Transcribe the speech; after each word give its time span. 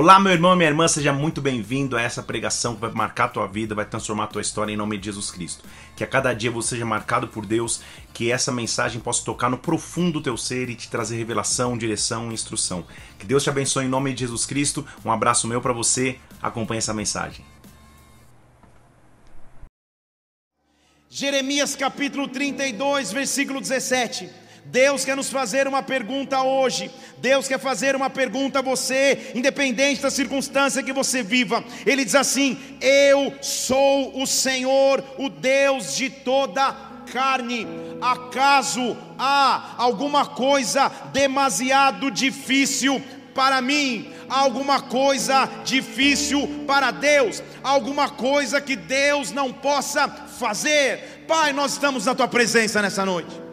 Olá, 0.00 0.20
meu 0.20 0.32
irmão 0.32 0.52
e 0.52 0.56
minha 0.56 0.68
irmã, 0.68 0.86
seja 0.86 1.12
muito 1.12 1.40
bem-vindo 1.42 1.96
a 1.96 2.00
essa 2.00 2.22
pregação 2.22 2.76
que 2.76 2.80
vai 2.82 2.92
marcar 2.92 3.24
a 3.24 3.28
tua 3.30 3.48
vida, 3.48 3.74
vai 3.74 3.84
transformar 3.84 4.22
a 4.22 4.26
tua 4.28 4.40
história 4.40 4.72
em 4.72 4.76
nome 4.76 4.96
de 4.96 5.06
Jesus 5.06 5.28
Cristo. 5.28 5.64
Que 5.96 6.04
a 6.04 6.06
cada 6.06 6.32
dia 6.32 6.52
você 6.52 6.68
seja 6.68 6.86
marcado 6.86 7.26
por 7.26 7.44
Deus, 7.44 7.80
que 8.14 8.30
essa 8.30 8.52
mensagem 8.52 9.00
possa 9.00 9.24
tocar 9.24 9.50
no 9.50 9.58
profundo 9.58 10.12
do 10.12 10.22
teu 10.22 10.36
ser 10.36 10.70
e 10.70 10.76
te 10.76 10.88
trazer 10.88 11.16
revelação, 11.16 11.76
direção 11.76 12.30
e 12.30 12.34
instrução. 12.34 12.86
Que 13.18 13.26
Deus 13.26 13.42
te 13.42 13.50
abençoe 13.50 13.86
em 13.86 13.88
nome 13.88 14.14
de 14.14 14.20
Jesus 14.20 14.46
Cristo. 14.46 14.86
Um 15.04 15.10
abraço 15.10 15.48
meu 15.48 15.60
para 15.60 15.72
você. 15.72 16.20
Acompanhe 16.40 16.78
essa 16.78 16.94
mensagem. 16.94 17.44
Jeremias 21.10 21.74
capítulo 21.74 22.28
32, 22.28 23.10
versículo 23.10 23.60
17. 23.60 24.30
Deus 24.70 25.02
quer 25.02 25.16
nos 25.16 25.30
fazer 25.30 25.66
uma 25.66 25.82
pergunta 25.82 26.42
hoje. 26.42 26.90
Deus 27.18 27.48
quer 27.48 27.58
fazer 27.58 27.96
uma 27.96 28.10
pergunta 28.10 28.58
a 28.58 28.62
você, 28.62 29.32
independente 29.34 30.02
da 30.02 30.10
circunstância 30.10 30.82
que 30.82 30.92
você 30.92 31.22
viva. 31.22 31.64
Ele 31.86 32.04
diz 32.04 32.14
assim: 32.14 32.58
Eu 32.80 33.32
sou 33.40 34.20
o 34.20 34.26
Senhor, 34.26 35.02
o 35.16 35.30
Deus 35.30 35.96
de 35.96 36.10
toda 36.10 36.72
carne. 37.10 37.66
Acaso 38.00 38.96
há 39.18 39.74
alguma 39.78 40.26
coisa 40.26 40.92
demasiado 41.12 42.10
difícil 42.10 43.02
para 43.34 43.62
mim? 43.62 44.12
Alguma 44.28 44.82
coisa 44.82 45.48
difícil 45.64 46.64
para 46.66 46.90
Deus? 46.90 47.42
Alguma 47.62 48.10
coisa 48.10 48.60
que 48.60 48.76
Deus 48.76 49.32
não 49.32 49.50
possa 49.50 50.06
fazer? 50.08 51.24
Pai, 51.26 51.54
nós 51.54 51.72
estamos 51.72 52.04
na 52.04 52.14
tua 52.14 52.28
presença 52.28 52.82
nessa 52.82 53.06
noite. 53.06 53.47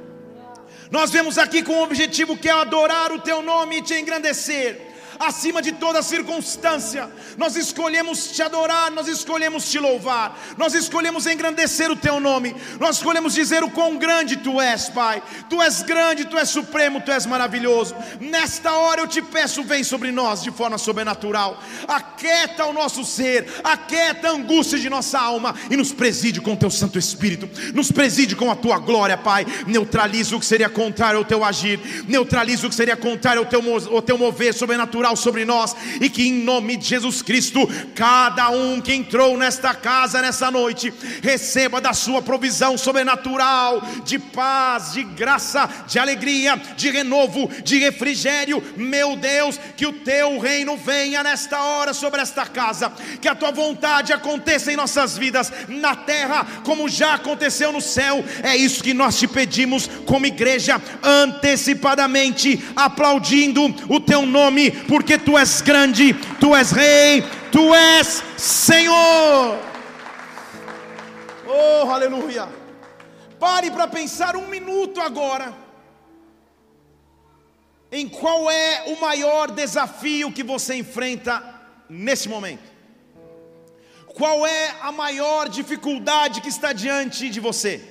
Nós 0.92 1.12
vemos 1.12 1.38
aqui 1.38 1.64
com 1.64 1.74
o 1.74 1.84
objetivo 1.84 2.38
que 2.38 2.48
é 2.48 2.52
adorar 2.52 3.12
o 3.12 3.20
teu 3.20 3.42
nome 3.42 3.78
e 3.78 3.82
te 3.82 3.94
engrandecer 3.96 4.95
acima 5.20 5.62
de 5.62 5.72
toda 5.74 6.02
circunstância. 6.02 7.10
Nós 7.38 7.56
escolhemos 7.56 8.32
te 8.32 8.42
adorar, 8.42 8.92
nós 8.92 9.08
escolhemos 9.08 9.70
te 9.70 9.80
louvar, 9.80 10.38
nós 10.58 10.74
escolhemos 10.74 11.26
engrandecer 11.26 11.92
o 11.92 11.96
teu 11.96 12.20
nome, 12.20 12.56
nós 12.80 12.98
escolhemos 12.98 13.34
dizer 13.34 13.64
o 13.64 13.70
quão 13.70 13.98
grande 13.98 14.38
tu 14.38 14.60
és, 14.60 14.90
Pai. 14.90 15.22
Tu 15.50 15.62
és 15.62 15.82
grande, 15.82 16.26
tu 16.26 16.38
és 16.38 16.50
supremo, 16.50 17.02
tu 17.02 17.12
és 17.12 17.26
maravilhoso. 17.26 17.96
Nesta 18.20 18.74
hora 18.74 19.02
eu 19.02 19.08
te 19.08 19.22
peço, 19.22 19.64
vem 19.64 19.84
sobre 19.84 20.12
nós 20.12 20.44
de 20.44 20.52
forma 20.52 20.78
sobrenatural. 20.78 21.62
Aquieta 21.88 22.66
o 22.66 22.74
nosso 22.74 23.04
ser, 23.04 23.48
aquieta 23.64 24.30
a 24.30 24.32
angústia 24.32 24.80
de 24.80 24.90
nossa 24.90 25.20
alma 25.20 25.56
e 25.70 25.78
nos 25.78 25.92
preside 25.92 26.42
com 26.42 26.54
o 26.54 26.58
teu 26.58 26.70
Santo 26.70 26.98
Espírito, 26.98 27.50
nos 27.74 27.92
preside 27.92 28.36
com 28.36 28.52
a 28.52 28.56
tua 28.56 28.80
glória, 28.80 29.18
Pai. 29.18 29.46
Neutraliza 29.68 30.36
o 30.36 30.40
que 30.40 30.46
seria 30.46 30.70
contrário 30.70 31.20
ao 31.20 31.26
teu 31.26 31.44
agir, 31.44 31.80
neutraliza 32.08 32.68
o 32.68 32.70
que 32.70 32.76
seria 32.76 32.98
contrário 32.98 33.42
ao 33.42 33.46
teu, 33.46 33.62
ao 33.92 34.02
teu 34.02 34.18
mover 34.18 34.54
sobrenatural 34.54 35.05
sobrenatural 35.06 35.16
sobre 35.16 35.46
nós 35.46 35.76
e 36.02 36.10
que 36.10 36.28
em 36.28 36.34
nome 36.34 36.78
de 36.78 36.86
Jesus 36.86 37.22
Cristo, 37.22 37.68
cada 37.94 38.50
um 38.50 38.82
que 38.82 38.94
entrou 38.94 39.38
nesta 39.38 39.74
casa 39.74 40.22
nessa 40.22 40.50
noite, 40.50 40.92
receba 41.22 41.80
da 41.80 41.94
sua 41.94 42.22
provisão 42.22 42.78
sobrenatural 42.78 43.82
de 44.04 44.18
paz, 44.18 44.94
de 44.94 45.04
graça, 45.04 45.70
de 45.88 46.00
alegria, 46.00 46.60
de 46.76 46.90
renovo, 46.90 47.50
de 47.64 47.78
refrigério. 47.80 48.64
Meu 48.76 49.16
Deus, 49.16 49.60
que 49.78 49.86
o 49.86 49.94
teu 49.94 50.40
reino 50.40 50.78
venha 50.78 51.22
nesta 51.22 51.62
hora 51.62 51.94
sobre 51.94 52.22
esta 52.22 52.46
casa, 52.46 52.92
que 53.22 53.28
a 53.28 53.36
tua 53.36 53.52
vontade 53.52 54.14
aconteça 54.14 54.72
em 54.72 54.76
nossas 54.76 55.18
vidas, 55.18 55.52
na 55.68 55.96
terra, 55.96 56.46
como 56.64 56.90
já 56.90 57.16
aconteceu 57.16 57.72
no 57.72 57.82
céu. 57.82 58.24
É 58.42 58.56
isso 58.56 58.84
que 58.84 58.94
nós 58.94 59.20
te 59.20 59.28
pedimos 59.28 59.90
como 60.06 60.26
igreja, 60.26 60.82
antecipadamente, 61.04 62.64
aplaudindo 62.76 63.74
o 63.90 64.00
teu 64.00 64.26
nome, 64.26 64.72
porque 64.96 65.18
tu 65.18 65.38
és 65.38 65.60
grande, 65.60 66.14
tu 66.40 66.56
és 66.56 66.72
rei, 66.72 67.22
tu 67.52 67.76
és 67.76 68.24
Senhor. 68.38 69.60
Oh, 71.46 71.92
aleluia. 71.92 72.48
Pare 73.38 73.70
para 73.72 73.90
pensar 73.90 74.38
um 74.38 74.48
minuto 74.48 75.02
agora. 75.02 75.54
Em 77.92 78.08
qual 78.08 78.50
é 78.50 78.86
o 78.88 79.02
maior 79.02 79.52
desafio 79.52 80.32
que 80.32 80.44
você 80.44 80.76
enfrenta 80.76 81.44
nesse 81.90 82.30
momento? 82.30 82.64
Qual 84.16 84.48
é 84.48 84.76
a 84.82 84.94
maior 84.94 85.50
dificuldade 85.50 86.40
que 86.40 86.48
está 86.48 86.72
diante 86.72 87.30
de 87.30 87.42
você? 87.42 87.84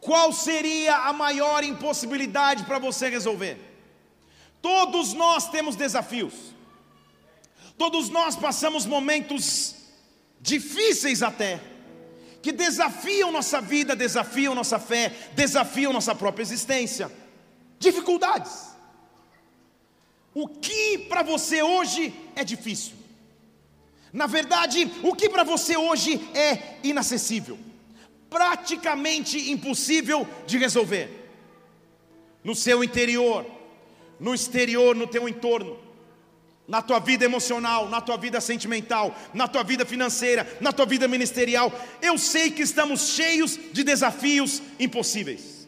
Qual 0.00 0.32
seria 0.32 0.96
a 0.96 1.12
maior 1.12 1.62
impossibilidade 1.62 2.64
para 2.64 2.78
você 2.78 3.10
resolver? 3.10 3.71
Todos 4.62 5.12
nós 5.12 5.50
temos 5.50 5.74
desafios. 5.74 6.32
Todos 7.76 8.08
nós 8.08 8.36
passamos 8.36 8.86
momentos 8.86 9.74
difíceis 10.40 11.22
até, 11.22 11.60
que 12.40 12.52
desafiam 12.52 13.32
nossa 13.32 13.60
vida, 13.60 13.94
desafiam 13.94 14.54
nossa 14.54 14.78
fé, 14.78 15.30
desafiam 15.34 15.92
nossa 15.92 16.14
própria 16.14 16.42
existência. 16.42 17.10
Dificuldades. 17.78 18.68
O 20.34 20.48
que 20.48 20.98
para 20.98 21.22
você 21.22 21.62
hoje 21.62 22.14
é 22.36 22.44
difícil? 22.44 22.94
Na 24.12 24.26
verdade, 24.26 24.90
o 25.02 25.14
que 25.14 25.28
para 25.28 25.42
você 25.42 25.76
hoje 25.76 26.20
é 26.34 26.78
inacessível, 26.84 27.58
praticamente 28.30 29.50
impossível 29.50 30.28
de 30.46 30.58
resolver? 30.58 31.30
No 32.44 32.54
seu 32.54 32.82
interior, 32.84 33.46
no 34.22 34.32
exterior, 34.32 34.94
no 34.94 35.06
teu 35.06 35.28
entorno, 35.28 35.76
na 36.66 36.80
tua 36.80 37.00
vida 37.00 37.24
emocional, 37.24 37.88
na 37.88 38.00
tua 38.00 38.16
vida 38.16 38.40
sentimental, 38.40 39.14
na 39.34 39.48
tua 39.48 39.64
vida 39.64 39.84
financeira, 39.84 40.46
na 40.60 40.72
tua 40.72 40.86
vida 40.86 41.08
ministerial. 41.08 41.72
Eu 42.00 42.16
sei 42.16 42.52
que 42.52 42.62
estamos 42.62 43.08
cheios 43.08 43.58
de 43.72 43.82
desafios 43.82 44.62
impossíveis. 44.78 45.66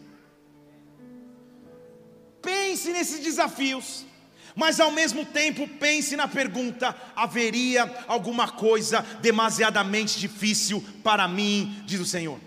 Pense 2.41 2.93
nesses 2.93 3.21
desafios, 3.21 4.07
mas 4.55 4.79
ao 4.79 4.93
mesmo 4.93 5.27
tempo 5.27 5.67
pense 5.67 6.15
na 6.15 6.29
pergunta: 6.29 6.95
haveria 7.17 8.05
alguma 8.07 8.49
coisa 8.49 9.05
demasiadamente 9.21 10.21
difícil 10.21 10.83
para 11.03 11.27
mim, 11.27 11.83
diz 11.85 11.99
o 11.99 12.07
Senhor. 12.07 12.39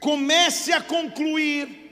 Comece 0.00 0.72
a 0.72 0.80
concluir 0.80 1.83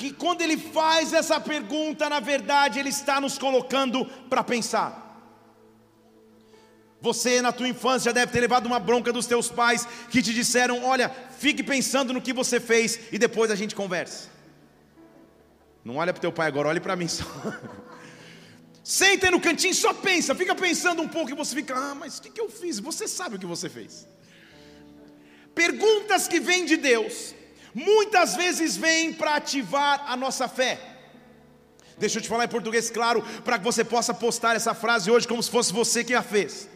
que 0.00 0.14
quando 0.14 0.40
ele 0.40 0.56
faz 0.56 1.12
essa 1.12 1.38
pergunta, 1.38 2.08
na 2.08 2.20
verdade, 2.20 2.78
ele 2.78 2.88
está 2.88 3.20
nos 3.20 3.36
colocando 3.36 4.06
para 4.30 4.42
pensar. 4.42 4.90
Você 7.02 7.42
na 7.42 7.52
tua 7.52 7.68
infância 7.68 8.10
deve 8.10 8.32
ter 8.32 8.40
levado 8.40 8.64
uma 8.64 8.80
bronca 8.80 9.12
dos 9.12 9.26
teus 9.26 9.48
pais 9.50 9.86
que 10.10 10.22
te 10.22 10.32
disseram: 10.32 10.82
"Olha, 10.84 11.10
fique 11.38 11.62
pensando 11.62 12.14
no 12.14 12.22
que 12.22 12.32
você 12.32 12.58
fez 12.58 12.98
e 13.12 13.18
depois 13.18 13.50
a 13.50 13.54
gente 13.54 13.74
conversa". 13.74 14.30
Não 15.84 15.96
olha 15.96 16.14
para 16.14 16.20
teu 16.22 16.32
pai 16.32 16.48
agora, 16.48 16.68
olhe 16.68 16.80
para 16.80 16.96
mim 16.96 17.08
só. 17.08 17.24
Senta 18.82 19.30
no 19.30 19.40
cantinho, 19.40 19.74
só 19.74 19.92
pensa, 19.92 20.34
fica 20.34 20.54
pensando 20.54 21.02
um 21.02 21.08
pouco 21.08 21.30
e 21.30 21.34
você 21.34 21.54
fica: 21.54 21.74
"Ah, 21.76 21.94
mas 21.94 22.16
o 22.16 22.22
que, 22.22 22.30
que 22.30 22.40
eu 22.40 22.48
fiz?". 22.48 22.78
Você 22.78 23.06
sabe 23.06 23.36
o 23.36 23.38
que 23.38 23.52
você 23.54 23.68
fez. 23.68 24.08
Perguntas 25.54 26.26
que 26.26 26.40
vêm 26.40 26.64
de 26.64 26.78
Deus 26.78 27.34
muitas 27.74 28.36
vezes 28.36 28.76
vêm 28.76 29.12
para 29.12 29.36
ativar 29.36 30.04
a 30.06 30.16
nossa 30.16 30.48
fé. 30.48 30.78
Deixa 31.98 32.18
eu 32.18 32.22
te 32.22 32.28
falar 32.28 32.44
em 32.44 32.48
português 32.48 32.90
claro, 32.90 33.22
para 33.44 33.58
que 33.58 33.64
você 33.64 33.84
possa 33.84 34.14
postar 34.14 34.56
essa 34.56 34.72
frase 34.72 35.10
hoje 35.10 35.28
como 35.28 35.42
se 35.42 35.50
fosse 35.50 35.72
você 35.72 36.02
que 36.02 36.14
a 36.14 36.22
fez. 36.22 36.68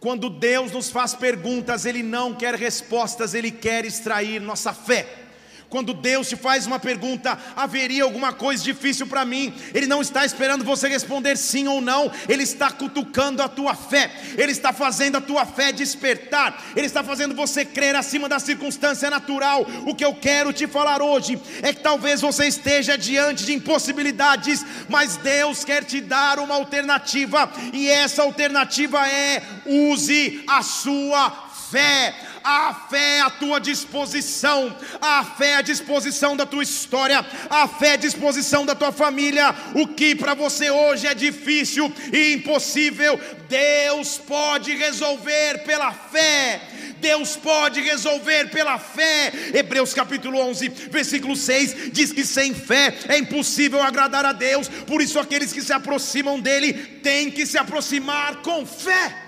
Quando 0.00 0.30
Deus 0.30 0.72
nos 0.72 0.90
faz 0.90 1.14
perguntas, 1.14 1.84
Ele 1.84 2.02
não 2.02 2.34
quer 2.34 2.54
respostas, 2.54 3.34
Ele 3.34 3.50
quer 3.50 3.84
extrair 3.84 4.40
nossa 4.40 4.72
fé. 4.72 5.25
Quando 5.68 5.92
Deus 5.92 6.28
te 6.28 6.36
faz 6.36 6.66
uma 6.66 6.78
pergunta, 6.78 7.36
haveria 7.56 8.04
alguma 8.04 8.32
coisa 8.32 8.62
difícil 8.62 9.06
para 9.06 9.24
mim? 9.24 9.52
Ele 9.74 9.86
não 9.86 10.00
está 10.00 10.24
esperando 10.24 10.64
você 10.64 10.88
responder 10.88 11.36
sim 11.36 11.66
ou 11.66 11.80
não, 11.80 12.10
Ele 12.28 12.44
está 12.44 12.70
cutucando 12.70 13.42
a 13.42 13.48
tua 13.48 13.74
fé, 13.74 14.10
Ele 14.38 14.52
está 14.52 14.72
fazendo 14.72 15.16
a 15.16 15.20
tua 15.20 15.44
fé 15.44 15.72
despertar, 15.72 16.62
Ele 16.76 16.86
está 16.86 17.02
fazendo 17.02 17.34
você 17.34 17.64
crer 17.64 17.96
acima 17.96 18.28
da 18.28 18.38
circunstância 18.38 19.10
natural. 19.10 19.66
O 19.86 19.94
que 19.94 20.04
eu 20.04 20.14
quero 20.14 20.52
te 20.52 20.66
falar 20.66 21.02
hoje 21.02 21.40
é 21.62 21.72
que 21.72 21.80
talvez 21.80 22.20
você 22.20 22.46
esteja 22.46 22.96
diante 22.96 23.44
de 23.44 23.52
impossibilidades, 23.52 24.64
mas 24.88 25.16
Deus 25.16 25.64
quer 25.64 25.84
te 25.84 26.00
dar 26.00 26.38
uma 26.38 26.54
alternativa, 26.54 27.50
e 27.72 27.88
essa 27.88 28.22
alternativa 28.22 29.06
é 29.08 29.42
use 29.66 30.44
a 30.46 30.62
sua 30.62 31.30
fé 31.70 32.14
A 32.46 32.72
fé 32.72 33.16
é 33.16 33.20
a 33.22 33.30
tua 33.30 33.58
disposição, 33.58 34.72
a 35.00 35.24
fé 35.24 35.48
é 35.48 35.56
a 35.56 35.62
disposição 35.62 36.36
da 36.36 36.46
tua 36.46 36.62
história, 36.62 37.26
a 37.50 37.66
fé 37.66 37.88
é 37.88 37.92
a 37.94 37.96
disposição 37.96 38.64
da 38.64 38.72
tua 38.72 38.92
família. 38.92 39.52
O 39.74 39.88
que 39.88 40.14
para 40.14 40.32
você 40.32 40.70
hoje 40.70 41.08
é 41.08 41.14
difícil 41.14 41.92
e 42.12 42.34
impossível, 42.34 43.18
Deus 43.48 44.18
pode 44.18 44.76
resolver 44.76 45.64
pela 45.64 45.92
fé. 45.92 46.60
Deus 47.00 47.34
pode 47.34 47.80
resolver 47.80 48.48
pela 48.50 48.78
fé. 48.78 49.32
Hebreus 49.52 49.92
capítulo 49.92 50.38
11, 50.38 50.68
versículo 50.68 51.34
6 51.34 51.90
diz 51.92 52.12
que 52.12 52.24
sem 52.24 52.54
fé 52.54 52.96
é 53.08 53.18
impossível 53.18 53.82
agradar 53.82 54.24
a 54.24 54.32
Deus, 54.32 54.68
por 54.68 55.02
isso 55.02 55.18
aqueles 55.18 55.52
que 55.52 55.62
se 55.62 55.72
aproximam 55.72 56.38
dele 56.38 56.72
têm 57.02 57.28
que 57.28 57.44
se 57.44 57.58
aproximar 57.58 58.36
com 58.36 58.64
fé, 58.64 59.25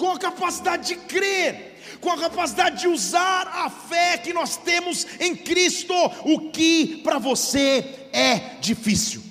com 0.00 0.10
a 0.10 0.18
capacidade 0.18 0.88
de 0.88 0.96
crer, 0.96 1.98
com 2.00 2.10
a 2.10 2.18
capacidade 2.18 2.80
de 2.80 2.88
usar 2.88 3.46
a 3.46 3.68
fé 3.68 4.16
que 4.16 4.32
nós 4.32 4.56
temos 4.56 5.06
em 5.20 5.36
Cristo, 5.36 5.94
o 6.24 6.50
que 6.50 7.02
para 7.04 7.18
você 7.18 8.08
é 8.12 8.56
difícil. 8.60 9.22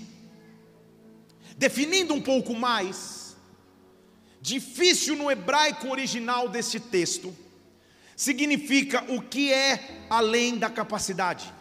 Definindo 1.57 2.13
um 2.13 2.21
pouco 2.21 2.53
mais, 2.53 3.19
Difícil 4.41 5.17
no 5.17 5.29
hebraico 5.29 5.89
original 5.89 6.47
deste 6.47 6.79
texto 6.79 7.35
significa 8.15 9.03
o 9.11 9.21
que 9.21 9.51
é 9.51 10.05
além 10.09 10.57
da 10.57 10.69
capacidade. 10.69 11.53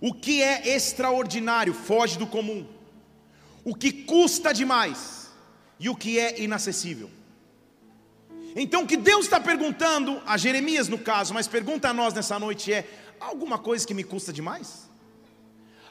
O 0.00 0.12
que 0.12 0.42
é 0.42 0.68
extraordinário, 0.74 1.72
foge 1.72 2.18
do 2.18 2.26
comum. 2.26 2.66
O 3.64 3.74
que 3.74 3.92
custa 3.92 4.52
demais 4.52 5.30
e 5.78 5.88
o 5.88 5.94
que 5.94 6.18
é 6.18 6.40
inacessível. 6.42 7.17
Então, 8.56 8.82
o 8.82 8.86
que 8.86 8.96
Deus 8.96 9.24
está 9.24 9.38
perguntando 9.40 10.20
a 10.26 10.36
Jeremias, 10.36 10.88
no 10.88 10.98
caso, 10.98 11.34
mas 11.34 11.46
pergunta 11.46 11.88
a 11.88 11.94
nós 11.94 12.14
nessa 12.14 12.38
noite 12.38 12.72
é: 12.72 12.88
alguma 13.20 13.58
coisa 13.58 13.86
que 13.86 13.94
me 13.94 14.04
custa 14.04 14.32
demais? 14.32 14.88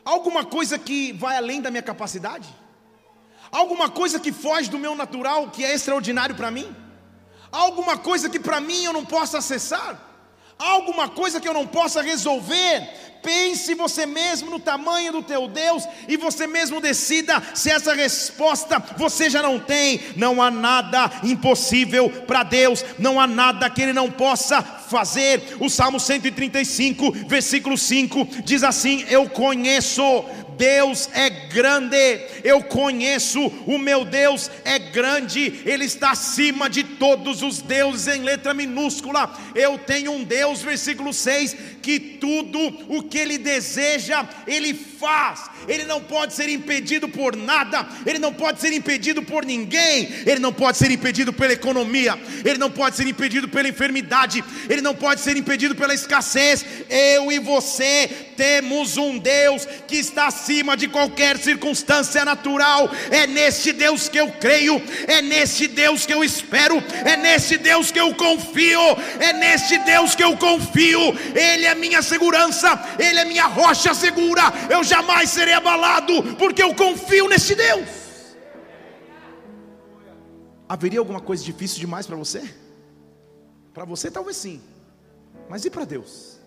Alguma 0.03 0.45
coisa 0.45 0.79
que 0.79 1.11
vai 1.13 1.37
além 1.37 1.61
da 1.61 1.69
minha 1.69 1.83
capacidade? 1.83 2.47
Alguma 3.51 3.89
coisa 3.89 4.19
que 4.19 4.31
foge 4.31 4.69
do 4.69 4.79
meu 4.79 4.95
natural, 4.95 5.49
que 5.49 5.63
é 5.63 5.73
extraordinário 5.73 6.35
para 6.35 6.51
mim? 6.51 6.73
Alguma 7.51 7.97
coisa 7.97 8.29
que 8.29 8.39
para 8.39 8.59
mim 8.59 8.83
eu 8.83 8.93
não 8.93 9.05
possa 9.05 9.37
acessar? 9.37 10.06
Alguma 10.57 11.07
coisa 11.07 11.39
que 11.39 11.47
eu 11.47 11.53
não 11.53 11.67
possa 11.67 12.01
resolver? 12.01 12.89
Pense 13.21 13.73
você 13.73 14.05
mesmo 14.05 14.49
no 14.49 14.59
tamanho 14.59 15.11
do 15.11 15.21
teu 15.23 15.47
Deus 15.47 15.83
e 16.07 16.15
você 16.17 16.47
mesmo 16.47 16.79
decida 16.79 17.43
se 17.53 17.69
essa 17.69 17.93
resposta 17.93 18.81
você 18.95 19.29
já 19.29 19.41
não 19.41 19.59
tem. 19.59 19.99
Não 20.15 20.41
há 20.41 20.49
nada 20.49 21.11
impossível 21.23 22.09
para 22.25 22.43
Deus, 22.43 22.85
não 22.97 23.19
há 23.19 23.27
nada 23.27 23.69
que 23.69 23.81
Ele 23.81 23.93
não 23.93 24.09
possa 24.09 24.61
fazer. 24.61 25.57
O 25.59 25.69
Salmo 25.69 25.99
135, 25.99 27.11
versículo 27.27 27.77
5 27.77 28.25
diz 28.43 28.63
assim: 28.63 29.05
Eu 29.09 29.29
conheço 29.29 30.01
Deus 30.57 31.09
é 31.13 31.29
grande, 31.29 32.21
eu 32.43 32.63
conheço, 32.63 33.39
o 33.65 33.77
meu 33.77 34.03
Deus 34.03 34.49
é 34.65 34.79
grande, 34.79 35.61
Ele 35.65 35.85
está 35.85 36.11
acima 36.11 36.69
de 36.69 36.83
todos 36.83 37.43
os 37.43 37.61
deuses, 37.61 38.07
em 38.07 38.23
letra 38.23 38.53
minúscula. 38.53 39.31
Eu 39.53 39.77
tenho 39.77 40.11
um 40.11 40.23
Deus, 40.23 40.61
versículo 40.61 41.13
6, 41.13 41.55
que 41.87 42.01
tudo 42.01 42.59
o 42.89 43.01
que 43.01 43.17
Ele 43.17 43.37
deseja, 43.37 44.27
Ele 44.45 44.73
faz, 44.73 45.49
Ele 45.69 45.85
não 45.85 46.01
pode 46.01 46.33
ser 46.33 46.49
impedido 46.49 47.07
por 47.07 47.33
nada, 47.33 47.87
Ele 48.05 48.19
não 48.19 48.33
pode 48.33 48.59
ser 48.59 48.73
impedido 48.73 49.23
por 49.23 49.45
ninguém, 49.45 50.09
Ele 50.25 50.41
não 50.41 50.51
pode 50.51 50.77
ser 50.77 50.91
impedido 50.91 51.31
pela 51.31 51.53
economia, 51.53 52.19
Ele 52.43 52.57
não 52.57 52.69
pode 52.69 52.97
ser 52.97 53.07
impedido 53.07 53.47
pela 53.47 53.69
enfermidade, 53.69 54.43
Ele 54.69 54.81
não 54.81 54.93
pode 54.93 55.21
ser 55.21 55.37
impedido 55.37 55.75
pela 55.75 55.93
escassez. 55.93 56.65
Eu 56.89 57.31
e 57.31 57.39
você 57.39 58.09
temos 58.35 58.97
um 58.97 59.17
Deus 59.17 59.65
que 59.87 59.95
está 59.95 60.27
acima 60.27 60.75
de 60.75 60.89
qualquer 60.89 61.37
circunstância 61.37 62.25
natural. 62.25 62.91
É 63.09 63.25
neste 63.25 63.71
Deus 63.71 64.09
que 64.09 64.19
eu 64.19 64.29
creio, 64.33 64.81
é 65.07 65.21
neste 65.21 65.69
Deus 65.69 66.05
que 66.05 66.13
eu 66.13 66.21
espero, 66.21 66.83
é 67.05 67.15
neste 67.15 67.57
Deus 67.57 67.91
que 67.91 67.99
eu 67.99 68.13
confio, 68.13 68.81
é 69.21 69.31
neste 69.31 69.77
Deus 69.79 70.15
que 70.15 70.23
eu 70.23 70.35
confio. 70.35 71.17
Ele 71.33 71.65
é 71.65 71.76
minha 71.77 72.01
segurança, 72.01 72.69
Ele 72.99 73.19
é 73.19 73.25
minha 73.25 73.45
rocha 73.45 73.93
segura. 73.93 74.41
Eu 74.69 74.83
jamais 74.83 75.29
serei 75.29 75.53
abalado, 75.53 76.35
porque 76.35 76.61
eu 76.61 76.75
confio 76.75 77.27
neste 77.29 77.55
Deus. 77.55 77.87
Haveria 80.67 80.99
alguma 80.99 81.21
coisa 81.21 81.43
difícil 81.43 81.79
demais 81.79 82.05
para 82.05 82.17
você? 82.17 82.53
Para 83.73 83.85
você, 83.85 84.11
talvez 84.11 84.35
sim, 84.35 84.61
mas 85.49 85.63
e 85.63 85.69
para 85.69 85.85
Deus? 85.85 86.37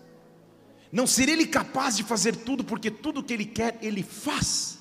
Não 0.91 1.07
seria 1.07 1.33
ele 1.33 1.47
capaz 1.47 1.95
de 1.95 2.03
fazer 2.03 2.35
tudo, 2.35 2.63
porque 2.63 2.91
tudo 2.91 3.23
que 3.23 3.33
ele 3.33 3.45
quer, 3.45 3.79
ele 3.81 4.03
faz. 4.03 4.77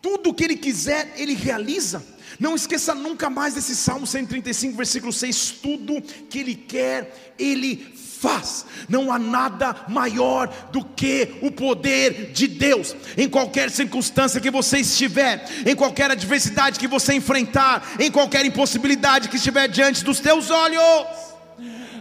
Tudo 0.00 0.32
que 0.32 0.44
ele 0.44 0.56
quiser, 0.56 1.12
ele 1.16 1.34
realiza. 1.34 2.04
Não 2.40 2.54
esqueça 2.54 2.94
nunca 2.94 3.28
mais 3.28 3.54
desse 3.54 3.76
Salmo 3.76 4.06
135, 4.06 4.76
versículo 4.76 5.12
6: 5.12 5.50
tudo 5.62 6.00
que 6.00 6.38
ele 6.38 6.54
quer, 6.54 7.34
ele 7.38 7.94
faz. 8.20 8.66
Não 8.88 9.12
há 9.12 9.18
nada 9.18 9.76
maior 9.88 10.48
do 10.72 10.84
que 10.84 11.38
o 11.40 11.50
poder 11.50 12.32
de 12.32 12.46
Deus. 12.46 12.94
Em 13.16 13.28
qualquer 13.28 13.70
circunstância 13.70 14.40
que 14.40 14.50
você 14.50 14.78
estiver, 14.78 15.44
em 15.64 15.74
qualquer 15.74 16.10
adversidade 16.10 16.78
que 16.78 16.88
você 16.88 17.14
enfrentar, 17.14 17.94
em 17.98 18.10
qualquer 18.10 18.44
impossibilidade 18.44 19.28
que 19.28 19.36
estiver 19.36 19.68
diante 19.68 20.04
dos 20.04 20.20
teus 20.20 20.50
olhos 20.50 21.28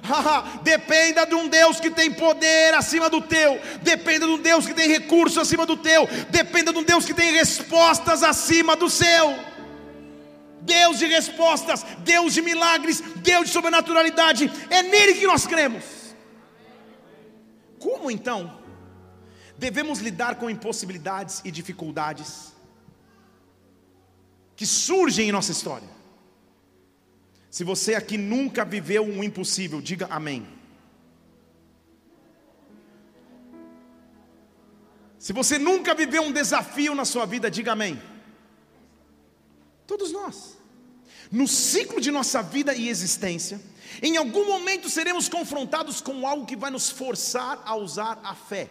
dependa 0.64 1.26
de 1.26 1.36
um 1.36 1.48
Deus 1.48 1.80
que 1.80 1.90
tem 1.90 2.12
poder 2.12 2.74
acima 2.74 3.10
do 3.10 3.22
teu, 3.22 3.60
dependa 3.82 4.26
de 4.26 4.32
um 4.32 4.38
Deus 4.38 4.66
que 4.66 4.74
tem 4.74 4.88
recurso 4.88 5.40
acima 5.40 5.66
do 5.66 5.76
teu, 5.76 6.08
dependa 6.30 6.72
de 6.72 6.80
um 6.80 6.84
Deus 6.84 7.06
que 7.06 7.14
tem 7.14 7.34
respostas 7.34 8.24
acima 8.24 8.76
do 8.76 8.90
seu. 8.90 9.38
Deus 10.62 11.00
de 11.00 11.06
respostas, 11.06 11.86
Deus 12.00 12.34
de 12.34 12.42
milagres, 12.42 13.02
Deus 13.18 13.48
de 13.48 13.54
sobrenaturalidade, 13.54 14.52
é 14.70 14.84
nele 14.84 15.14
que 15.14 15.26
nós 15.26 15.46
cremos. 15.46 15.97
Como 17.80 18.10
então 18.10 18.62
devemos 19.58 20.00
lidar 20.00 20.36
com 20.36 20.50
impossibilidades 20.50 21.42
e 21.44 21.52
dificuldades 21.52 22.54
que 24.56 24.66
surgem 24.66 25.30
em 25.30 25.32
nossa 25.32 25.52
história? 25.52 25.88
Se 27.50 27.64
você 27.64 27.96
aqui 27.96 28.18
nunca 28.18 28.64
viveu 28.66 29.04
um 29.04 29.24
impossível, 29.24 29.82
diga 29.82 30.08
amém. 30.08 30.48
Se 35.18 35.34
você 35.34 35.58
nunca 35.58 35.96
viveu 35.96 36.22
um 36.22 36.32
desafio 36.32 36.94
na 36.94 37.04
sua 37.04 37.26
vida, 37.26 37.50
diga 37.50 37.72
amém. 37.72 38.02
Todos 39.86 40.12
nós. 40.12 40.58
No 41.32 41.48
ciclo 41.48 42.00
de 42.00 42.12
nossa 42.12 42.42
vida 42.42 42.74
e 42.74 42.88
existência, 42.88 43.60
em 44.02 44.18
algum 44.18 44.46
momento 44.46 44.90
seremos 44.90 45.28
confrontados 45.28 46.02
com 46.02 46.28
algo 46.28 46.46
que 46.46 46.56
vai 46.56 46.72
nos 46.72 46.90
forçar 46.90 47.62
a 47.66 47.76
usar 47.76 48.20
a 48.24 48.34
fé. 48.36 48.70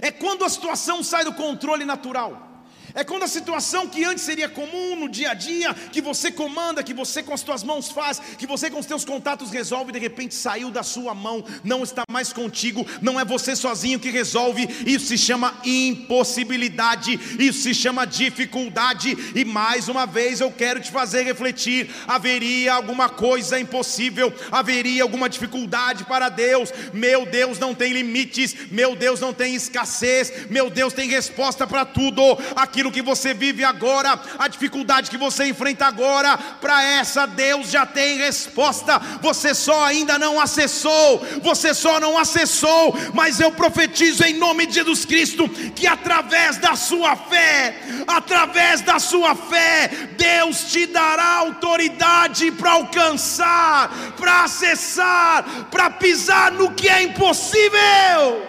É 0.00 0.10
quando 0.10 0.44
a 0.44 0.48
situação 0.48 1.02
sai 1.02 1.24
do 1.24 1.34
controle 1.34 1.84
natural. 1.84 2.53
É 2.94 3.02
quando 3.02 3.24
a 3.24 3.28
situação 3.28 3.88
que 3.88 4.04
antes 4.04 4.22
seria 4.22 4.48
comum 4.48 4.94
no 4.94 5.08
dia 5.08 5.32
a 5.32 5.34
dia, 5.34 5.74
que 5.74 6.00
você 6.00 6.30
comanda, 6.30 6.80
que 6.80 6.94
você 6.94 7.24
com 7.24 7.34
as 7.34 7.40
suas 7.40 7.64
mãos 7.64 7.90
faz, 7.90 8.20
que 8.38 8.46
você 8.46 8.70
com 8.70 8.78
os 8.78 8.86
seus 8.86 9.04
contatos 9.04 9.50
resolve, 9.50 9.90
de 9.90 9.98
repente 9.98 10.32
saiu 10.32 10.70
da 10.70 10.84
sua 10.84 11.12
mão, 11.12 11.44
não 11.64 11.82
está 11.82 12.04
mais 12.08 12.32
contigo, 12.32 12.86
não 13.02 13.18
é 13.18 13.24
você 13.24 13.56
sozinho 13.56 13.98
que 13.98 14.10
resolve. 14.10 14.68
Isso 14.86 15.06
se 15.06 15.18
chama 15.18 15.58
impossibilidade, 15.64 17.18
isso 17.36 17.62
se 17.62 17.74
chama 17.74 18.06
dificuldade. 18.06 19.16
E 19.34 19.44
mais 19.44 19.88
uma 19.88 20.06
vez 20.06 20.40
eu 20.40 20.52
quero 20.52 20.80
te 20.80 20.92
fazer 20.92 21.22
refletir: 21.22 21.90
haveria 22.06 22.74
alguma 22.74 23.08
coisa 23.08 23.58
impossível, 23.58 24.32
haveria 24.52 25.02
alguma 25.02 25.28
dificuldade 25.28 26.04
para 26.04 26.28
Deus. 26.28 26.72
Meu 26.92 27.26
Deus 27.26 27.58
não 27.58 27.74
tem 27.74 27.92
limites, 27.92 28.54
meu 28.70 28.94
Deus 28.94 29.18
não 29.18 29.32
tem 29.32 29.56
escassez, 29.56 30.48
meu 30.48 30.70
Deus 30.70 30.92
tem 30.92 31.08
resposta 31.08 31.66
para 31.66 31.84
tudo. 31.84 32.22
Aquilo 32.54 32.83
aquilo 32.84 32.92
que 32.92 33.02
você 33.02 33.32
vive 33.32 33.64
agora, 33.64 34.20
a 34.38 34.48
dificuldade 34.48 35.10
que 35.10 35.16
você 35.16 35.46
enfrenta 35.46 35.86
agora, 35.86 36.36
para 36.36 36.82
essa 36.82 37.26
Deus 37.26 37.70
já 37.70 37.86
tem 37.86 38.18
resposta. 38.18 38.98
Você 39.22 39.54
só 39.54 39.84
ainda 39.84 40.18
não 40.18 40.38
acessou, 40.40 41.24
você 41.42 41.72
só 41.72 41.98
não 41.98 42.18
acessou, 42.18 42.94
mas 43.14 43.40
eu 43.40 43.50
profetizo 43.52 44.24
em 44.24 44.34
nome 44.34 44.66
de 44.66 44.74
Jesus 44.74 45.04
Cristo 45.04 45.48
que 45.48 45.86
através 45.86 46.58
da 46.58 46.76
sua 46.76 47.16
fé, 47.16 47.80
através 48.06 48.82
da 48.82 48.98
sua 48.98 49.34
fé, 49.34 49.88
Deus 50.18 50.64
te 50.70 50.86
dará 50.86 51.36
autoridade 51.38 52.50
para 52.50 52.72
alcançar, 52.72 53.90
para 54.16 54.44
acessar, 54.44 55.44
para 55.70 55.90
pisar 55.90 56.52
no 56.52 56.72
que 56.72 56.88
é 56.88 57.02
impossível. 57.02 58.46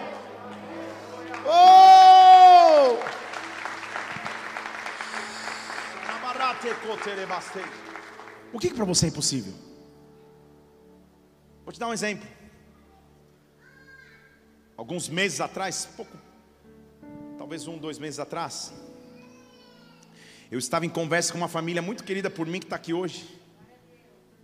Oh! 1.48 3.15
O 8.52 8.58
que, 8.58 8.68
que 8.68 8.74
para 8.74 8.84
você 8.84 9.06
é 9.06 9.08
impossível? 9.08 9.54
Vou 11.64 11.72
te 11.72 11.80
dar 11.80 11.88
um 11.88 11.92
exemplo. 11.92 12.28
Alguns 14.76 15.08
meses 15.08 15.40
atrás, 15.40 15.88
pouco, 15.96 16.16
talvez 17.38 17.66
um, 17.66 17.78
dois 17.78 17.98
meses 17.98 18.18
atrás, 18.20 18.72
eu 20.50 20.58
estava 20.58 20.86
em 20.86 20.88
conversa 20.88 21.32
com 21.32 21.38
uma 21.38 21.48
família 21.48 21.82
muito 21.82 22.04
querida 22.04 22.30
por 22.30 22.46
mim 22.46 22.60
que 22.60 22.66
está 22.66 22.76
aqui 22.76 22.92
hoje. 22.92 23.28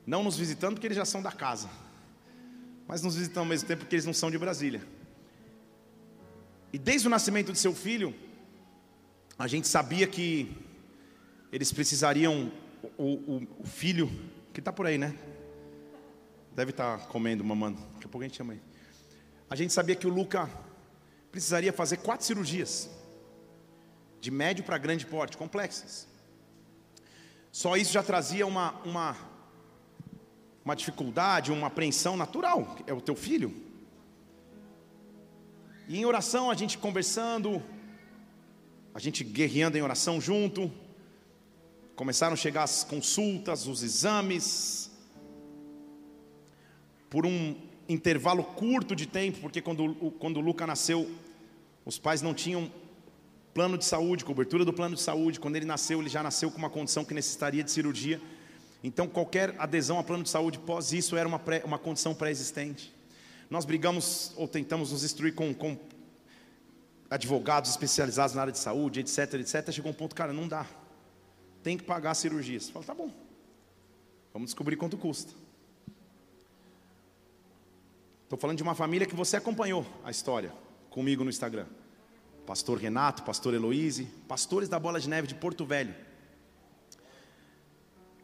Não 0.07 0.25
nos 0.25 0.37
visitando 0.37 0.75
porque 0.75 0.87
eles 0.87 0.97
já 0.97 1.05
são 1.05 1.23
da 1.23 1.31
casa, 1.31 1.71
mas 2.89 3.03
nos 3.03 3.15
visitando 3.15 3.45
ao 3.45 3.47
mesmo 3.47 3.69
tempo 3.69 3.81
porque 3.81 3.95
eles 3.95 4.07
não 4.07 4.15
são 4.15 4.31
de 4.31 4.39
Brasília. 4.39 4.83
E 6.73 6.79
desde 6.79 7.07
o 7.07 7.11
nascimento 7.11 7.53
de 7.53 7.59
seu 7.59 7.75
filho, 7.75 8.15
a 9.39 9.47
gente 9.47 9.69
sabia 9.69 10.07
que 10.07 10.72
eles 11.53 11.71
precisariam, 11.71 12.51
o, 12.97 13.05
o, 13.05 13.49
o 13.61 13.67
filho, 13.67 14.11
que 14.55 14.61
está 14.61 14.73
por 14.73 14.87
aí, 14.87 14.97
né? 14.97 15.15
Deve 16.55 16.71
estar 16.71 16.99
tá 16.99 17.07
comendo, 17.07 17.45
mamando. 17.45 17.79
Daqui 17.93 18.07
a 18.07 18.09
pouco 18.09 18.25
a 18.25 18.27
gente 18.27 18.37
chama 18.37 18.55
aí. 18.55 18.63
A 19.51 19.55
gente 19.55 19.73
sabia 19.73 19.95
que 19.95 20.07
o 20.07 20.11
Luca 20.11 20.49
precisaria 21.31 21.73
fazer 21.73 21.99
quatro 21.99 22.25
cirurgias, 22.25 22.91
de 24.19 24.31
médio 24.31 24.65
para 24.65 24.79
grande 24.79 25.05
porte, 25.05 25.37
complexas. 25.37 26.09
Só 27.51 27.77
isso 27.77 27.93
já 27.93 28.03
trazia 28.03 28.47
uma, 28.47 28.73
uma, 28.83 29.17
uma 30.65 30.75
dificuldade, 30.75 31.53
uma 31.53 31.67
apreensão 31.67 32.17
natural. 32.17 32.79
É 32.87 32.95
o 32.95 33.01
teu 33.01 33.15
filho. 33.15 33.55
E 35.87 35.99
em 35.99 36.05
oração, 36.07 36.51
a 36.51 36.55
gente 36.55 36.79
conversando, 36.79 37.63
a 38.95 38.99
gente 38.99 39.23
guerreando 39.23 39.77
em 39.77 39.83
oração 39.83 40.19
junto. 40.19 40.73
Começaram 42.03 42.33
a 42.33 42.37
chegar 42.37 42.65
as 42.65 42.83
consultas, 42.83 43.69
os 43.69 43.85
exames. 43.85 44.91
Por 47.09 47.25
um 47.25 47.55
intervalo 47.89 48.43
curto 48.43 48.97
de 48.97 49.07
tempo, 49.07 49.39
porque 49.39 49.63
quando, 49.63 49.95
quando 50.19 50.39
o 50.39 50.41
Luca 50.41 50.67
nasceu, 50.67 51.09
os 51.85 52.01
pais 52.01 52.21
não 52.21 52.35
tinham 52.35 52.69
plano 53.55 53.79
de 53.79 53.85
saúde, 53.85 54.25
cobertura 54.25 54.65
do 54.65 54.73
plano 54.73 54.97
de 54.97 55.01
saúde. 55.01 55.39
Quando 55.39 55.55
ele 55.55 55.65
nasceu, 55.65 56.01
ele 56.01 56.09
já 56.09 56.25
nasceu 56.25 56.51
com 56.51 56.59
uma 56.59 56.69
condição 56.69 57.05
que 57.05 57.15
necessitaria 57.15 57.63
de 57.63 57.71
cirurgia. 57.71 58.21
Então, 58.83 59.07
qualquer 59.07 59.55
adesão 59.57 59.97
a 60.01 60.03
plano 60.03 60.25
de 60.25 60.31
saúde 60.31 60.59
pós 60.59 60.93
isso 60.93 61.17
era 61.17 61.29
uma, 61.29 61.39
pré, 61.39 61.63
uma 61.65 61.79
condição 61.79 62.13
pré-existente. 62.13 62.93
Nós 63.49 63.65
brigamos 63.65 64.33
ou 64.37 64.49
tentamos 64.49 64.91
nos 64.91 65.05
instruir 65.05 65.37
com, 65.37 65.55
com 65.55 65.79
advogados 67.09 67.71
especializados 67.71 68.35
na 68.35 68.41
área 68.41 68.53
de 68.53 68.59
saúde, 68.59 68.99
etc, 68.99 69.35
etc. 69.35 69.71
Chegou 69.71 69.93
um 69.93 69.95
ponto, 69.95 70.17
cara, 70.17 70.33
não 70.33 70.49
dá. 70.49 70.67
Tem 71.63 71.77
que 71.77 71.85
pagar 71.85 72.13
a 72.13 72.15
cirurgia. 72.15 72.59
Você 72.59 72.73
fala, 72.73 72.85
tá 72.85 72.95
bom. 72.95 73.11
Vamos 74.33 74.49
descobrir 74.49 74.77
quanto 74.77 74.97
custa. 74.97 75.33
Estou 78.25 78.39
falando 78.39 78.57
de 78.57 78.63
uma 78.63 78.75
família 78.75 79.07
que 79.07 79.15
você 79.15 79.37
acompanhou 79.37 79.87
a 80.05 80.11
história 80.11 80.53
comigo 80.89 81.23
no 81.23 81.31
Instagram. 81.31 81.67
Pastor 82.47 82.79
Renato, 82.79 83.23
Pastor 83.23 83.55
Heloíse, 83.55 84.05
pastores 84.27 84.69
da 84.69 84.79
Bola 84.79 84.99
de 84.99 85.09
Neve 85.09 85.29
de 85.29 85.35
Porto 85.35 85.65
Velho. 85.65 85.95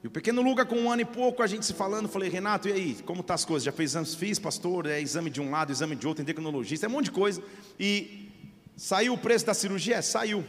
E 0.02 0.06
o 0.06 0.10
pequeno 0.10 0.40
Luca, 0.40 0.64
com 0.64 0.76
um 0.76 0.90
ano 0.90 1.02
e 1.02 1.04
pouco, 1.04 1.42
a 1.42 1.46
gente 1.46 1.66
se 1.66 1.74
falando, 1.74 2.08
falei, 2.08 2.30
Renato, 2.30 2.68
e 2.68 2.72
aí, 2.72 2.94
como 3.04 3.22
tá 3.22 3.34
as 3.34 3.44
coisas? 3.44 3.64
Já 3.64 3.72
fez 3.72 3.90
exames? 3.90 4.14
Fiz, 4.14 4.38
pastor, 4.38 4.86
é 4.86 5.00
exame 5.00 5.28
de 5.28 5.40
um 5.40 5.50
lado, 5.50 5.72
exame 5.72 5.96
de 5.96 6.06
outro, 6.06 6.22
endocrinologista, 6.22 6.86
é 6.86 6.88
um 6.88 6.92
monte 6.92 7.06
de 7.06 7.10
coisa. 7.10 7.42
E 7.78 8.30
saiu 8.76 9.14
o 9.14 9.18
preço 9.18 9.44
da 9.44 9.54
cirurgia? 9.54 9.96
É, 9.96 10.02
saiu. 10.02 10.44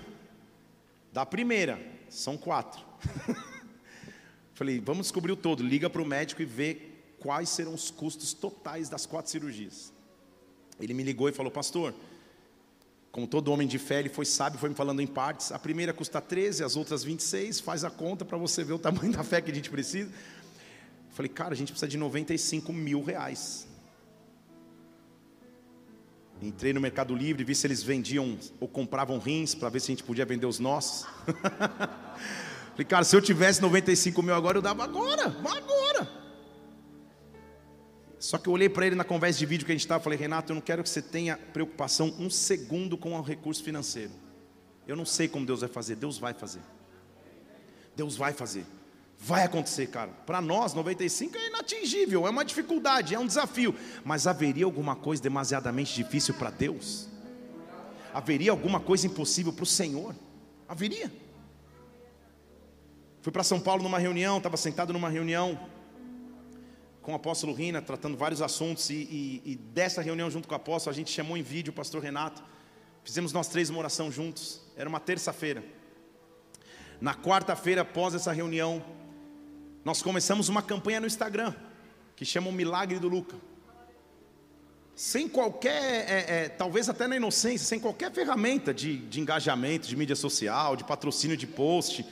Da 1.11 1.25
primeira, 1.25 1.79
são 2.09 2.37
quatro. 2.37 2.83
falei, 4.53 4.79
vamos 4.79 5.07
descobrir 5.07 5.31
o 5.31 5.37
todo, 5.37 5.63
liga 5.63 5.89
para 5.89 6.01
o 6.01 6.05
médico 6.05 6.41
e 6.41 6.45
vê 6.45 6.89
quais 7.19 7.49
serão 7.49 7.73
os 7.73 7.89
custos 7.89 8.33
totais 8.33 8.89
das 8.89 9.05
quatro 9.05 9.31
cirurgias. 9.31 9.93
Ele 10.79 10.93
me 10.93 11.03
ligou 11.03 11.27
e 11.27 11.31
falou, 11.31 11.51
pastor, 11.51 11.93
como 13.11 13.27
todo 13.27 13.51
homem 13.51 13.67
de 13.67 13.79
fé, 13.79 13.99
ele 13.99 14.09
foi 14.09 14.25
sábio, 14.25 14.59
foi 14.59 14.69
me 14.69 14.75
falando 14.75 15.01
em 15.01 15.07
partes. 15.07 15.51
A 15.51 15.59
primeira 15.59 15.93
custa 15.93 16.21
13, 16.21 16.63
as 16.63 16.75
outras 16.75 17.03
26. 17.03 17.59
Faz 17.59 17.83
a 17.83 17.89
conta 17.89 18.23
para 18.23 18.37
você 18.37 18.63
ver 18.63 18.73
o 18.73 18.79
tamanho 18.79 19.11
da 19.13 19.23
fé 19.23 19.41
que 19.41 19.51
a 19.51 19.53
gente 19.53 19.69
precisa. 19.69 20.11
Falei, 21.09 21.29
cara, 21.29 21.53
a 21.53 21.57
gente 21.57 21.71
precisa 21.71 21.87
de 21.87 21.97
95 21.97 22.71
mil 22.71 23.03
reais. 23.03 23.67
Entrei 26.41 26.71
no 26.71 26.79
Mercado 26.79 27.13
Livre, 27.13 27.43
vi 27.43 27.53
se 27.53 27.67
eles 27.67 27.83
vendiam 27.83 28.37
ou 28.59 28.67
compravam 28.67 29.19
rins 29.19 29.53
para 29.53 29.67
ver 29.69 29.81
se 29.81 29.91
a 29.91 29.93
gente 29.95 30.03
podia 30.03 30.25
vender 30.25 30.45
os 30.45 30.57
nossos. 30.57 31.05
Falei, 32.71 32.85
cara, 32.87 33.03
se 33.03 33.13
eu 33.13 33.21
tivesse 33.21 33.61
95 33.61 34.21
mil 34.23 34.33
agora, 34.33 34.57
eu 34.57 34.61
dava 34.61 34.83
agora, 34.83 35.25
agora. 35.25 36.09
Só 38.17 38.37
que 38.37 38.47
eu 38.47 38.53
olhei 38.53 38.69
para 38.69 38.85
ele 38.87 38.95
na 38.95 39.03
conversa 39.03 39.39
de 39.39 39.45
vídeo 39.45 39.65
que 39.65 39.71
a 39.71 39.75
gente 39.75 39.81
estava 39.81 40.01
falei, 40.01 40.17
Renato, 40.17 40.51
eu 40.51 40.55
não 40.55 40.61
quero 40.61 40.81
que 40.81 40.89
você 40.89 41.01
tenha 41.01 41.37
preocupação 41.37 42.13
um 42.17 42.29
segundo 42.29 42.97
com 42.97 43.13
o 43.13 43.21
recurso 43.21 43.63
financeiro. 43.63 44.11
Eu 44.87 44.95
não 44.95 45.05
sei 45.05 45.27
como 45.27 45.45
Deus 45.45 45.59
vai 45.59 45.69
fazer, 45.69 45.95
Deus 45.95 46.17
vai 46.17 46.33
fazer. 46.33 46.61
Deus 47.95 48.15
vai 48.15 48.33
fazer. 48.33 48.65
Vai 49.21 49.43
acontecer, 49.43 49.87
cara. 49.87 50.11
Para 50.25 50.39
nós, 50.39 50.73
95 50.73 51.37
é 51.37 51.47
inatingível, 51.47 52.25
é 52.25 52.29
uma 52.29 52.45
dificuldade, 52.45 53.13
é 53.13 53.19
um 53.19 53.27
desafio. 53.27 53.75
Mas 54.05 54.25
haveria 54.25 54.63
alguma 54.63 54.95
coisa 54.95 55.21
demasiadamente 55.21 55.93
difícil 55.93 56.33
para 56.35 56.49
Deus? 56.49 57.09
Haveria 58.13 58.51
alguma 58.51 58.79
coisa 58.79 59.05
impossível 59.05 59.51
para 59.51 59.63
o 59.63 59.67
Senhor? 59.67 60.15
Haveria. 60.69 61.11
Fui 63.21 63.31
para 63.31 63.43
São 63.43 63.59
Paulo 63.59 63.83
numa 63.83 63.99
reunião, 63.99 64.37
estava 64.37 64.55
sentado 64.55 64.93
numa 64.93 65.09
reunião 65.09 65.59
com 67.01 67.11
o 67.11 67.15
apóstolo 67.15 67.53
Rina, 67.53 67.81
tratando 67.81 68.15
vários 68.15 68.41
assuntos, 68.41 68.89
e, 68.89 68.93
e, 68.93 69.41
e, 69.43 69.55
dessa 69.55 70.01
reunião 70.01 70.29
junto 70.31 70.47
com 70.47 70.53
o 70.53 70.57
apóstolo, 70.57 70.93
a 70.93 70.95
gente 70.95 71.11
chamou 71.11 71.35
em 71.35 71.41
vídeo 71.41 71.71
o 71.71 71.73
pastor 71.73 72.01
Renato, 72.01 72.43
fizemos 73.03 73.33
nós 73.33 73.47
três 73.47 73.69
uma 73.69 73.79
oração 73.79 74.11
juntos, 74.11 74.61
era 74.77 74.87
uma 74.87 74.99
terça-feira. 74.99 75.63
Na 77.01 77.15
quarta-feira, 77.15 77.81
após 77.81 78.13
essa 78.13 78.31
reunião, 78.31 78.83
nós 79.83 80.01
começamos 80.01 80.49
uma 80.49 80.61
campanha 80.61 80.99
no 80.99 81.07
Instagram, 81.07 81.53
que 82.15 82.25
chama 82.25 82.49
o 82.49 82.53
Milagre 82.53 82.99
do 82.99 83.07
Luca. 83.07 83.35
Sem 84.95 85.29
qualquer, 85.29 86.09
é, 86.09 86.25
é, 86.27 86.49
talvez 86.49 86.89
até 86.89 87.07
na 87.07 87.15
inocência, 87.15 87.65
sem 87.65 87.79
qualquer 87.79 88.11
ferramenta 88.11 88.73
de, 88.73 88.97
de 88.97 89.21
engajamento, 89.21 89.87
de 89.87 89.95
mídia 89.95 90.15
social, 90.15 90.75
de 90.75 90.83
patrocínio 90.83 91.37
de 91.37 91.47
post. 91.47 92.05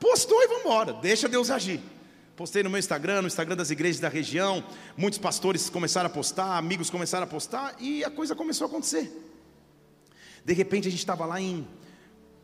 Postou 0.00 0.42
e 0.42 0.46
vamos 0.46 0.64
embora, 0.64 0.92
deixa 0.94 1.28
Deus 1.28 1.50
agir. 1.50 1.80
Postei 2.36 2.62
no 2.62 2.70
meu 2.70 2.78
Instagram, 2.78 3.22
no 3.22 3.28
Instagram 3.28 3.54
das 3.54 3.70
igrejas 3.70 4.00
da 4.00 4.08
região. 4.08 4.64
Muitos 4.96 5.18
pastores 5.18 5.70
começaram 5.70 6.06
a 6.06 6.10
postar, 6.10 6.56
amigos 6.56 6.90
começaram 6.90 7.24
a 7.24 7.26
postar 7.28 7.76
e 7.78 8.02
a 8.02 8.10
coisa 8.10 8.34
começou 8.34 8.66
a 8.66 8.68
acontecer. 8.68 9.12
De 10.44 10.52
repente 10.52 10.88
a 10.88 10.90
gente 10.90 11.00
estava 11.00 11.24
lá 11.26 11.40
em 11.40 11.66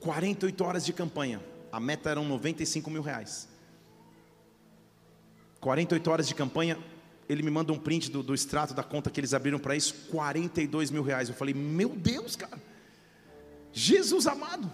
48 0.00 0.64
horas 0.64 0.84
de 0.84 0.92
campanha. 0.92 1.40
A 1.72 1.80
meta 1.80 2.10
eram 2.10 2.24
95 2.24 2.88
mil 2.90 3.02
reais. 3.02 3.48
48 5.60 6.10
horas 6.10 6.28
de 6.28 6.34
campanha, 6.34 6.78
ele 7.28 7.42
me 7.42 7.50
manda 7.50 7.72
um 7.72 7.78
print 7.78 8.10
do, 8.10 8.22
do 8.22 8.34
extrato 8.34 8.74
da 8.74 8.82
conta 8.82 9.10
que 9.10 9.20
eles 9.20 9.34
abriram 9.34 9.58
para 9.58 9.76
isso, 9.76 9.94
42 10.10 10.90
mil 10.90 11.02
reais. 11.02 11.28
Eu 11.28 11.34
falei, 11.34 11.54
meu 11.54 11.90
Deus, 11.90 12.34
cara, 12.34 12.60
Jesus 13.72 14.26
amado. 14.26 14.72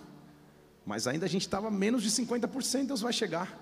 Mas 0.86 1.06
ainda 1.06 1.26
a 1.26 1.28
gente 1.28 1.42
estava 1.42 1.70
menos 1.70 2.02
de 2.02 2.10
50%, 2.10 2.86
Deus 2.86 3.00
vai 3.00 3.12
chegar. 3.12 3.60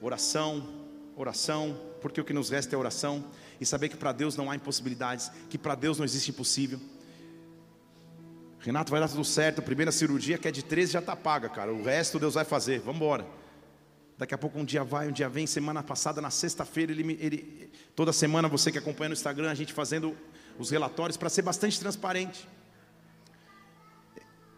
Oração, 0.00 0.68
oração, 1.16 1.80
porque 2.02 2.20
o 2.20 2.24
que 2.24 2.32
nos 2.32 2.50
resta 2.50 2.74
é 2.74 2.78
oração 2.78 3.24
e 3.60 3.64
saber 3.64 3.88
que 3.88 3.96
para 3.96 4.12
Deus 4.12 4.36
não 4.36 4.50
há 4.50 4.56
impossibilidades, 4.56 5.30
que 5.48 5.56
para 5.56 5.74
Deus 5.74 5.96
não 5.96 6.04
existe 6.04 6.30
impossível. 6.30 6.80
Renato 8.58 8.90
vai 8.90 9.00
dar 9.00 9.08
tudo 9.08 9.24
certo, 9.24 9.60
a 9.60 9.62
primeira 9.62 9.92
cirurgia 9.92 10.36
que 10.36 10.48
é 10.48 10.50
de 10.50 10.64
13 10.64 10.92
já 10.92 10.98
está 10.98 11.14
paga, 11.14 11.48
cara. 11.48 11.72
O 11.72 11.84
resto 11.84 12.18
Deus 12.18 12.34
vai 12.34 12.44
fazer. 12.44 12.80
Vamos 12.80 12.96
embora. 12.96 13.24
Daqui 14.18 14.34
a 14.34 14.38
pouco 14.38 14.58
um 14.58 14.64
dia 14.64 14.82
vai, 14.82 15.08
um 15.08 15.12
dia 15.12 15.28
vem. 15.28 15.46
Semana 15.46 15.82
passada, 15.82 16.20
na 16.20 16.30
sexta-feira, 16.30 16.90
ele, 16.90 17.18
ele, 17.20 17.70
toda 17.94 18.12
semana 18.12 18.48
você 18.48 18.72
que 18.72 18.78
acompanha 18.78 19.10
no 19.10 19.14
Instagram, 19.14 19.50
a 19.50 19.54
gente 19.54 19.72
fazendo 19.72 20.16
os 20.58 20.70
relatórios 20.70 21.16
para 21.16 21.28
ser 21.28 21.42
bastante 21.42 21.78
transparente. 21.78 22.48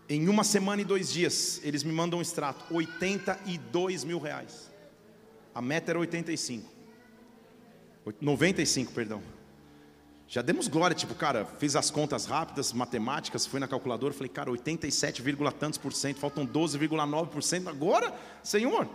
Em 0.09 0.29
uma 0.29 0.45
semana 0.45 0.81
e 0.81 0.85
dois 0.85 1.13
dias, 1.13 1.61
eles 1.65 1.83
me 1.83 1.93
mandam 1.93 2.21
um 2.21 2.23
extrato, 2.23 2.73
82 2.73 4.05
mil 4.05 4.19
reais. 4.19 4.71
A 5.55 5.61
meta 5.61 5.91
era 5.91 5.99
85. 5.99 6.79
95, 8.21 8.93
perdão. 8.93 9.23
Já 10.27 10.41
demos 10.41 10.69
glória, 10.69 10.95
tipo, 10.95 11.15
cara, 11.15 11.45
fiz 11.45 11.75
as 11.75 11.91
contas 11.91 12.27
rápidas, 12.27 12.73
matemáticas, 12.73 13.45
fui 13.45 13.59
na 13.59 13.67
calculadora, 13.67 14.15
falei, 14.15 14.29
cara, 14.29 14.51
87, 14.51 15.23
tantos 15.59 15.79
por 15.79 15.93
cento, 15.93 16.19
faltam 16.19 16.47
12,9% 16.47 17.67
agora, 17.67 18.15
Senhor. 18.43 18.89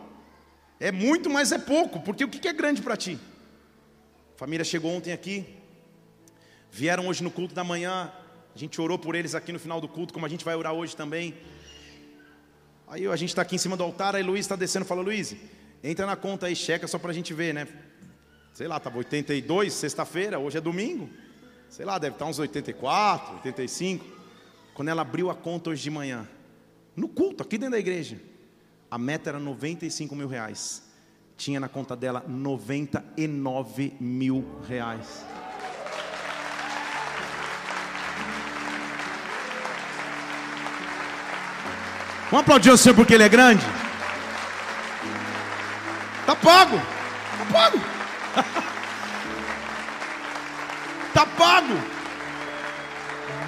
É 0.80 0.92
muito, 0.92 1.30
mas 1.30 1.52
é 1.52 1.58
pouco, 1.58 2.00
porque 2.02 2.26
o 2.26 2.30
que 2.30 2.48
é 2.48 2.54
grande 2.54 2.82
para 2.82 2.98
ti? 2.98 3.20
Família 4.36 4.66
chegou 4.66 4.92
ontem 4.92 5.14
aqui, 5.14 5.46
vieram 6.72 7.08
hoje 7.08 7.24
no 7.24 7.32
culto 7.32 7.54
da 7.54 7.64
manhã, 7.64 8.12
a 8.56 8.58
gente 8.58 8.80
orou 8.82 9.00
por 9.00 9.16
eles 9.16 9.36
aqui 9.36 9.52
no 9.52 9.60
final 9.60 9.80
do 9.80 9.88
culto, 9.88 10.14
como 10.14 10.26
a 10.26 10.30
gente 10.30 10.44
vai 10.44 10.56
orar 10.56 10.74
hoje 10.74 10.96
também. 10.96 11.34
Aí 12.88 13.08
a 13.08 13.16
gente 13.16 13.30
está 13.30 13.42
aqui 13.42 13.56
em 13.56 13.60
cima 13.60 13.78
do 13.78 13.84
altar, 13.84 14.16
aí 14.16 14.24
Luiz 14.24 14.42
está 14.42 14.56
descendo 14.56 14.86
fala, 14.86 15.02
Luiz, 15.02 15.36
Entra 15.84 16.06
na 16.06 16.16
conta 16.16 16.46
aí, 16.46 16.56
checa 16.56 16.88
só 16.88 16.98
para 16.98 17.12
a 17.12 17.14
gente 17.14 17.34
ver, 17.34 17.54
né? 17.54 17.68
sei 18.54 18.68
lá, 18.68 18.78
estava 18.78 18.98
82, 19.00 19.74
sexta-feira, 19.74 20.40
hoje 20.40 20.58
é 20.58 20.62
domingo. 20.62 21.10
Sei 21.70 21.84
lá, 21.84 21.98
deve 21.98 22.16
estar 22.16 22.26
uns 22.26 22.40
84, 22.40 23.36
85. 23.36 24.06
Quando 24.74 24.90
ela 24.90 25.02
abriu 25.02 25.30
a 25.30 25.36
conta 25.36 25.72
hoje 25.72 25.84
de 25.84 25.90
manhã, 25.90 26.28
no 26.96 27.10
culto, 27.10 27.44
aqui 27.44 27.58
dentro 27.58 27.72
da 27.72 27.80
igreja, 27.80 28.18
a 28.94 28.98
meta 29.00 29.32
era 29.32 29.40
95 29.40 30.16
mil 30.16 30.28
reais. 30.28 30.84
Tinha 31.36 31.60
na 31.60 31.68
conta 31.68 31.96
dela 31.96 32.24
99 32.28 33.92
mil 34.00 34.46
reais. 34.68 35.26
Vamos 42.30 42.42
aplaudir 42.42 42.70
o 42.70 42.78
Senhor 42.78 42.94
porque 42.94 43.16
Ele 43.16 43.24
é 43.24 43.30
grande? 43.30 43.66
Tá 46.28 46.36
pago, 46.36 46.78
tá 46.78 47.46
pago, 47.52 47.80
tá 51.16 51.26
pago. 51.26 51.74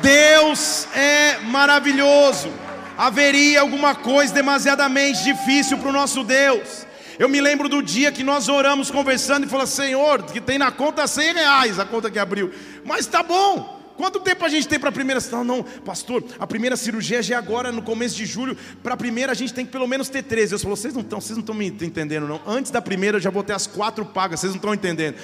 Deus 0.02 0.88
é 0.96 1.38
maravilhoso. 1.42 2.65
Haveria 2.98 3.62
alguma 3.62 3.94
coisa 3.94 4.34
demasiadamente 4.34 5.24
difícil 5.24 5.78
para 5.78 5.90
o 5.90 5.94
nosso 5.94 6.24
Deus. 6.24 6.86
Eu 7.18 7.30
me 7.30 7.40
lembro 7.40 7.70
do 7.70 7.82
dia 7.82 8.12
que 8.12 8.24
nós 8.24 8.50
oramos 8.50 8.92
conversando 8.92 9.46
e 9.46 9.50
falou: 9.50 9.68
Senhor, 9.68 10.24
que 10.24 10.42
tem 10.42 10.58
na 10.58 10.72
conta 10.72 11.08
100 11.08 11.34
reais, 11.34 11.80
a 11.80 11.86
conta 11.86 12.12
que 12.12 12.20
abriu. 12.20 12.52
Mas 12.84 13.06
tá 13.08 13.24
bom, 13.24 13.75
Quanto 13.98 14.20
tempo 14.20 14.44
a 14.44 14.50
gente 14.50 14.68
tem 14.68 14.78
para 14.78 14.90
a 14.90 14.92
primeira? 14.92 15.22
Não, 15.32 15.44
não, 15.44 15.64
pastor, 15.64 16.22
a 16.38 16.46
primeira 16.46 16.76
cirurgia 16.76 17.24
já 17.24 17.36
é 17.36 17.38
agora, 17.38 17.72
no 17.72 17.82
começo 17.82 18.16
de 18.16 18.26
julho. 18.26 18.58
Para 18.84 18.94
a 18.94 18.98
primeira 18.98 19.32
a 19.32 19.36
gente 19.36 19.54
tem 19.54 19.66
que 19.66 19.72
pelo 19.72 19.88
menos 19.88 20.10
ter 20.10 20.22
13. 20.22 20.54
Eu 20.54 20.60
falou, 20.60 20.76
vocês 20.76 20.94
não 20.94 21.02
estão, 21.02 21.22
vocês 21.22 21.38
não 21.38 21.42
estão 21.42 21.56
me 21.56 21.68
entendendo, 21.68 22.28
não. 22.28 22.42
Antes 22.46 22.72
da 22.72 22.82
primeira 22.82 23.18
eu 23.18 23.22
já 23.22 23.30
vou 23.30 23.42
ter 23.42 23.54
as 23.54 23.66
quatro 23.66 24.06
pagas, 24.06 24.42
vocês 24.42 24.52
não 24.52 24.58
estão 24.58 24.74
entendendo. 24.74 25.16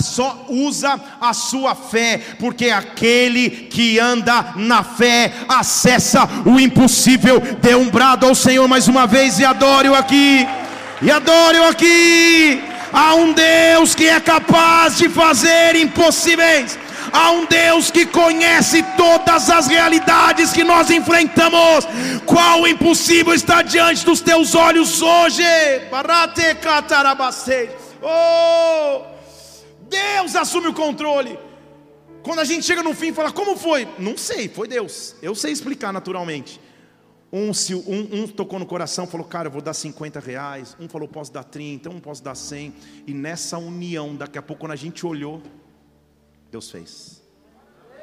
Só 0.00 0.46
usa 0.48 1.00
a 1.20 1.32
sua 1.32 1.74
fé, 1.74 2.20
porque 2.38 2.70
aquele 2.70 3.50
que 3.50 3.98
anda 3.98 4.54
na 4.56 4.84
fé 4.84 5.32
acessa 5.48 6.28
o 6.46 6.60
impossível. 6.60 7.40
Dê 7.60 7.74
um 7.74 7.90
brado 7.90 8.26
ao 8.26 8.34
Senhor 8.34 8.68
mais 8.68 8.86
uma 8.86 9.06
vez 9.06 9.40
e 9.40 9.44
adore-o 9.44 9.94
aqui. 9.94 10.46
E 11.00 11.10
adore-o 11.10 11.64
aqui. 11.64 12.62
Há 12.92 13.14
um 13.14 13.32
Deus 13.32 13.94
que 13.94 14.06
é 14.06 14.20
capaz 14.20 14.98
de 14.98 15.08
fazer 15.08 15.74
impossíveis. 15.76 16.78
Há 17.12 17.30
um 17.30 17.44
Deus 17.44 17.90
que 17.90 18.06
conhece 18.06 18.82
todas 18.96 19.50
as 19.50 19.66
realidades 19.66 20.52
que 20.52 20.64
nós 20.64 20.90
enfrentamos. 20.90 21.86
Qual 22.24 22.66
impossível 22.66 23.34
está 23.34 23.60
diante 23.60 24.04
dos 24.04 24.20
teus 24.20 24.54
olhos 24.54 25.02
hoje? 25.02 25.44
Oh, 28.02 29.02
Deus 29.88 30.34
assume 30.34 30.68
o 30.68 30.72
controle. 30.72 31.38
Quando 32.22 32.38
a 32.38 32.44
gente 32.44 32.64
chega 32.64 32.82
no 32.82 32.94
fim 32.94 33.08
e 33.08 33.12
fala, 33.12 33.30
como 33.32 33.56
foi? 33.56 33.86
Não 33.98 34.16
sei, 34.16 34.48
foi 34.48 34.66
Deus. 34.66 35.14
Eu 35.20 35.34
sei 35.34 35.52
explicar 35.52 35.92
naturalmente. 35.92 36.60
Um, 37.32 37.50
um, 37.50 38.22
um, 38.22 38.28
tocou 38.28 38.58
no 38.58 38.66
coração, 38.66 39.06
falou, 39.06 39.26
cara, 39.26 39.48
eu 39.48 39.52
vou 39.52 39.62
dar 39.62 39.74
50 39.74 40.20
reais. 40.20 40.76
Um 40.78 40.88
falou, 40.88 41.08
posso 41.08 41.32
dar 41.32 41.44
30, 41.44 41.90
um 41.90 41.98
posso 41.98 42.22
dar 42.22 42.34
100. 42.34 42.74
E 43.06 43.12
nessa 43.14 43.58
união, 43.58 44.14
daqui 44.14 44.38
a 44.38 44.42
pouco, 44.42 44.60
quando 44.60 44.72
a 44.72 44.76
gente 44.76 45.04
olhou, 45.06 45.42
Deus 46.52 46.70
fez 46.70 47.21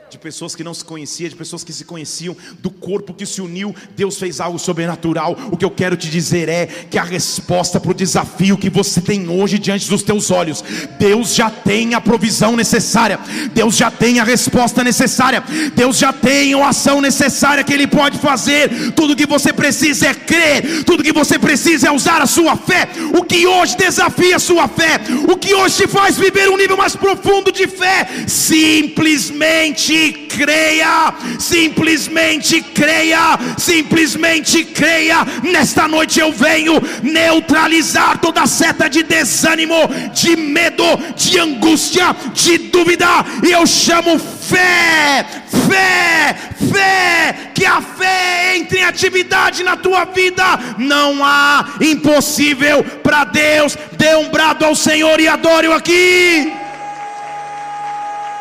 de 0.10 0.18
pessoas 0.18 0.56
que 0.56 0.64
não 0.64 0.74
se 0.74 0.84
conheciam, 0.84 1.30
de 1.30 1.36
pessoas 1.36 1.64
que 1.64 1.72
se 1.72 1.86
conheciam, 1.86 2.36
do 2.60 2.72
corpo 2.72 3.14
que 3.14 3.26
se 3.26 3.42
uniu, 3.42 3.76
Deus 3.96 4.18
fez 4.18 4.40
algo 4.40 4.58
sobrenatural. 4.58 5.38
O 5.52 5.58
que 5.58 5.64
eu 5.64 5.70
quero 5.70 5.96
te 5.96 6.10
dizer 6.10 6.50
é 6.50 6.66
que 6.66 6.98
a 6.98 7.04
resposta 7.04 7.80
para 7.80 7.92
o 7.92 7.94
desafio 7.94 8.58
que 8.58 8.70
você 8.70 9.02
tem 9.02 9.30
hoje 9.30 9.60
diante 9.60 9.88
dos 9.88 10.02
teus 10.02 10.32
olhos, 10.32 10.64
Deus 10.98 11.36
já 11.36 11.52
tem 11.52 11.94
a 11.94 12.02
provisão 12.02 12.56
necessária, 12.56 13.20
Deus 13.54 13.76
já 13.76 13.92
tem 13.92 14.20
a 14.20 14.24
resposta 14.24 14.84
necessária, 14.84 15.44
Deus 15.76 15.98
já 15.98 16.12
tem 16.12 16.54
a 16.54 16.70
ação 16.70 17.02
necessária 17.02 17.64
que 17.64 17.74
Ele 17.74 17.86
pode 17.86 18.18
fazer. 18.18 18.92
Tudo 18.94 19.16
que 19.16 19.28
você 19.28 19.54
precisa 19.54 20.08
é 20.08 20.14
crer, 20.14 20.84
tudo 20.86 21.04
que 21.04 21.14
você 21.14 21.38
precisa 21.38 21.88
é 21.88 21.92
usar 21.92 22.22
a 22.22 22.26
sua 22.26 22.58
fé. 22.58 22.90
O 23.16 23.24
que 23.24 23.46
hoje 23.46 23.78
desafia 23.78 24.38
a 24.38 24.40
sua 24.40 24.68
fé, 24.68 25.00
o 25.28 25.38
que 25.38 25.54
hoje 25.54 25.76
te 25.78 25.88
faz 25.88 26.18
viver 26.18 26.50
um 26.50 26.58
nível 26.58 26.78
mais 26.78 26.96
profundo 26.96 27.52
de 27.52 27.68
fé, 27.68 28.08
simplesmente 28.28 29.99
creia, 30.30 31.14
simplesmente 31.40 32.62
creia, 32.62 33.38
simplesmente 33.58 34.64
creia. 34.64 35.26
Nesta 35.44 35.88
noite 35.88 36.20
eu 36.20 36.32
venho 36.32 36.82
neutralizar 37.04 38.18
toda 38.20 38.48
seta 38.48 38.90
de 38.90 39.04
desânimo, 39.04 39.76
de 40.14 40.36
medo, 40.36 40.86
de 41.16 41.40
angústia, 41.40 42.16
de 42.34 42.58
dúvida, 42.58 43.08
e 43.44 43.52
eu 43.52 43.66
chamo 43.66 44.18
fé, 44.20 45.26
fé, 45.70 46.36
fé, 46.72 47.52
que 47.54 47.66
a 47.66 47.82
fé 47.82 48.58
entre 48.58 48.80
em 48.80 48.84
atividade 48.84 49.64
na 49.64 49.78
tua 49.78 50.06
vida, 50.06 50.44
não 50.78 51.24
há 51.24 51.76
impossível 51.82 52.84
para 53.04 53.24
Deus. 53.26 53.78
Dê 53.94 54.16
um 54.16 54.30
brado 54.30 54.66
ao 54.66 54.76
Senhor 54.76 55.20
e 55.20 55.28
adore-o 55.28 55.74
aqui. 55.74 56.54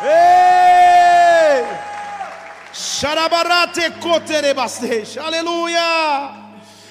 Ei! 0.03 0.88
Aleluia! 5.17 5.79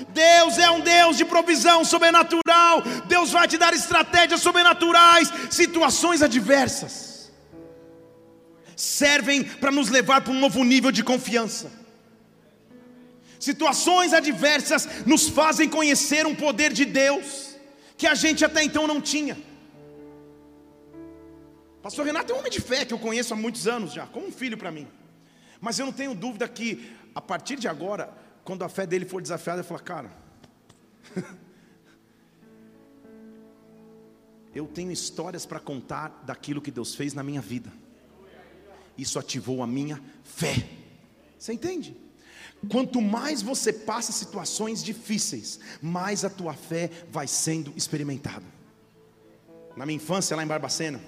Deus 0.09 0.57
é 0.57 0.71
um 0.71 0.81
Deus 0.81 1.19
de 1.19 1.25
provisão 1.27 1.85
sobrenatural. 1.85 2.81
Deus 3.07 3.31
vai 3.31 3.47
te 3.47 3.59
dar 3.59 3.75
estratégias 3.75 4.41
sobrenaturais, 4.41 5.31
situações 5.51 6.23
adversas. 6.23 7.31
Servem 8.75 9.45
para 9.45 9.71
nos 9.71 9.91
levar 9.91 10.23
para 10.23 10.33
um 10.33 10.41
novo 10.41 10.65
nível 10.65 10.91
de 10.91 11.05
confiança. 11.05 11.71
Situações 13.39 14.15
adversas 14.15 15.05
nos 15.05 15.29
fazem 15.29 15.69
conhecer 15.69 16.27
um 16.27 16.35
poder 16.35 16.73
de 16.73 16.87
Deus 16.87 17.55
que 17.99 18.07
a 18.07 18.15
gente 18.15 18.47
até 18.47 18.63
então 18.63 18.87
não 18.87 18.99
tinha. 18.99 19.37
Pastor 21.83 22.07
Renato 22.07 22.33
é 22.33 22.35
um 22.35 22.39
homem 22.39 22.51
de 22.51 22.63
fé 22.63 22.87
que 22.87 22.95
eu 22.95 22.99
conheço 22.99 23.35
há 23.35 23.37
muitos 23.37 23.69
anos 23.69 23.93
já, 23.93 24.07
como 24.07 24.29
um 24.29 24.33
filho 24.33 24.57
para 24.57 24.73
mim. 24.73 24.89
Mas 25.61 25.79
eu 25.79 25.87
não 25.87 25.93
tenho 25.93 26.15
dúvida 26.15 26.49
que, 26.49 26.97
a 27.15 27.21
partir 27.21 27.57
de 27.57 27.69
agora, 27.69 28.13
quando 28.45 28.63
a 28.65 28.69
fé 28.69 28.87
dele 28.87 29.05
for 29.05 29.21
desafiada, 29.21 29.61
ele 29.61 29.69
falar, 29.69 29.81
cara, 29.81 30.11
eu 34.55 34.67
tenho 34.67 34.91
histórias 34.91 35.45
para 35.45 35.61
contar 35.61 36.23
daquilo 36.25 36.63
que 36.63 36.71
Deus 36.71 36.95
fez 36.95 37.13
na 37.15 37.23
minha 37.23 37.41
vida. 37.41 37.73
Isso 38.97 39.19
ativou 39.19 39.63
a 39.63 39.67
minha 39.67 40.03
fé. 40.25 40.69
Você 41.39 41.53
entende? 41.53 41.97
Quanto 42.69 43.01
mais 43.01 43.41
você 43.43 43.73
passa 43.73 44.11
situações 44.11 44.83
difíceis, 44.83 45.61
mais 45.81 46.25
a 46.25 46.31
tua 46.31 46.55
fé 46.55 46.91
vai 47.11 47.29
sendo 47.29 47.73
experimentada. 47.77 48.45
Na 49.77 49.87
minha 49.87 49.97
infância, 49.97 50.37
lá 50.37 50.43
em 50.43 50.47
Barbacena, 50.47 51.01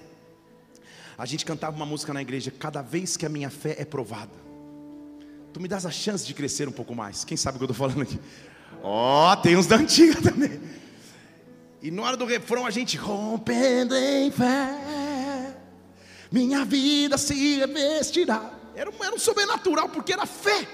a 1.21 1.25
gente 1.27 1.45
cantava 1.45 1.75
uma 1.75 1.85
música 1.85 2.11
na 2.11 2.19
igreja, 2.19 2.49
cada 2.49 2.81
vez 2.81 3.15
que 3.15 3.27
a 3.27 3.29
minha 3.29 3.51
fé 3.51 3.75
é 3.77 3.85
provada. 3.85 4.31
Tu 5.53 5.59
me 5.61 5.67
das 5.67 5.85
a 5.85 5.91
chance 5.91 6.25
de 6.25 6.33
crescer 6.33 6.67
um 6.67 6.71
pouco 6.71 6.95
mais. 6.95 7.23
Quem 7.23 7.37
sabe 7.37 7.57
o 7.57 7.59
que 7.59 7.65
eu 7.65 7.71
estou 7.71 7.87
falando 7.87 8.01
aqui? 8.01 8.19
Ó, 8.81 9.31
oh, 9.31 9.37
tem 9.37 9.55
uns 9.55 9.67
da 9.67 9.75
antiga 9.75 10.17
também. 10.19 10.59
E 11.79 11.91
na 11.91 12.01
hora 12.01 12.17
do 12.17 12.25
refrão 12.25 12.65
a 12.65 12.71
gente 12.71 12.97
rompendo 12.97 13.95
em 13.95 14.31
fé, 14.31 15.55
minha 16.31 16.65
vida 16.65 17.19
se 17.19 17.35
revestirá. 17.59 18.51
Era 18.73 18.89
um, 18.89 19.03
era 19.03 19.13
um 19.13 19.19
sobrenatural 19.19 19.89
porque 19.89 20.13
era 20.13 20.25
fé. 20.25 20.67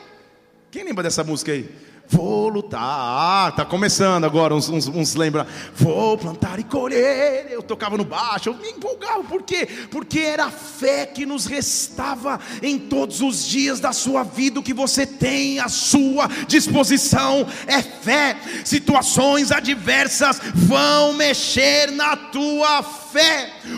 Quem 0.71 0.85
lembra 0.85 1.03
dessa 1.03 1.25
música 1.25 1.51
aí? 1.51 1.69
Vou 2.09 2.47
lutar. 2.47 2.79
Ah, 2.81 3.53
tá 3.55 3.65
começando 3.65 4.23
agora, 4.23 4.55
uns, 4.55 4.69
uns, 4.69 4.87
uns 4.87 5.15
lembra. 5.15 5.45
Vou 5.75 6.17
plantar 6.17 6.57
e 6.57 6.63
colher. 6.63 7.47
Eu 7.49 7.61
tocava 7.61 7.97
no 7.97 8.05
baixo, 8.05 8.49
eu 8.49 8.53
me 8.53 8.69
empolgava. 8.69 9.23
Por 9.23 9.43
quê? 9.43 9.67
Porque 9.91 10.19
era 10.19 10.45
a 10.45 10.51
fé 10.51 11.05
que 11.05 11.25
nos 11.25 11.45
restava 11.45 12.39
em 12.63 12.79
todos 12.79 13.21
os 13.21 13.45
dias 13.45 13.81
da 13.81 13.91
sua 13.91 14.23
vida. 14.23 14.59
O 14.59 14.63
que 14.63 14.73
você 14.73 15.05
tem 15.05 15.59
à 15.59 15.67
sua 15.67 16.27
disposição 16.47 17.45
é 17.65 17.81
fé. 17.81 18.37
Situações 18.63 19.51
adversas 19.51 20.39
vão 20.55 21.13
mexer 21.13 21.91
na 21.91 22.15
tua 22.15 22.83
fé. 22.83 23.06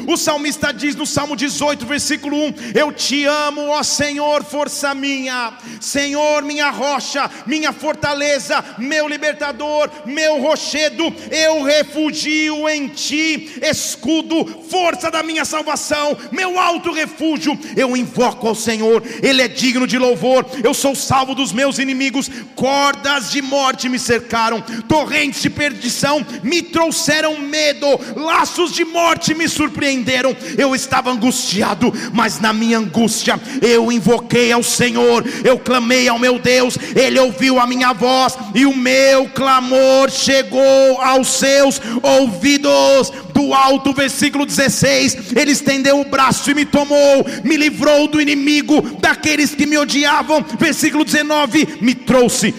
O 0.08 0.18
salmista 0.18 0.74
diz 0.74 0.96
no 0.96 1.06
Salmo 1.06 1.36
18, 1.36 1.86
versículo 1.86 2.36
1: 2.36 2.54
Eu 2.74 2.92
te 2.92 3.26
amo, 3.26 3.70
ó 3.70 3.84
Senhor, 3.84 4.44
força 4.44 4.94
minha, 4.94 5.54
Senhor, 5.80 6.42
minha 6.44 6.70
rocha, 6.70 7.30
minha 7.46 7.72
fortaleza, 7.72 8.64
meu 8.78 9.08
libertador, 9.08 9.90
meu 10.06 10.42
rochedo, 10.42 11.14
eu 11.32 11.64
refugio 11.64 12.68
em 12.70 12.88
ti, 12.88 13.60
escudo, 13.62 14.64
força 14.70 15.12
da 15.12 15.22
minha 15.22 15.46
salvação, 15.46 16.18
meu 16.32 16.60
alto 16.60 16.92
refúgio. 16.92 17.58
Eu 17.76 17.96
invoco 17.96 18.48
ao 18.48 18.56
Senhor, 18.56 19.04
Ele 19.22 19.42
é 19.42 19.48
digno 19.48 19.86
de 19.86 19.98
louvor. 19.98 20.46
Eu 20.64 20.74
sou 20.74 20.96
salvo 20.96 21.36
dos 21.36 21.52
meus 21.52 21.80
inimigos, 21.80 22.30
cordas 22.56 23.32
de 23.32 23.42
morte 23.42 23.90
me 23.90 24.00
cercaram, 24.00 24.62
torrentes 24.88 25.42
de 25.42 25.50
perdição 25.50 26.26
me 26.44 26.62
trouxeram 26.62 27.40
medo, 27.40 27.88
laços 28.16 28.74
de 28.74 28.84
morte 28.84 29.29
me 29.34 29.48
surpreenderam. 29.48 30.36
Eu 30.58 30.76
estava 30.76 31.12
angustiado, 31.12 31.94
mas 32.14 32.40
na 32.40 32.54
minha 32.54 32.78
angústia 32.78 33.40
eu 33.62 33.92
invoquei 33.92 34.52
ao 34.52 34.64
Senhor, 34.64 35.24
eu 35.44 35.58
clamei 35.60 36.08
ao 36.08 36.20
meu 36.20 36.40
Deus, 36.40 36.78
ele 36.96 37.20
ouviu 37.20 37.60
a 37.60 37.68
minha 37.68 37.94
voz 37.94 38.38
e 38.54 38.66
o 38.66 38.76
meu 38.76 39.28
clamor 39.30 40.10
chegou 40.10 41.02
aos 41.02 41.28
seus 41.28 41.82
ouvidos. 42.02 43.12
Do 43.34 43.54
alto, 43.54 43.94
versículo 43.94 44.46
16: 44.46 45.34
Ele 45.34 45.52
estendeu 45.52 46.02
o 46.02 46.06
braço 46.06 46.52
e 46.52 46.54
me 46.54 46.66
tomou, 46.66 47.26
me 47.44 47.56
livrou 47.56 48.06
do 48.08 48.20
inimigo, 48.20 48.82
daqueles 49.00 49.56
que 49.56 49.66
me 49.66 49.78
odiavam. 49.78 50.46
Versículo 50.60 51.06
19: 51.06 51.78
Me 51.80 51.96
trouxe 51.96 52.54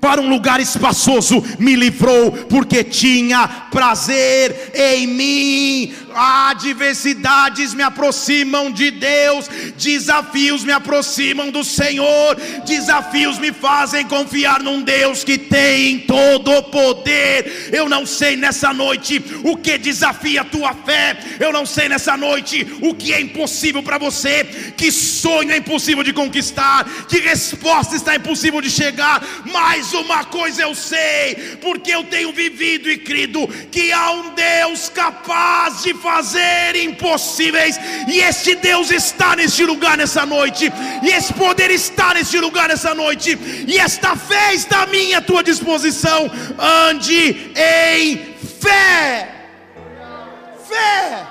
para 0.00 0.20
um 0.20 0.28
lugar 0.28 0.60
espaçoso, 0.60 1.42
me 1.58 1.74
livrou, 1.74 2.32
porque 2.32 2.84
tinha 2.84 3.46
prazer 3.70 4.72
em 4.74 5.06
mim. 5.06 5.92
Adversidades 6.20 7.72
me 7.74 7.82
aproximam 7.84 8.72
de 8.72 8.90
Deus, 8.90 9.48
desafios 9.76 10.64
me 10.64 10.72
aproximam 10.72 11.48
do 11.48 11.62
Senhor, 11.62 12.34
desafios 12.66 13.38
me 13.38 13.52
fazem 13.52 14.04
confiar 14.04 14.60
num 14.60 14.82
Deus 14.82 15.22
que 15.22 15.38
tem 15.38 16.00
todo 16.00 16.50
o 16.50 16.64
poder. 16.64 17.70
Eu 17.72 17.88
não 17.88 18.04
sei 18.04 18.34
nessa 18.34 18.74
noite 18.74 19.22
o 19.44 19.56
que 19.56 19.78
desafia 19.78 20.40
a 20.40 20.44
tua 20.44 20.74
fé, 20.74 21.16
eu 21.38 21.52
não 21.52 21.64
sei 21.64 21.88
nessa 21.88 22.16
noite 22.16 22.66
o 22.82 22.96
que 22.96 23.12
é 23.12 23.20
impossível 23.20 23.80
para 23.80 23.96
você, 23.96 24.42
que 24.76 24.90
sonho 24.90 25.52
é 25.52 25.58
impossível 25.58 26.02
de 26.02 26.12
conquistar, 26.12 26.84
que 27.08 27.20
resposta 27.20 27.94
está 27.94 28.16
impossível 28.16 28.60
de 28.60 28.70
chegar, 28.70 29.24
mas 29.52 29.92
uma 29.92 30.24
coisa 30.24 30.62
eu 30.62 30.74
sei, 30.74 31.58
porque 31.60 31.92
eu 31.92 32.02
tenho 32.02 32.32
vivido 32.32 32.90
e 32.90 32.98
crido 32.98 33.46
que 33.70 33.92
há 33.92 34.10
um 34.10 34.34
Deus 34.34 34.88
capaz 34.88 35.84
de 35.84 35.94
fazer 35.94 36.07
impossíveis, 36.76 37.78
e 38.08 38.20
este 38.20 38.54
Deus 38.54 38.90
está 38.90 39.36
neste 39.36 39.64
lugar 39.64 39.96
nessa 39.96 40.24
noite, 40.24 40.72
e 41.02 41.08
esse 41.08 41.32
poder 41.32 41.70
está 41.70 42.14
neste 42.14 42.38
lugar 42.38 42.68
nessa 42.68 42.94
noite, 42.94 43.38
e 43.66 43.78
esta 43.78 44.16
fé 44.16 44.54
está 44.54 44.82
à 44.82 44.86
minha 44.86 45.20
tua 45.20 45.42
disposição. 45.42 46.30
Ande 46.88 47.52
em 47.56 48.34
fé. 48.60 49.34
Fé. 50.68 51.26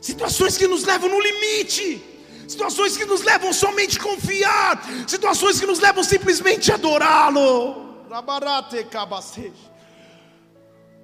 Situações 0.00 0.58
que 0.58 0.66
nos 0.66 0.84
levam 0.84 1.08
no 1.08 1.20
limite 1.20 2.14
situações 2.46 2.96
que 2.96 3.04
nos 3.04 3.22
levam 3.22 3.52
somente 3.52 3.98
a 3.98 4.02
confiar, 4.02 4.84
situações 5.06 5.58
que 5.58 5.66
nos 5.66 5.80
levam 5.80 6.04
simplesmente 6.04 6.70
a 6.70 6.74
adorá-lo. 6.74 8.04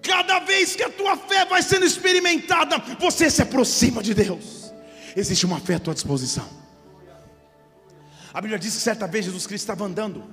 Cada 0.03 0.39
vez 0.41 0.75
que 0.75 0.83
a 0.83 0.91
tua 0.91 1.17
fé 1.17 1.45
vai 1.45 1.63
sendo 1.63 1.85
experimentada, 1.85 2.79
você 2.99 3.31
se 3.31 3.43
aproxima 3.43 4.03
de 4.03 4.15
Deus. 4.15 4.73
Existe 5.17 5.45
uma 5.45 5.61
fé 5.61 5.75
à 5.75 5.79
tua 5.79 5.95
disposição. 5.95 6.49
A 8.33 8.41
Bíblia 8.41 8.59
diz 8.59 8.75
que 8.75 8.81
certa 8.81 9.07
vez 9.07 9.25
Jesus 9.25 9.47
Cristo 9.47 9.65
estava 9.65 9.85
andando 9.85 10.25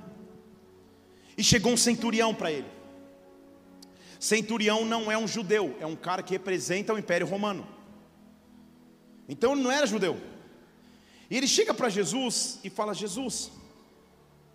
e 1.36 1.42
chegou 1.42 1.72
um 1.72 1.76
centurião 1.76 2.34
para 2.34 2.50
ele. 2.50 2.66
Centurião 4.18 4.84
não 4.84 5.10
é 5.10 5.18
um 5.18 5.28
judeu, 5.28 5.76
é 5.80 5.86
um 5.86 5.96
cara 5.96 6.22
que 6.22 6.32
representa 6.32 6.92
o 6.92 6.98
Império 6.98 7.26
Romano. 7.26 7.66
Então 9.28 9.52
ele 9.52 9.62
não 9.62 9.70
era 9.70 9.86
judeu. 9.86 10.16
E 11.30 11.36
ele 11.36 11.46
chega 11.46 11.74
para 11.74 11.88
Jesus 11.88 12.58
e 12.64 12.70
fala: 12.70 12.94
Jesus, 12.94 13.50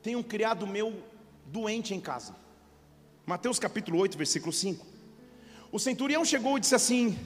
tem 0.01 0.15
um 0.15 0.23
criado 0.23 0.65
meu 0.65 1.03
doente 1.45 1.93
em 1.93 1.99
casa. 1.99 2.35
Mateus 3.25 3.59
capítulo 3.59 3.99
8, 3.99 4.17
versículo 4.17 4.51
5. 4.51 4.92
O 5.73 5.79
centurião 5.79 6.23
chegou 6.23 6.55
e 6.55 6.59
disse 6.59 6.75
assim: 6.75 7.17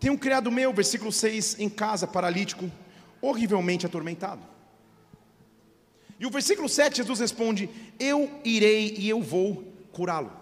Tem 0.00 0.10
um 0.10 0.16
criado 0.16 0.50
meu, 0.50 0.72
versículo 0.72 1.12
6, 1.12 1.60
em 1.60 1.68
casa, 1.68 2.06
paralítico, 2.06 2.72
horrivelmente 3.20 3.84
atormentado. 3.84 4.40
E 6.18 6.24
o 6.24 6.30
versículo 6.30 6.66
7, 6.66 6.96
Jesus 6.96 7.20
responde: 7.20 7.68
Eu 8.00 8.40
irei 8.42 8.94
e 8.96 9.06
eu 9.06 9.20
vou 9.20 9.70
curá-lo. 9.92 10.32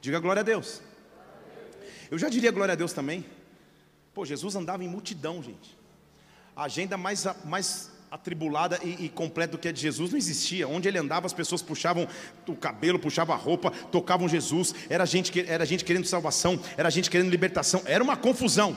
Diga 0.00 0.20
glória 0.20 0.42
a 0.42 0.44
Deus. 0.44 0.80
Eu 2.08 2.16
já 2.16 2.28
diria 2.28 2.52
glória 2.52 2.74
a 2.74 2.76
Deus 2.76 2.92
também. 2.92 3.26
Pô, 4.14 4.24
Jesus 4.24 4.54
andava 4.54 4.84
em 4.84 4.88
multidão, 4.88 5.42
gente. 5.42 5.76
A 6.54 6.66
agenda 6.66 6.96
mais, 6.96 7.26
mais 7.44 7.90
atribulada 8.16 8.80
e, 8.82 9.04
e, 9.04 9.08
completa 9.08 9.52
do 9.52 9.58
que 9.58 9.68
a 9.68 9.72
de 9.72 9.80
Jesus 9.80 10.10
não 10.10 10.18
existia. 10.18 10.66
Onde 10.66 10.88
ele 10.88 10.98
andava, 10.98 11.26
as 11.26 11.32
pessoas 11.32 11.62
puxavam 11.62 12.08
o 12.46 12.56
cabelo, 12.56 12.98
puxavam 12.98 13.34
a 13.34 13.38
roupa, 13.38 13.70
tocavam 13.70 14.28
Jesus. 14.28 14.74
Era 14.88 15.06
gente, 15.06 15.38
era 15.48 15.64
gente 15.64 15.84
querendo 15.84 16.06
salvação, 16.06 16.58
era 16.76 16.90
gente 16.90 17.10
querendo 17.10 17.30
libertação. 17.30 17.82
Era 17.84 18.02
uma 18.02 18.16
confusão. 18.16 18.76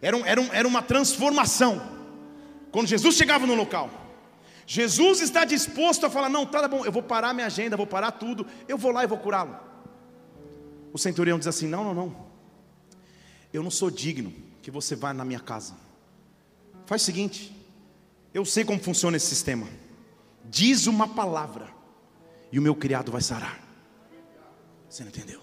Era, 0.00 0.16
um, 0.16 0.24
era, 0.24 0.40
um, 0.40 0.52
era 0.52 0.68
uma 0.68 0.82
transformação. 0.82 1.98
Quando 2.70 2.86
Jesus 2.86 3.16
chegava 3.16 3.46
no 3.46 3.54
local, 3.54 3.90
Jesus 4.66 5.20
está 5.20 5.44
disposto 5.44 6.06
a 6.06 6.10
falar: 6.10 6.28
Não, 6.28 6.46
tá 6.46 6.68
bom, 6.68 6.84
eu 6.84 6.92
vou 6.92 7.02
parar 7.02 7.34
minha 7.34 7.46
agenda, 7.46 7.76
vou 7.76 7.86
parar 7.86 8.12
tudo, 8.12 8.46
eu 8.68 8.78
vou 8.78 8.92
lá 8.92 9.02
e 9.02 9.06
vou 9.06 9.18
curá-lo. 9.18 9.56
O 10.92 10.98
centurião 10.98 11.38
diz 11.38 11.48
assim: 11.48 11.66
Não, 11.66 11.82
não, 11.82 11.94
não. 11.94 12.30
Eu 13.52 13.62
não 13.62 13.70
sou 13.70 13.90
digno 13.90 14.32
que 14.62 14.70
você 14.70 14.94
vá 14.94 15.12
na 15.12 15.24
minha 15.24 15.40
casa. 15.40 15.74
Faz 16.86 17.02
o 17.02 17.04
seguinte, 17.04 17.59
eu 18.32 18.44
sei 18.44 18.64
como 18.64 18.80
funciona 18.80 19.16
esse 19.16 19.26
sistema. 19.26 19.66
Diz 20.44 20.86
uma 20.86 21.08
palavra 21.08 21.68
e 22.52 22.58
o 22.58 22.62
meu 22.62 22.74
criado 22.74 23.12
vai 23.12 23.20
sarar. 23.20 23.60
Você 24.88 25.02
não 25.02 25.10
entendeu? 25.10 25.40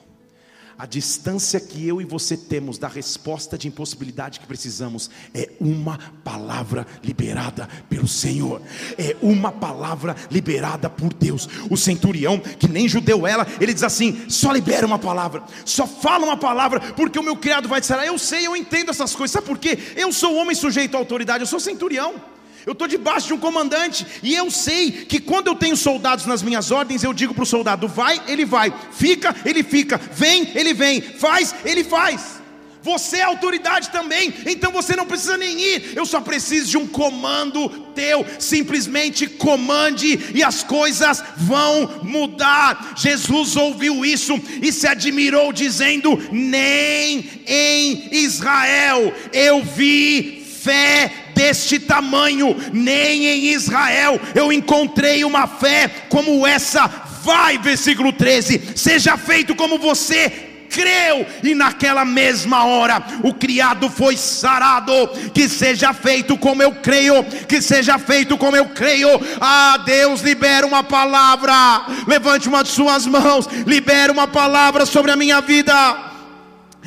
A 0.78 0.86
distância 0.86 1.60
que 1.60 1.88
eu 1.88 2.00
e 2.00 2.06
você 2.06 2.38
temos 2.38 2.78
da 2.78 2.88
resposta 2.88 3.58
de 3.58 3.68
impossibilidade 3.68 4.40
que 4.40 4.46
precisamos 4.46 5.10
é 5.34 5.50
uma 5.60 5.98
palavra 6.24 6.86
liberada 7.04 7.68
pelo 7.90 8.08
Senhor, 8.08 8.62
é 8.96 9.16
uma 9.20 9.52
palavra 9.52 10.16
liberada 10.30 10.88
por 10.88 11.12
Deus. 11.12 11.50
O 11.72 11.76
centurião, 11.76 12.38
que 12.40 12.68
nem 12.68 12.88
judeu 12.88 13.26
ela, 13.26 13.48
ele 13.60 13.74
diz 13.74 13.82
assim: 13.82 14.30
só 14.30 14.52
libera 14.52 14.86
uma 14.86 15.00
palavra, 15.00 15.44
só 15.66 15.88
fala 15.88 16.26
uma 16.26 16.38
palavra, 16.38 16.80
porque 16.94 17.18
o 17.18 17.24
meu 17.24 17.38
criado 17.38 17.68
vai 17.68 17.82
dizer: 17.82 17.98
Eu 18.06 18.20
sei, 18.20 18.46
eu 18.46 18.56
entendo 18.56 18.92
essas 18.92 19.16
coisas, 19.16 19.34
sabe 19.34 19.48
por 19.48 19.58
quê? 19.58 19.80
Eu 19.96 20.14
sou 20.14 20.36
homem 20.36 20.54
sujeito 20.54 20.94
à 20.94 21.00
autoridade, 21.00 21.42
eu 21.42 21.48
sou 21.48 21.60
centurião 21.60 22.37
eu 22.68 22.74
estou 22.74 22.86
debaixo 22.86 23.28
de 23.28 23.34
um 23.34 23.38
comandante, 23.38 24.06
e 24.22 24.36
eu 24.36 24.52
sei 24.52 24.92
que 24.92 25.22
quando 25.22 25.48
eu 25.48 25.56
tenho 25.56 25.78
soldados 25.78 26.26
nas 26.26 26.44
minhas 26.44 26.70
ordens, 26.70 27.02
eu 27.02 27.14
digo 27.14 27.34
para 27.34 27.44
o 27.44 27.46
soldado: 27.46 27.88
vai, 27.88 28.22
ele 28.28 28.44
vai, 28.44 28.74
fica, 28.92 29.34
ele 29.46 29.64
fica, 29.64 29.98
vem, 29.98 30.52
ele 30.54 30.74
vem, 30.74 31.00
faz, 31.00 31.56
ele 31.64 31.82
faz. 31.86 32.42
Você 32.84 33.18
é 33.18 33.24
autoridade 33.24 33.90
também, 33.90 34.34
então 34.46 34.70
você 34.70 34.98
não 34.98 35.06
precisa 35.06 35.38
nem 35.38 35.58
ir. 35.58 35.94
Eu 35.96 36.06
só 36.06 36.20
preciso 36.20 36.70
de 36.72 36.78
um 36.78 36.86
comando 36.86 37.70
teu. 37.96 38.26
Simplesmente 38.38 39.28
comande 39.28 40.32
e 40.36 40.44
as 40.44 40.62
coisas 40.62 41.24
vão 41.38 42.02
mudar. 42.04 42.96
Jesus 42.98 43.56
ouviu 43.56 44.04
isso 44.04 44.38
e 44.62 44.74
se 44.74 44.86
admirou, 44.88 45.54
dizendo: 45.54 46.22
Nem 46.34 47.44
em 47.48 48.10
Israel 48.12 49.14
eu 49.32 49.64
vi 49.64 50.46
fé 50.68 51.27
deste 51.38 51.78
tamanho, 51.78 52.58
nem 52.74 53.28
em 53.28 53.46
Israel 53.54 54.20
eu 54.34 54.52
encontrei 54.52 55.24
uma 55.24 55.46
fé 55.46 55.88
como 56.10 56.48
essa. 56.48 56.88
Vai, 57.24 57.60
versículo 57.60 58.12
13: 58.12 58.74
seja 58.76 59.16
feito 59.18 59.54
como 59.54 59.78
você 59.78 60.46
creu, 60.70 61.26
e 61.44 61.54
naquela 61.56 62.04
mesma 62.04 62.66
hora 62.66 63.02
o 63.24 63.34
criado 63.34 63.88
foi 63.88 64.18
sarado. 64.18 64.92
Que 65.32 65.48
seja 65.48 65.94
feito 65.94 66.36
como 66.38 66.64
eu 66.64 66.72
creio, 66.72 67.24
que 67.48 67.62
seja 67.62 68.00
feito 68.00 68.36
como 68.36 68.58
eu 68.58 68.66
creio. 68.70 69.10
Ah, 69.40 69.78
Deus, 69.86 70.22
libera 70.22 70.66
uma 70.66 70.84
palavra. 70.84 71.86
Levante 72.08 72.50
uma 72.50 72.64
de 72.64 72.70
suas 72.70 73.06
mãos, 73.06 73.48
libera 73.68 74.12
uma 74.12 74.28
palavra 74.28 74.88
sobre 74.88 75.12
a 75.12 75.16
minha 75.16 75.40
vida 75.40 76.08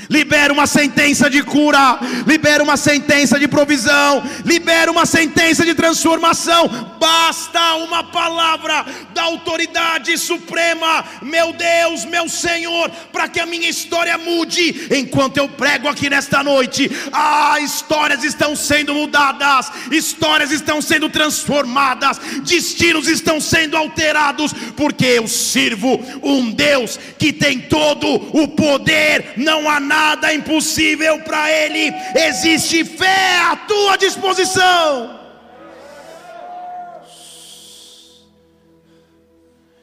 libera 0.09 0.53
uma 0.53 0.67
sentença 0.67 1.29
de 1.29 1.43
cura, 1.43 1.99
libera 2.27 2.63
uma 2.63 2.77
sentença 2.77 3.39
de 3.39 3.49
provisão, 3.49 4.23
libera 4.45 4.91
uma 4.91 5.07
sentença 5.07 5.65
de 5.65 5.75
transformação. 5.75 6.69
Basta 6.99 7.75
uma 7.77 8.05
palavra 8.05 8.85
da 9.13 9.23
autoridade 9.23 10.17
suprema, 10.19 11.05
meu 11.23 11.53
Deus, 11.53 12.05
meu 12.05 12.29
Senhor, 12.29 12.91
para 13.13 13.29
que 13.29 13.41
a 13.41 13.47
minha 13.47 13.69
história 13.69 14.17
mude. 14.19 14.89
Enquanto 14.91 15.39
eu 15.39 15.49
prego 15.49 15.89
aqui 15.89 16.09
nesta 16.09 16.43
noite, 16.43 16.91
ah, 17.13 17.59
histórias 17.61 18.25
estão 18.25 18.55
sendo 18.55 18.95
mudadas, 18.95 19.71
histórias 19.91 20.51
estão 20.51 20.81
sendo 20.81 21.09
transformadas, 21.09 22.19
destinos 22.43 23.09
estão 23.09 23.41
sendo 23.41 23.77
alterados, 23.77 24.53
porque 24.77 25.07
eu 25.07 25.27
sirvo 25.27 26.01
um 26.23 26.51
Deus 26.51 26.99
que 27.19 27.33
tem 27.33 27.59
todo 27.59 28.07
o 28.09 28.49
poder, 28.49 29.35
não 29.37 29.69
há 29.69 29.81
nada 29.95 30.33
impossível 30.33 31.15
para 31.23 31.51
Ele, 31.51 31.93
existe 32.29 32.85
fé 32.85 33.39
à 33.51 33.57
tua 33.57 33.97
disposição. 33.97 35.19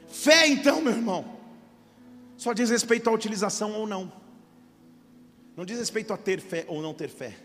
Fé, 0.08 0.48
então, 0.48 0.82
meu 0.82 0.93
irmão, 0.93 1.22
só 2.38 2.54
diz 2.54 2.70
respeito 2.70 3.10
à 3.10 3.13
utilização 3.13 3.72
ou 3.74 3.86
não. 3.86 4.12
Não 5.56 5.65
diz 5.65 5.78
respeito 5.80 6.13
a 6.13 6.17
ter 6.17 6.39
fé 6.39 6.65
ou 6.67 6.82
não 6.82 6.93
ter 6.93 7.10
fé. 7.10 7.36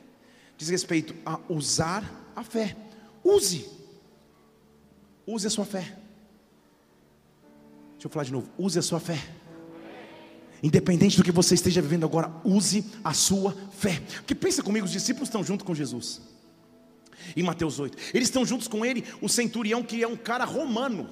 Diz 0.57 0.69
respeito 0.69 1.15
a 1.25 1.41
usar 1.49 2.03
a 2.37 2.45
fé. 2.45 2.77
Use. 3.25 3.69
Use 5.27 5.47
a 5.47 5.51
sua 5.51 5.65
fé. 5.65 5.97
Deixa 7.93 8.07
eu 8.07 8.11
falar 8.11 8.25
de 8.25 8.33
novo. 8.33 8.51
Use 8.59 8.79
a 8.79 8.83
sua 8.83 9.01
fé. 9.01 9.19
Independente 10.63 11.17
do 11.17 11.25
que 11.25 11.33
você 11.33 11.55
esteja 11.55 11.83
vivendo 11.83 12.05
agora, 12.05 12.31
use 12.45 12.85
a 13.03 13.13
sua 13.13 13.57
fé. 13.77 14.01
Porque 14.17 14.35
pensa 14.35 14.63
comigo, 14.63 14.87
os 14.87 14.93
discípulos 14.93 15.29
estão 15.29 15.43
junto 15.43 15.65
com 15.65 15.75
Jesus. 15.75 16.21
Em 17.37 17.43
Mateus 17.43 17.81
8. 17.81 17.99
Eles 18.15 18.29
estão 18.29 18.47
juntos 18.47 18.69
com 18.69 18.85
ele, 18.87 19.05
o 19.21 19.29
centurião 19.29 19.83
que 19.83 20.03
é 20.03 20.07
um 20.07 20.17
cara 20.17 20.45
romano. 20.45 21.11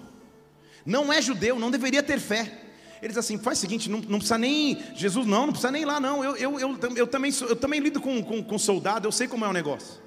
Não 0.87 1.13
é 1.13 1.21
judeu, 1.21 1.59
não 1.59 1.71
deveria 1.71 2.03
ter 2.03 2.21
fé. 2.21 2.67
Eles 3.03 3.17
assim, 3.17 3.39
faz 3.39 3.59
o 3.59 3.61
seguinte, 3.61 3.89
não, 3.91 3.99
não, 4.01 4.19
precisa 4.19 4.39
nem. 4.39 4.79
Jesus, 4.95 5.27
não, 5.27 5.47
não 5.47 5.53
precisa 5.53 5.73
nem 5.73 5.83
ir 5.83 5.87
lá, 5.87 5.99
não. 5.99 6.23
Eu, 6.23 6.37
eu, 6.37 6.61
eu, 6.61 6.79
eu, 6.97 7.07
também, 7.07 7.33
eu 7.41 7.57
também 7.57 7.81
lido 7.81 8.01
com, 8.01 8.23
com, 8.23 8.43
com 8.43 8.59
soldado, 8.59 9.09
eu 9.09 9.13
sei 9.13 9.27
como 9.27 9.45
é 9.45 9.49
o 9.49 9.53
negócio. 9.53 10.01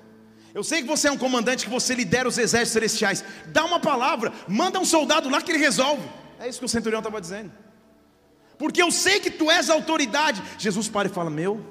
Eu 0.54 0.64
sei 0.64 0.84
que 0.84 0.88
você 0.88 1.08
é 1.08 1.12
um 1.12 1.18
comandante, 1.18 1.66
que 1.66 1.72
você 1.72 1.96
lidera 1.96 2.30
os 2.30 2.38
exércitos 2.38 2.74
celestiais. 2.74 3.26
Dá 3.48 3.66
uma 3.66 3.80
palavra, 3.80 4.32
manda 4.48 4.80
um 4.80 4.86
soldado 4.86 5.28
lá 5.28 5.42
que 5.42 5.52
ele 5.52 5.60
resolve. 5.60 6.08
É 6.40 6.48
isso 6.48 6.60
que 6.60 6.66
o 6.66 6.70
centurião 6.70 7.00
estava 7.00 7.20
dizendo. 7.20 7.52
Porque 8.58 8.82
eu 8.82 8.92
sei 8.92 9.20
que 9.20 9.32
tu 9.32 9.50
és 9.50 9.70
autoridade. 9.70 10.42
Jesus 10.58 10.88
para 10.88 11.08
e 11.08 11.12
fala: 11.12 11.30
Meu, 11.30 11.64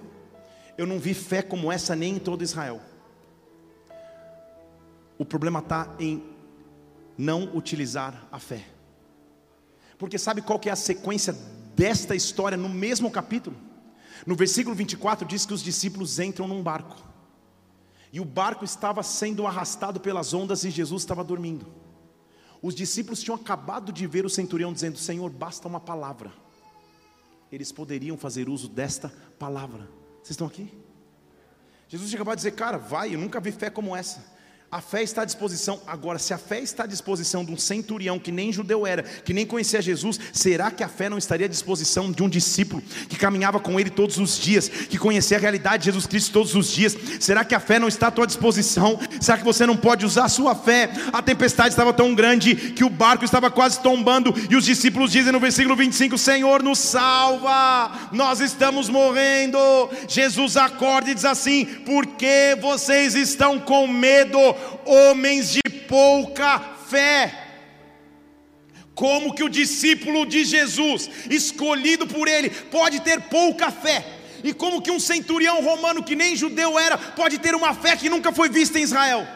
eu 0.76 0.86
não 0.86 0.98
vi 0.98 1.14
fé 1.14 1.42
como 1.42 1.70
essa 1.70 1.94
nem 1.94 2.16
em 2.16 2.18
todo 2.18 2.42
Israel. 2.42 2.80
O 5.18 5.24
problema 5.24 5.60
está 5.60 5.94
em 5.98 6.22
não 7.16 7.54
utilizar 7.54 8.26
a 8.32 8.38
fé. 8.38 8.64
Porque 9.98 10.18
sabe 10.18 10.42
qual 10.42 10.58
que 10.58 10.68
é 10.68 10.72
a 10.72 10.76
sequência 10.76 11.36
desta 11.76 12.14
história 12.14 12.56
no 12.56 12.68
mesmo 12.68 13.10
capítulo? 13.10 13.56
No 14.26 14.34
versículo 14.34 14.74
24 14.74 15.26
diz 15.26 15.46
que 15.46 15.54
os 15.54 15.62
discípulos 15.62 16.18
entram 16.18 16.48
num 16.48 16.62
barco. 16.62 16.96
E 18.12 18.20
o 18.20 18.24
barco 18.24 18.64
estava 18.64 19.02
sendo 19.02 19.46
arrastado 19.46 20.00
pelas 20.00 20.34
ondas 20.34 20.64
e 20.64 20.70
Jesus 20.70 21.02
estava 21.02 21.24
dormindo. 21.24 21.66
Os 22.60 22.74
discípulos 22.74 23.22
tinham 23.22 23.36
acabado 23.36 23.92
de 23.92 24.06
ver 24.06 24.24
o 24.26 24.30
centurião 24.30 24.72
dizendo: 24.72 24.98
Senhor, 24.98 25.30
basta 25.30 25.66
uma 25.66 25.80
palavra. 25.80 26.32
Eles 27.52 27.70
poderiam 27.70 28.16
fazer 28.16 28.48
uso 28.48 28.68
desta 28.68 29.12
palavra. 29.38 29.88
Vocês 30.22 30.30
estão 30.30 30.46
aqui? 30.46 30.72
Jesus 31.86 32.08
tinha 32.08 32.18
acabado 32.18 32.36
de 32.36 32.40
dizer: 32.40 32.52
Cara, 32.52 32.78
vai, 32.78 33.14
eu 33.14 33.18
nunca 33.18 33.38
vi 33.38 33.52
fé 33.52 33.68
como 33.68 33.94
essa. 33.94 34.31
A 34.72 34.80
fé 34.80 35.02
está 35.02 35.20
à 35.20 35.24
disposição. 35.26 35.78
Agora, 35.86 36.18
se 36.18 36.32
a 36.32 36.38
fé 36.38 36.58
está 36.60 36.84
à 36.84 36.86
disposição 36.86 37.44
de 37.44 37.52
um 37.52 37.58
centurião 37.58 38.18
que 38.18 38.32
nem 38.32 38.50
judeu 38.50 38.86
era, 38.86 39.02
que 39.02 39.34
nem 39.34 39.44
conhecia 39.44 39.82
Jesus, 39.82 40.18
será 40.32 40.70
que 40.70 40.82
a 40.82 40.88
fé 40.88 41.10
não 41.10 41.18
estaria 41.18 41.44
à 41.44 41.48
disposição 41.48 42.10
de 42.10 42.22
um 42.22 42.28
discípulo 42.28 42.82
que 43.06 43.18
caminhava 43.18 43.60
com 43.60 43.78
ele 43.78 43.90
todos 43.90 44.16
os 44.16 44.38
dias, 44.38 44.70
que 44.70 44.96
conhecia 44.96 45.36
a 45.36 45.40
realidade 45.40 45.80
de 45.80 45.84
Jesus 45.90 46.06
Cristo 46.06 46.32
todos 46.32 46.54
os 46.54 46.68
dias? 46.72 46.96
Será 47.20 47.44
que 47.44 47.54
a 47.54 47.60
fé 47.60 47.78
não 47.78 47.86
está 47.86 48.06
à 48.06 48.10
tua 48.10 48.26
disposição? 48.26 48.98
Será 49.20 49.36
que 49.36 49.44
você 49.44 49.66
não 49.66 49.76
pode 49.76 50.06
usar 50.06 50.24
a 50.24 50.30
sua 50.30 50.54
fé? 50.54 50.88
A 51.12 51.20
tempestade 51.20 51.68
estava 51.68 51.92
tão 51.92 52.14
grande 52.14 52.54
que 52.54 52.82
o 52.82 52.88
barco 52.88 53.26
estava 53.26 53.50
quase 53.50 53.78
tombando, 53.78 54.34
e 54.48 54.56
os 54.56 54.64
discípulos 54.64 55.12
dizem 55.12 55.32
no 55.32 55.40
versículo 55.40 55.76
25: 55.76 56.16
Senhor, 56.16 56.62
nos 56.62 56.78
salva, 56.78 58.08
nós 58.10 58.40
estamos 58.40 58.88
morrendo. 58.88 59.58
Jesus 60.08 60.56
acorda 60.56 61.10
e 61.10 61.14
diz 61.14 61.26
assim: 61.26 61.66
Por 61.66 62.06
que 62.06 62.56
vocês 62.58 63.14
estão 63.14 63.60
com 63.60 63.86
medo? 63.86 64.61
Homens 64.84 65.52
de 65.52 65.62
pouca 65.88 66.58
fé. 66.88 67.38
Como 68.94 69.34
que 69.34 69.42
o 69.42 69.48
discípulo 69.48 70.26
de 70.26 70.44
Jesus, 70.44 71.08
escolhido 71.30 72.06
por 72.06 72.28
ele, 72.28 72.50
pode 72.50 73.00
ter 73.00 73.20
pouca 73.22 73.70
fé? 73.70 74.04
E 74.44 74.52
como 74.52 74.82
que 74.82 74.90
um 74.90 75.00
centurião 75.00 75.62
romano 75.62 76.02
que 76.02 76.16
nem 76.16 76.36
judeu 76.36 76.78
era, 76.78 76.98
pode 76.98 77.38
ter 77.38 77.54
uma 77.54 77.74
fé 77.74 77.96
que 77.96 78.08
nunca 78.08 78.32
foi 78.32 78.48
vista 78.48 78.78
em 78.78 78.82
Israel? 78.82 79.26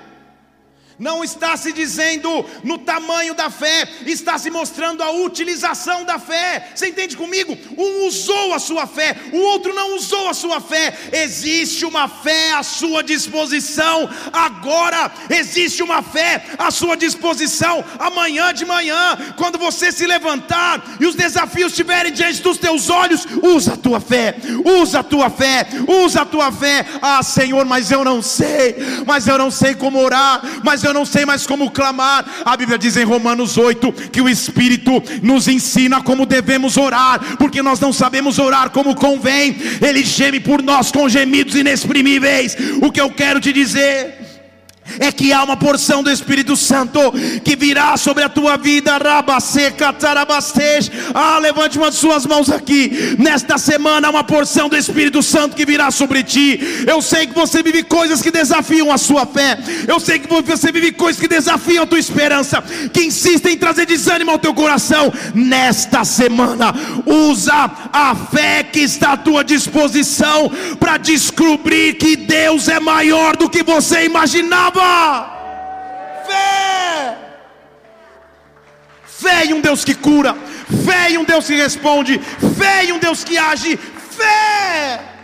Não 0.98 1.22
está 1.22 1.56
se 1.58 1.72
dizendo 1.72 2.44
no 2.64 2.78
tamanho 2.78 3.34
da 3.34 3.50
fé, 3.50 3.86
está 4.06 4.38
se 4.38 4.50
mostrando 4.50 5.02
a 5.02 5.10
utilização 5.10 6.04
da 6.04 6.18
fé. 6.18 6.70
Você 6.74 6.88
entende 6.88 7.16
comigo? 7.16 7.56
Um 7.76 8.06
usou 8.06 8.54
a 8.54 8.58
sua 8.58 8.86
fé, 8.86 9.14
o 9.30 9.38
outro 9.38 9.74
não 9.74 9.94
usou 9.94 10.28
a 10.28 10.32
sua 10.34 10.58
fé. 10.58 10.96
Existe 11.12 11.84
uma 11.84 12.08
fé 12.08 12.52
à 12.52 12.62
sua 12.62 13.02
disposição 13.02 14.08
agora, 14.32 15.12
existe 15.28 15.82
uma 15.82 16.02
fé 16.02 16.42
à 16.58 16.70
sua 16.70 16.96
disposição 16.96 17.84
amanhã 17.98 18.54
de 18.54 18.64
manhã, 18.64 19.18
quando 19.36 19.58
você 19.58 19.92
se 19.92 20.06
levantar 20.06 20.96
e 20.98 21.04
os 21.04 21.14
desafios 21.14 21.72
estiverem 21.72 22.12
diante 22.12 22.40
dos 22.40 22.56
teus 22.56 22.88
olhos, 22.88 23.26
usa 23.42 23.74
a 23.74 23.76
tua 23.76 24.00
fé, 24.00 24.34
usa 24.64 25.00
a 25.00 25.04
tua 25.04 25.28
fé, 25.28 25.66
usa 25.86 26.22
a 26.22 26.24
tua 26.24 26.50
fé. 26.50 26.86
Ah, 27.02 27.22
Senhor, 27.22 27.66
mas 27.66 27.90
eu 27.90 28.02
não 28.02 28.22
sei, 28.22 28.76
mas 29.06 29.26
eu 29.26 29.36
não 29.36 29.50
sei 29.50 29.74
como 29.74 29.98
orar, 29.98 30.40
mas 30.64 30.85
eu 30.86 30.94
não 30.94 31.04
sei 31.04 31.24
mais 31.24 31.46
como 31.46 31.70
clamar. 31.70 32.24
A 32.44 32.56
Bíblia 32.56 32.78
diz 32.78 32.96
em 32.96 33.04
Romanos 33.04 33.56
8 33.56 33.92
que 34.10 34.20
o 34.20 34.28
Espírito 34.28 35.02
nos 35.22 35.48
ensina 35.48 36.02
como 36.02 36.26
devemos 36.26 36.76
orar, 36.76 37.36
porque 37.36 37.62
nós 37.62 37.80
não 37.80 37.92
sabemos 37.92 38.38
orar 38.38 38.70
como 38.70 38.94
convém. 38.94 39.56
Ele 39.80 40.04
geme 40.04 40.40
por 40.40 40.62
nós 40.62 40.90
com 40.90 41.08
gemidos 41.08 41.54
inexprimíveis. 41.54 42.56
O 42.82 42.90
que 42.90 43.00
eu 43.00 43.10
quero 43.10 43.40
te 43.40 43.52
dizer 43.52 44.25
é 44.98 45.10
que 45.12 45.32
há 45.32 45.42
uma 45.42 45.56
porção 45.56 46.02
do 46.02 46.10
Espírito 46.10 46.56
Santo 46.56 47.00
que 47.44 47.56
virá 47.56 47.96
sobre 47.96 48.22
a 48.22 48.28
tua 48.28 48.56
vida. 48.56 48.98
Ah, 51.14 51.38
levante 51.38 51.78
uma 51.78 51.90
de 51.90 51.96
suas 51.96 52.26
mãos 52.26 52.50
aqui. 52.50 53.16
Nesta 53.18 53.58
semana, 53.58 54.08
há 54.08 54.10
uma 54.10 54.24
porção 54.24 54.68
do 54.68 54.76
Espírito 54.76 55.22
Santo 55.22 55.56
que 55.56 55.66
virá 55.66 55.90
sobre 55.90 56.22
ti. 56.22 56.60
Eu 56.86 57.02
sei 57.02 57.26
que 57.26 57.34
você 57.34 57.62
vive 57.62 57.82
coisas 57.82 58.22
que 58.22 58.30
desafiam 58.30 58.92
a 58.92 58.98
sua 58.98 59.26
fé. 59.26 59.58
Eu 59.86 60.00
sei 60.00 60.18
que 60.18 60.28
você 60.28 60.72
vive 60.72 60.92
coisas 60.92 61.20
que 61.20 61.28
desafiam 61.28 61.84
a 61.84 61.86
tua 61.86 61.98
esperança, 61.98 62.62
que 62.92 63.04
insistem 63.04 63.54
em 63.54 63.58
trazer 63.58 63.86
desânimo 63.86 64.30
ao 64.30 64.38
teu 64.38 64.54
coração. 64.54 65.12
Nesta 65.34 66.04
semana, 66.04 66.74
usa 67.04 67.70
a 67.92 68.14
fé 68.14 68.62
que 68.62 68.80
está 68.80 69.12
à 69.12 69.16
tua 69.16 69.42
disposição 69.44 70.50
para 70.78 70.96
descobrir 70.96 71.94
que 71.94 72.16
Deus 72.16 72.68
é 72.68 72.80
maior 72.80 73.36
do 73.36 73.48
que 73.48 73.62
você 73.62 74.04
imaginava. 74.04 74.75
Fé! 76.26 77.16
Fé 79.06 79.44
em 79.46 79.54
um 79.54 79.60
Deus 79.60 79.84
que 79.84 79.94
cura, 79.94 80.36
fé 80.84 81.10
em 81.10 81.18
um 81.18 81.24
Deus 81.24 81.46
que 81.46 81.56
responde, 81.56 82.18
fé 82.58 82.84
em 82.84 82.92
um 82.92 82.98
Deus 82.98 83.24
que 83.24 83.38
age, 83.38 83.76
fé! 83.76 85.15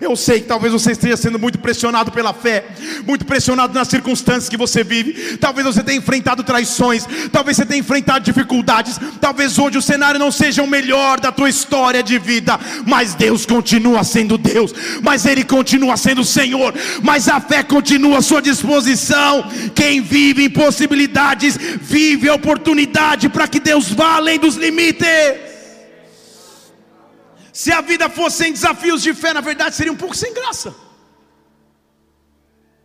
Eu 0.00 0.16
sei 0.16 0.40
que 0.40 0.46
talvez 0.46 0.72
você 0.72 0.92
esteja 0.92 1.16
sendo 1.16 1.38
muito 1.38 1.58
pressionado 1.58 2.12
pela 2.12 2.32
fé, 2.32 2.64
muito 3.06 3.24
pressionado 3.24 3.74
nas 3.74 3.88
circunstâncias 3.88 4.48
que 4.48 4.56
você 4.56 4.84
vive. 4.84 5.36
Talvez 5.38 5.66
você 5.66 5.82
tenha 5.82 5.98
enfrentado 5.98 6.42
traições, 6.42 7.06
talvez 7.32 7.56
você 7.56 7.66
tenha 7.66 7.80
enfrentado 7.80 8.24
dificuldades. 8.24 8.98
Talvez 9.20 9.58
hoje 9.58 9.78
o 9.78 9.82
cenário 9.82 10.18
não 10.18 10.30
seja 10.30 10.62
o 10.62 10.66
melhor 10.66 11.20
da 11.20 11.32
tua 11.32 11.48
história 11.48 12.02
de 12.02 12.18
vida, 12.18 12.58
mas 12.86 13.14
Deus 13.14 13.44
continua 13.44 14.04
sendo 14.04 14.38
Deus, 14.38 14.72
mas 15.02 15.26
Ele 15.26 15.44
continua 15.44 15.96
sendo 15.96 16.24
Senhor, 16.24 16.74
mas 17.02 17.28
a 17.28 17.40
fé 17.40 17.62
continua 17.62 18.18
à 18.18 18.22
sua 18.22 18.40
disposição. 18.40 19.44
Quem 19.74 20.00
vive 20.00 20.44
impossibilidades, 20.44 21.56
vive 21.56 22.28
a 22.28 22.34
oportunidade 22.34 23.28
para 23.28 23.48
que 23.48 23.60
Deus 23.60 23.90
vá 23.90 24.16
além 24.16 24.38
dos 24.38 24.56
limites. 24.56 25.49
Se 27.52 27.72
a 27.72 27.80
vida 27.80 28.08
fosse 28.08 28.38
sem 28.38 28.52
desafios 28.52 29.02
de 29.02 29.12
fé, 29.14 29.32
na 29.32 29.40
verdade 29.40 29.74
seria 29.74 29.92
um 29.92 29.96
pouco 29.96 30.14
sem 30.14 30.32
graça. 30.32 30.74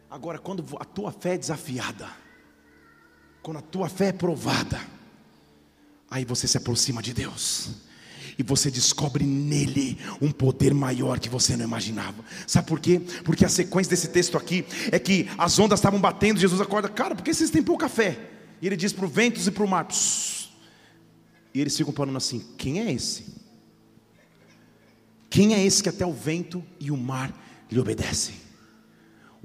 Agora, 0.09 0.39
quando 0.39 0.65
a 0.79 0.85
tua 0.85 1.11
fé 1.11 1.33
é 1.33 1.37
desafiada, 1.37 2.07
quando 3.41 3.57
a 3.57 3.61
tua 3.61 3.89
fé 3.89 4.07
é 4.07 4.13
provada, 4.13 4.79
aí 6.09 6.23
você 6.23 6.47
se 6.47 6.57
aproxima 6.57 7.01
de 7.01 7.13
Deus. 7.13 7.71
E 8.37 8.43
você 8.43 8.71
descobre 8.71 9.25
nele 9.25 9.97
um 10.21 10.31
poder 10.31 10.73
maior 10.73 11.19
que 11.19 11.29
você 11.29 11.55
não 11.55 11.65
imaginava. 11.65 12.23
Sabe 12.47 12.67
por 12.67 12.79
quê? 12.79 13.01
Porque 13.23 13.45
a 13.45 13.49
sequência 13.49 13.89
desse 13.89 14.07
texto 14.07 14.37
aqui 14.37 14.65
é 14.91 14.99
que 14.99 15.29
as 15.37 15.59
ondas 15.59 15.79
estavam 15.79 15.99
batendo, 15.99 16.39
Jesus 16.39 16.59
acorda, 16.59 16.89
cara, 16.89 17.13
por 17.13 17.23
que 17.23 17.33
vocês 17.33 17.49
têm 17.49 17.63
pouca 17.63 17.87
fé? 17.87 18.17
E 18.61 18.67
ele 18.67 18.75
diz 18.77 18.93
para 18.93 19.05
o 19.05 19.07
ventos 19.07 19.47
e 19.47 19.51
para 19.51 19.63
o 19.63 19.67
mar, 19.67 19.85
Psss. 19.85 20.49
e 21.53 21.61
eles 21.61 21.75
ficam 21.75 21.93
falando 21.93 22.17
assim: 22.17 22.39
quem 22.57 22.79
é 22.79 22.91
esse? 22.91 23.34
Quem 25.29 25.53
é 25.53 25.63
esse 25.63 25.83
que 25.83 25.89
até 25.89 26.05
o 26.05 26.13
vento 26.13 26.63
e 26.79 26.91
o 26.91 26.97
mar 26.97 27.33
lhe 27.71 27.79
obedecem? 27.79 28.44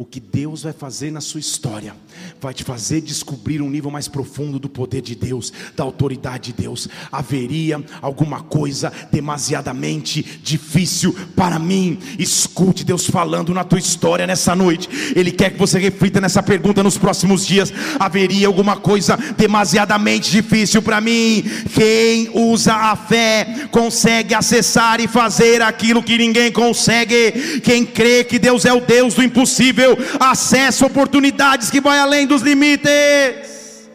O 0.01 0.05
que 0.07 0.19
Deus 0.19 0.63
vai 0.63 0.73
fazer 0.73 1.11
na 1.11 1.21
sua 1.21 1.41
história, 1.41 1.95
vai 2.41 2.55
te 2.55 2.65
fazer 2.65 3.03
descobrir 3.03 3.61
um 3.61 3.69
nível 3.69 3.91
mais 3.91 4.09
profundo 4.09 4.59
do 4.59 4.67
poder 4.67 5.03
de 5.03 5.15
Deus, 5.15 5.53
da 5.77 5.85
autoridade 5.85 6.55
de 6.55 6.63
Deus. 6.63 6.89
Haveria 7.13 7.85
alguma 8.01 8.41
coisa 8.41 8.91
demasiadamente 9.13 10.23
difícil 10.43 11.15
para 11.37 11.59
mim? 11.59 11.99
Escute 12.19 12.83
Deus 12.83 13.07
falando 13.09 13.53
na 13.53 13.63
tua 13.63 13.79
história 13.79 14.27
nessa 14.27 14.57
noite. 14.57 14.89
Ele 15.15 15.31
quer 15.31 15.51
que 15.51 15.59
você 15.59 15.79
reflita 15.79 16.19
nessa 16.19 16.43
pergunta 16.43 16.83
nos 16.83 16.97
próximos 16.97 17.47
dias. 17.47 17.71
Haveria 17.99 18.47
alguma 18.47 18.77
coisa 18.77 19.19
demasiadamente 19.37 20.31
difícil 20.31 20.81
para 20.81 21.03
mim? 21.03 21.45
Quem 21.75 22.31
usa 22.33 22.73
a 22.73 22.97
fé 22.97 23.69
consegue 23.71 24.33
acessar 24.33 24.99
e 24.99 25.07
fazer 25.07 25.61
aquilo 25.61 26.03
que 26.03 26.17
ninguém 26.17 26.51
consegue. 26.51 27.61
Quem 27.63 27.85
crê 27.85 28.25
que 28.25 28.39
Deus 28.39 28.65
é 28.65 28.73
o 28.73 28.81
Deus 28.81 29.13
do 29.13 29.23
impossível 29.23 29.90
acesso 30.19 30.85
a 30.85 30.87
oportunidades 30.87 31.71
que 31.71 31.81
vai 31.81 31.99
além 31.99 32.27
dos 32.27 32.43
limites. 32.43 33.89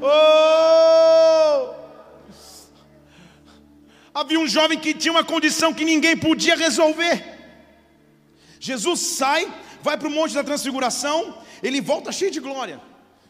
Oh! 0.00 1.74
Havia 4.14 4.40
um 4.40 4.48
jovem 4.48 4.78
que 4.78 4.94
tinha 4.94 5.12
uma 5.12 5.24
condição 5.24 5.74
que 5.74 5.84
ninguém 5.84 6.16
podia 6.16 6.56
resolver. 6.56 7.22
Jesus 8.58 9.00
sai, 9.00 9.46
vai 9.82 9.96
para 9.98 10.08
o 10.08 10.10
Monte 10.10 10.34
da 10.34 10.42
Transfiguração, 10.42 11.38
ele 11.62 11.80
volta 11.80 12.10
cheio 12.10 12.30
de 12.30 12.40
glória, 12.40 12.80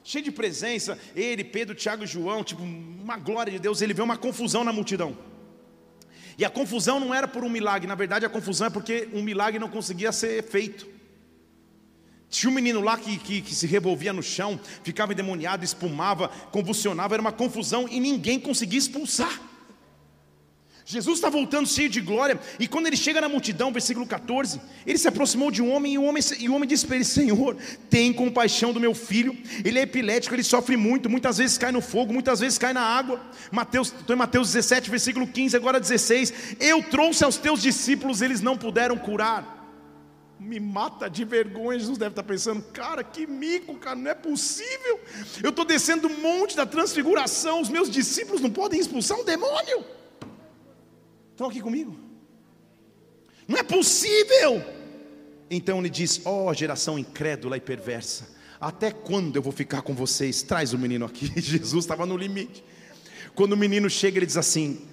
cheio 0.05 0.25
de 0.25 0.31
presença. 0.31 0.99
Ele, 1.15 1.43
Pedro, 1.43 1.75
Tiago 1.75 2.05
e 2.05 2.07
João, 2.07 2.45
tipo, 2.45 2.63
uma 2.63 3.17
glória 3.17 3.53
de 3.53 3.59
Deus. 3.59 3.83
Ele 3.83 3.93
vê 3.93 4.03
uma 4.03 4.17
confusão 4.17 4.63
na 4.63 4.73
multidão. 4.73 5.17
E 6.39 6.45
a 6.45 6.51
confusão 6.51 7.01
não 7.01 7.15
era 7.15 7.27
por 7.27 7.43
um 7.43 7.49
milagre, 7.49 7.89
na 7.89 7.95
verdade 7.95 8.27
a 8.27 8.29
confusão 8.29 8.67
é 8.67 8.71
porque 8.71 9.09
um 9.13 9.23
milagre 9.23 9.59
não 9.59 9.69
conseguia 9.69 10.13
ser 10.13 10.43
feito. 10.43 10.87
Tinha 12.37 12.51
um 12.51 12.55
menino 12.55 12.83
lá 12.83 12.99
que, 12.99 13.16
que, 13.16 13.40
que, 13.40 13.55
se 13.55 13.66
revolvia 13.66 14.12
no 14.12 14.22
chão, 14.22 14.61
ficava 14.83 15.14
endemoniado, 15.14 15.64
espumava, 15.64 16.29
convulsionava, 16.53 17.14
era 17.14 17.20
uma 17.22 17.33
confusão 17.33 17.88
e 17.90 17.99
ninguém 17.99 18.38
conseguia 18.38 18.79
expulsar. 18.79 19.40
Jesus 20.85 21.16
está 21.16 21.31
voltando 21.31 21.66
cheio 21.66 21.88
de 21.88 21.99
glória, 21.99 22.38
e 22.61 22.68
quando 22.68 22.88
ele 22.88 22.96
chega 22.96 23.22
na 23.22 23.29
multidão, 23.29 23.72
versículo 23.72 24.07
14, 24.07 24.61
ele 24.87 24.99
se 24.99 25.09
aproximou 25.09 25.51
de 25.51 25.62
um 25.62 25.72
homem, 25.72 25.94
e 25.94 25.99
o 25.99 26.05
homem, 26.05 26.22
e 26.38 26.46
o 26.46 26.55
homem 26.55 26.68
disse 26.68 26.87
para 26.87 26.96
ele: 26.96 27.07
Senhor, 27.07 27.57
tem 27.88 28.12
compaixão 28.12 28.70
do 28.70 28.79
meu 28.79 28.94
filho, 28.94 29.35
ele 29.64 29.79
é 29.79 29.83
epilético, 29.83 30.35
ele 30.35 30.42
sofre 30.42 30.77
muito, 30.77 31.09
muitas 31.09 31.38
vezes 31.38 31.57
cai 31.57 31.72
no 31.72 31.81
fogo, 31.81 32.12
muitas 32.12 32.40
vezes 32.40 32.59
cai 32.59 32.75
na 32.75 32.83
água. 32.83 33.18
Mateus, 33.51 33.94
estou 33.99 34.14
em 34.14 34.18
Mateus 34.18 34.53
17, 34.53 34.90
versículo 34.90 35.27
15, 35.27 35.57
agora 35.57 35.81
16. 35.81 36.35
Eu 36.61 36.83
trouxe 36.83 37.25
aos 37.25 37.38
teus 37.38 37.62
discípulos, 37.62 38.20
eles 38.20 38.42
não 38.42 38.59
puderam 38.59 38.99
curar 38.99 39.56
me 40.38 40.61
mata 40.61 41.09
de 41.09 41.25
vergonha. 41.25 41.79
Jesus 41.79 41.99
deve 41.99 42.12
estar 42.12 42.22
pensando, 42.22 42.62
cara, 42.72 43.03
que 43.03 43.27
mico, 43.27 43.77
cara, 43.77 43.96
não 43.96 44.11
é 44.11 44.14
possível. 44.14 45.01
Eu 45.42 45.51
estou 45.51 45.64
descendo 45.64 46.09
um 46.09 46.20
monte 46.20 46.57
da 46.57 46.66
transfiguração, 46.66 47.61
os 47.61 47.68
meus 47.68 47.90
discípulos 47.90 48.40
não 48.40 48.51
podem 48.51 48.79
expulsar 48.79 49.18
um 49.18 49.25
demônio. 49.25 49.85
Estão 51.33 51.49
aqui 51.49 51.61
comigo? 51.61 51.96
Não 53.46 53.59
é 53.59 53.62
possível. 53.62 54.62
Então 55.51 55.79
ele 55.79 55.90
diz: 55.90 56.20
Ó 56.25 56.51
oh, 56.51 56.55
geração 56.55 56.99
incrédula 56.99 57.57
e 57.57 57.61
perversa, 57.61 58.29
até 58.61 58.90
quando 58.90 59.37
eu 59.37 59.42
vou 59.42 59.53
ficar 59.53 59.83
com 59.83 59.94
vocês? 59.94 60.42
Traz 60.42 60.72
o 60.72 60.79
menino 60.79 61.07
aqui. 61.07 61.31
Jesus 61.40 61.85
estava 61.85 62.07
no 62.07 62.16
limite. 62.16 62.64
Quando 63.35 63.53
o 63.53 63.57
menino 63.57 63.88
chega, 63.88 64.18
ele 64.18 64.27
diz 64.27 64.37
assim: 64.37 64.87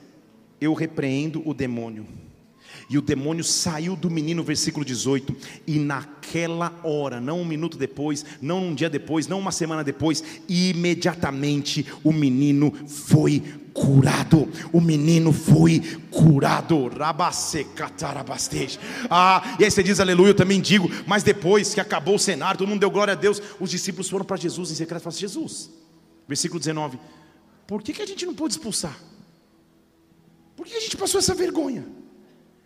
Eu 0.60 0.74
repreendo 0.74 1.42
o 1.48 1.54
demônio 1.54 2.06
e 2.90 2.98
o 2.98 3.02
demônio 3.02 3.44
saiu 3.44 3.96
do 3.96 4.10
menino, 4.10 4.44
versículo 4.44 4.86
18. 4.86 5.36
E 5.66 5.80
naquela 5.80 6.74
hora, 6.84 7.20
não 7.20 7.42
um 7.42 7.46
minuto 7.46 7.78
depois, 7.78 8.26
não 8.42 8.68
um 8.68 8.76
dia 8.76 8.90
depois, 8.90 9.28
não 9.28 9.40
uma 9.40 9.52
semana 9.52 9.84
depois, 9.84 10.24
imediatamente 10.48 11.86
o 12.04 12.12
menino 12.12 12.74
foi 12.88 13.42
curado. 13.74 14.48
O 14.72 14.80
menino 14.80 15.34
foi 15.34 15.82
curado. 16.12 16.90
Ah, 19.10 19.56
e 19.60 19.66
aí 19.66 19.72
você 19.72 19.84
diz 19.84 20.00
aleluia, 20.00 20.30
eu 20.30 20.36
também 20.36 20.62
digo. 20.62 20.90
Mas 21.08 21.24
depois 21.24 21.74
que 21.74 21.82
acabou 21.82 22.16
o 22.16 22.20
cenário, 22.20 22.58
todo 22.58 22.68
mundo 22.68 22.80
deu 22.80 22.92
glória 22.92 23.14
a 23.14 23.16
Deus. 23.16 23.42
Os 23.60 23.72
discípulos 23.72 24.10
foram 24.10 24.24
para 24.24 24.38
Jesus 24.38 24.72
em 24.72 24.76
secreto 24.76 25.02
e 25.02 25.04
falaram: 25.04 25.20
Jesus, 25.20 25.70
versículo 26.28 26.60
19: 26.60 27.00
Por 27.68 27.82
que, 27.82 27.94
que 27.94 28.02
a 28.02 28.06
gente 28.06 28.26
não 28.26 28.36
pôde 28.36 28.54
expulsar? 28.54 28.98
Por 30.56 30.68
que 30.68 30.76
a 30.76 30.80
gente 30.80 30.96
passou 30.96 31.20
essa 31.20 31.34
vergonha? 31.34 31.84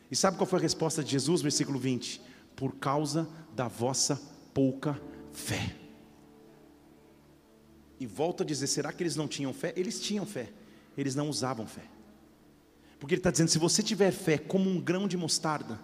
E 0.10 0.16
sabe 0.16 0.38
qual 0.38 0.48
foi 0.48 0.60
a 0.60 0.62
resposta 0.62 1.04
de 1.04 1.12
Jesus, 1.12 1.42
versículo 1.42 1.78
20? 1.78 2.22
Por 2.56 2.76
causa 2.76 3.28
da 3.56 3.68
vossa 3.68 4.22
pouca 4.54 5.00
fé. 5.34 5.76
E 8.00 8.06
volta 8.06 8.44
a 8.44 8.46
dizer: 8.46 8.68
será 8.68 8.92
que 8.92 9.04
eles 9.04 9.16
não 9.16 9.28
tinham 9.28 9.54
fé? 9.54 9.74
Eles 9.76 10.00
tinham 10.00 10.26
fé, 10.26 10.50
eles 10.98 11.16
não 11.16 11.30
usavam 11.30 11.68
fé. 11.68 11.84
Porque 13.00 13.14
ele 13.16 13.20
está 13.20 13.32
dizendo: 13.32 13.50
se 13.50 13.60
você 13.60 13.84
tiver 13.84 14.12
fé 14.12 14.38
como 14.38 14.70
um 14.70 14.80
grão 14.80 15.08
de 15.08 15.18
mostarda, 15.18 15.80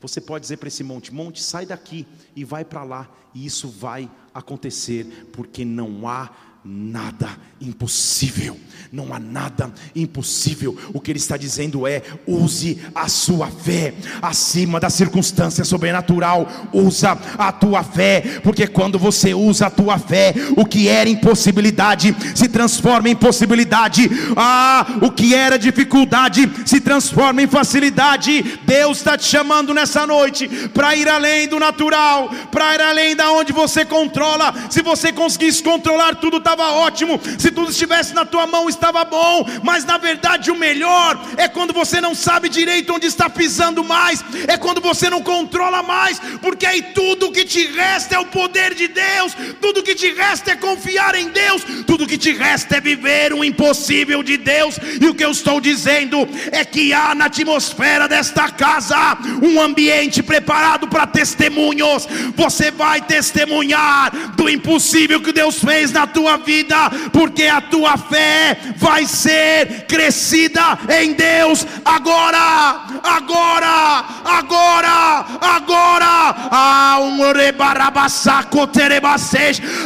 você 0.00 0.20
pode 0.20 0.42
dizer 0.42 0.56
para 0.58 0.68
esse 0.68 0.84
monte: 0.84 1.12
monte, 1.12 1.42
sai 1.42 1.66
daqui 1.66 2.06
e 2.34 2.44
vai 2.44 2.64
para 2.64 2.84
lá, 2.84 3.10
e 3.34 3.44
isso 3.44 3.68
vai 3.68 4.10
acontecer, 4.32 5.28
porque 5.32 5.64
não 5.64 6.08
há 6.08 6.30
nada 6.66 7.28
impossível. 7.60 8.58
Não 8.92 9.12
há 9.12 9.18
nada 9.18 9.72
impossível. 9.94 10.76
O 10.92 11.00
que 11.00 11.10
ele 11.10 11.18
está 11.18 11.36
dizendo 11.36 11.86
é: 11.86 12.02
use 12.26 12.78
a 12.94 13.08
sua 13.08 13.48
fé 13.48 13.94
acima 14.22 14.80
da 14.80 14.88
circunstância 14.88 15.64
sobrenatural. 15.64 16.48
Usa 16.72 17.18
a 17.36 17.52
tua 17.52 17.82
fé, 17.82 18.40
porque 18.42 18.66
quando 18.66 18.98
você 18.98 19.34
usa 19.34 19.66
a 19.66 19.70
tua 19.70 19.98
fé, 19.98 20.34
o 20.56 20.64
que 20.64 20.88
era 20.88 21.10
impossibilidade 21.10 22.14
se 22.34 22.48
transforma 22.48 23.08
em 23.08 23.16
possibilidade. 23.16 24.08
Ah, 24.36 24.98
o 25.02 25.10
que 25.10 25.34
era 25.34 25.58
dificuldade 25.58 26.50
se 26.64 26.80
transforma 26.80 27.42
em 27.42 27.46
facilidade. 27.46 28.60
Deus 28.64 28.98
está 28.98 29.18
te 29.18 29.24
chamando 29.24 29.74
nessa 29.74 30.06
noite 30.06 30.48
para 30.72 30.94
ir 30.94 31.08
além 31.08 31.48
do 31.48 31.58
natural, 31.58 32.30
para 32.50 32.74
ir 32.74 32.80
além 32.80 33.16
da 33.16 33.30
onde 33.32 33.52
você 33.52 33.84
controla. 33.84 34.54
Se 34.70 34.80
você 34.80 35.12
conseguisse 35.12 35.62
controlar 35.62 36.14
tudo, 36.16 36.38
está 36.38 36.55
estava 36.56 36.72
ótimo, 36.72 37.20
se 37.38 37.50
tudo 37.50 37.70
estivesse 37.70 38.14
na 38.14 38.24
tua 38.24 38.46
mão, 38.46 38.68
estava 38.68 39.04
bom, 39.04 39.46
mas 39.62 39.84
na 39.84 39.98
verdade 39.98 40.50
o 40.50 40.56
melhor 40.56 41.20
é 41.36 41.46
quando 41.46 41.74
você 41.74 42.00
não 42.00 42.14
sabe 42.14 42.48
direito 42.48 42.94
onde 42.94 43.06
está 43.06 43.28
pisando 43.28 43.84
mais, 43.84 44.24
é 44.48 44.56
quando 44.56 44.80
você 44.80 45.10
não 45.10 45.22
controla 45.22 45.82
mais, 45.82 46.18
porque 46.40 46.64
aí 46.64 46.80
tudo 46.94 47.30
que 47.30 47.44
te 47.44 47.66
resta 47.66 48.14
é 48.14 48.18
o 48.18 48.26
poder 48.26 48.74
de 48.74 48.88
Deus, 48.88 49.36
tudo 49.60 49.82
que 49.82 49.94
te 49.94 50.10
resta 50.12 50.52
é 50.52 50.56
confiar 50.56 51.14
em 51.14 51.28
Deus, 51.28 51.62
tudo 51.86 52.06
que 52.06 52.16
te 52.16 52.32
resta 52.32 52.78
é 52.78 52.80
viver 52.80 53.34
o 53.34 53.44
impossível 53.44 54.22
de 54.22 54.38
Deus, 54.38 54.78
e 55.00 55.06
o 55.06 55.14
que 55.14 55.24
eu 55.24 55.32
estou 55.32 55.60
dizendo 55.60 56.26
é 56.50 56.64
que 56.64 56.94
há 56.94 57.14
na 57.14 57.26
atmosfera 57.26 58.08
desta 58.08 58.50
casa 58.50 58.96
um 59.42 59.60
ambiente 59.60 60.22
preparado 60.22 60.88
para 60.88 61.06
testemunhos, 61.06 62.08
você 62.34 62.70
vai 62.70 63.02
testemunhar 63.02 64.34
do 64.34 64.48
impossível 64.48 65.20
que 65.20 65.32
Deus 65.32 65.58
fez 65.58 65.92
na 65.92 66.06
tua 66.06 66.38
vida 66.38 66.45
vida, 66.46 66.88
porque 67.12 67.46
a 67.46 67.60
tua 67.60 67.98
fé 67.98 68.56
vai 68.76 69.04
ser 69.04 69.84
crescida 69.86 70.78
em 70.88 71.12
Deus 71.12 71.66
agora, 71.84 72.86
agora, 73.02 74.04
agora, 74.24 75.26
agora. 75.40 76.06
Há 76.48 76.98
um 77.00 77.24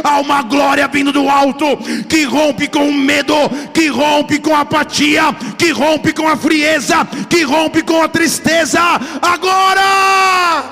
há 0.05 0.21
uma 0.21 0.43
glória 0.43 0.87
vindo 0.87 1.11
do 1.11 1.29
alto 1.29 1.79
que 2.09 2.25
rompe 2.25 2.69
com 2.69 2.89
o 2.89 2.93
medo, 2.93 3.35
que 3.73 3.89
rompe 3.89 4.39
com 4.39 4.55
a 4.55 4.61
apatia, 4.61 5.35
que 5.57 5.71
rompe 5.71 6.13
com 6.13 6.29
a 6.29 6.37
frieza, 6.37 7.07
que 7.29 7.43
rompe 7.43 7.83
com 7.83 8.03
a 8.03 8.09
tristeza. 8.09 8.81
Agora, 9.23 10.65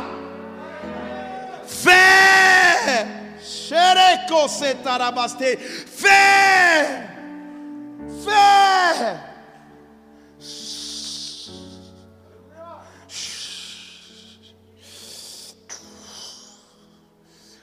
fé 1.66 3.17
Fé! 5.86 7.16
Fé! 8.24 9.28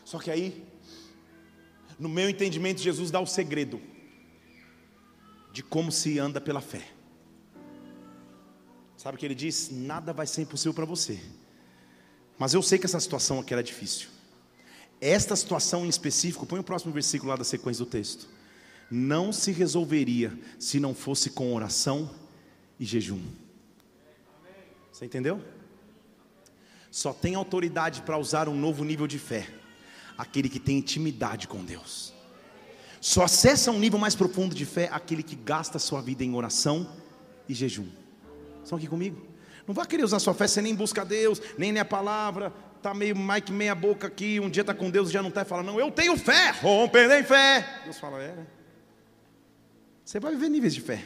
Só 0.03 0.19
que 0.19 0.29
aí, 0.29 0.63
no 1.97 2.07
meu 2.07 2.29
entendimento, 2.29 2.81
Jesus 2.81 3.09
dá 3.09 3.19
o 3.19 3.25
segredo 3.25 3.81
de 5.51 5.63
como 5.63 5.91
se 5.91 6.19
anda 6.19 6.39
pela 6.39 6.61
fé. 6.61 6.87
Sabe 8.95 9.15
o 9.15 9.19
que 9.19 9.25
ele 9.25 9.35
diz? 9.35 9.69
Nada 9.71 10.13
vai 10.13 10.27
ser 10.27 10.41
impossível 10.43 10.73
para 10.73 10.85
você. 10.85 11.19
Mas 12.37 12.53
eu 12.53 12.61
sei 12.61 12.77
que 12.77 12.85
essa 12.85 12.99
situação 12.99 13.39
aqui 13.39 13.53
era 13.53 13.63
difícil. 13.63 14.14
Esta 15.07 15.35
situação 15.35 15.85
em 15.85 15.89
específico, 15.89 16.47
põe 16.47 16.59
o 16.59 16.63
próximo 16.63 16.91
versículo 16.91 17.29
lá 17.29 17.35
da 17.35 17.43
sequência 17.43 17.85
do 17.85 17.91
texto. 17.91 18.27
Não 18.89 19.31
se 19.31 19.51
resolveria 19.51 20.35
se 20.57 20.79
não 20.79 20.95
fosse 20.95 21.29
com 21.29 21.53
oração 21.53 22.09
e 22.79 22.85
jejum. 22.85 23.21
Você 24.91 25.05
entendeu? 25.05 25.39
Só 26.89 27.13
tem 27.13 27.35
autoridade 27.35 28.01
para 28.01 28.17
usar 28.17 28.49
um 28.49 28.55
novo 28.55 28.83
nível 28.83 29.05
de 29.05 29.19
fé 29.19 29.47
aquele 30.17 30.49
que 30.49 30.59
tem 30.59 30.79
intimidade 30.79 31.47
com 31.47 31.63
Deus. 31.63 32.11
Só 32.99 33.25
acessa 33.25 33.69
um 33.69 33.77
nível 33.77 33.99
mais 33.99 34.15
profundo 34.15 34.55
de 34.55 34.65
fé 34.65 34.89
aquele 34.91 35.21
que 35.21 35.35
gasta 35.35 35.77
sua 35.77 36.01
vida 36.01 36.23
em 36.23 36.33
oração 36.33 36.89
e 37.47 37.53
jejum. 37.53 37.89
Estão 38.63 38.79
aqui 38.79 38.87
comigo? 38.87 39.23
Não 39.67 39.75
vai 39.75 39.85
querer 39.85 40.03
usar 40.03 40.17
sua 40.17 40.33
fé, 40.33 40.47
você 40.47 40.63
nem 40.63 40.73
busca 40.73 41.05
Deus, 41.05 41.39
nem 41.59 41.71
nem 41.71 41.81
a 41.81 41.85
palavra, 41.85 42.51
tá 42.89 42.93
meio 42.93 43.15
Mike 43.15 43.51
meia 43.51 43.73
boca 43.73 44.07
aqui, 44.07 44.39
um 44.39 44.49
dia 44.49 44.61
está 44.61 44.73
com 44.73 44.91
Deus 44.91 45.09
e 45.09 45.13
já 45.13 45.21
não 45.21 45.29
está 45.29 45.41
e 45.41 45.45
fala, 45.45 45.63
não, 45.63 45.79
eu 45.79 45.89
tenho 45.89 46.15
fé, 46.15 46.51
rompendo 46.51 47.13
em 47.13 47.23
fé. 47.23 47.81
Deus 47.83 47.97
fala, 47.97 48.21
é, 48.21 48.35
né? 48.35 48.47
Você 50.03 50.19
vai 50.19 50.33
viver 50.33 50.49
níveis 50.49 50.75
de 50.75 50.81
fé, 50.81 51.03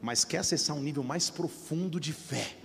mas 0.00 0.24
quer 0.24 0.38
acessar 0.38 0.74
um 0.74 0.80
nível 0.80 1.02
mais 1.02 1.28
profundo 1.28 2.00
de 2.00 2.12
fé 2.12 2.63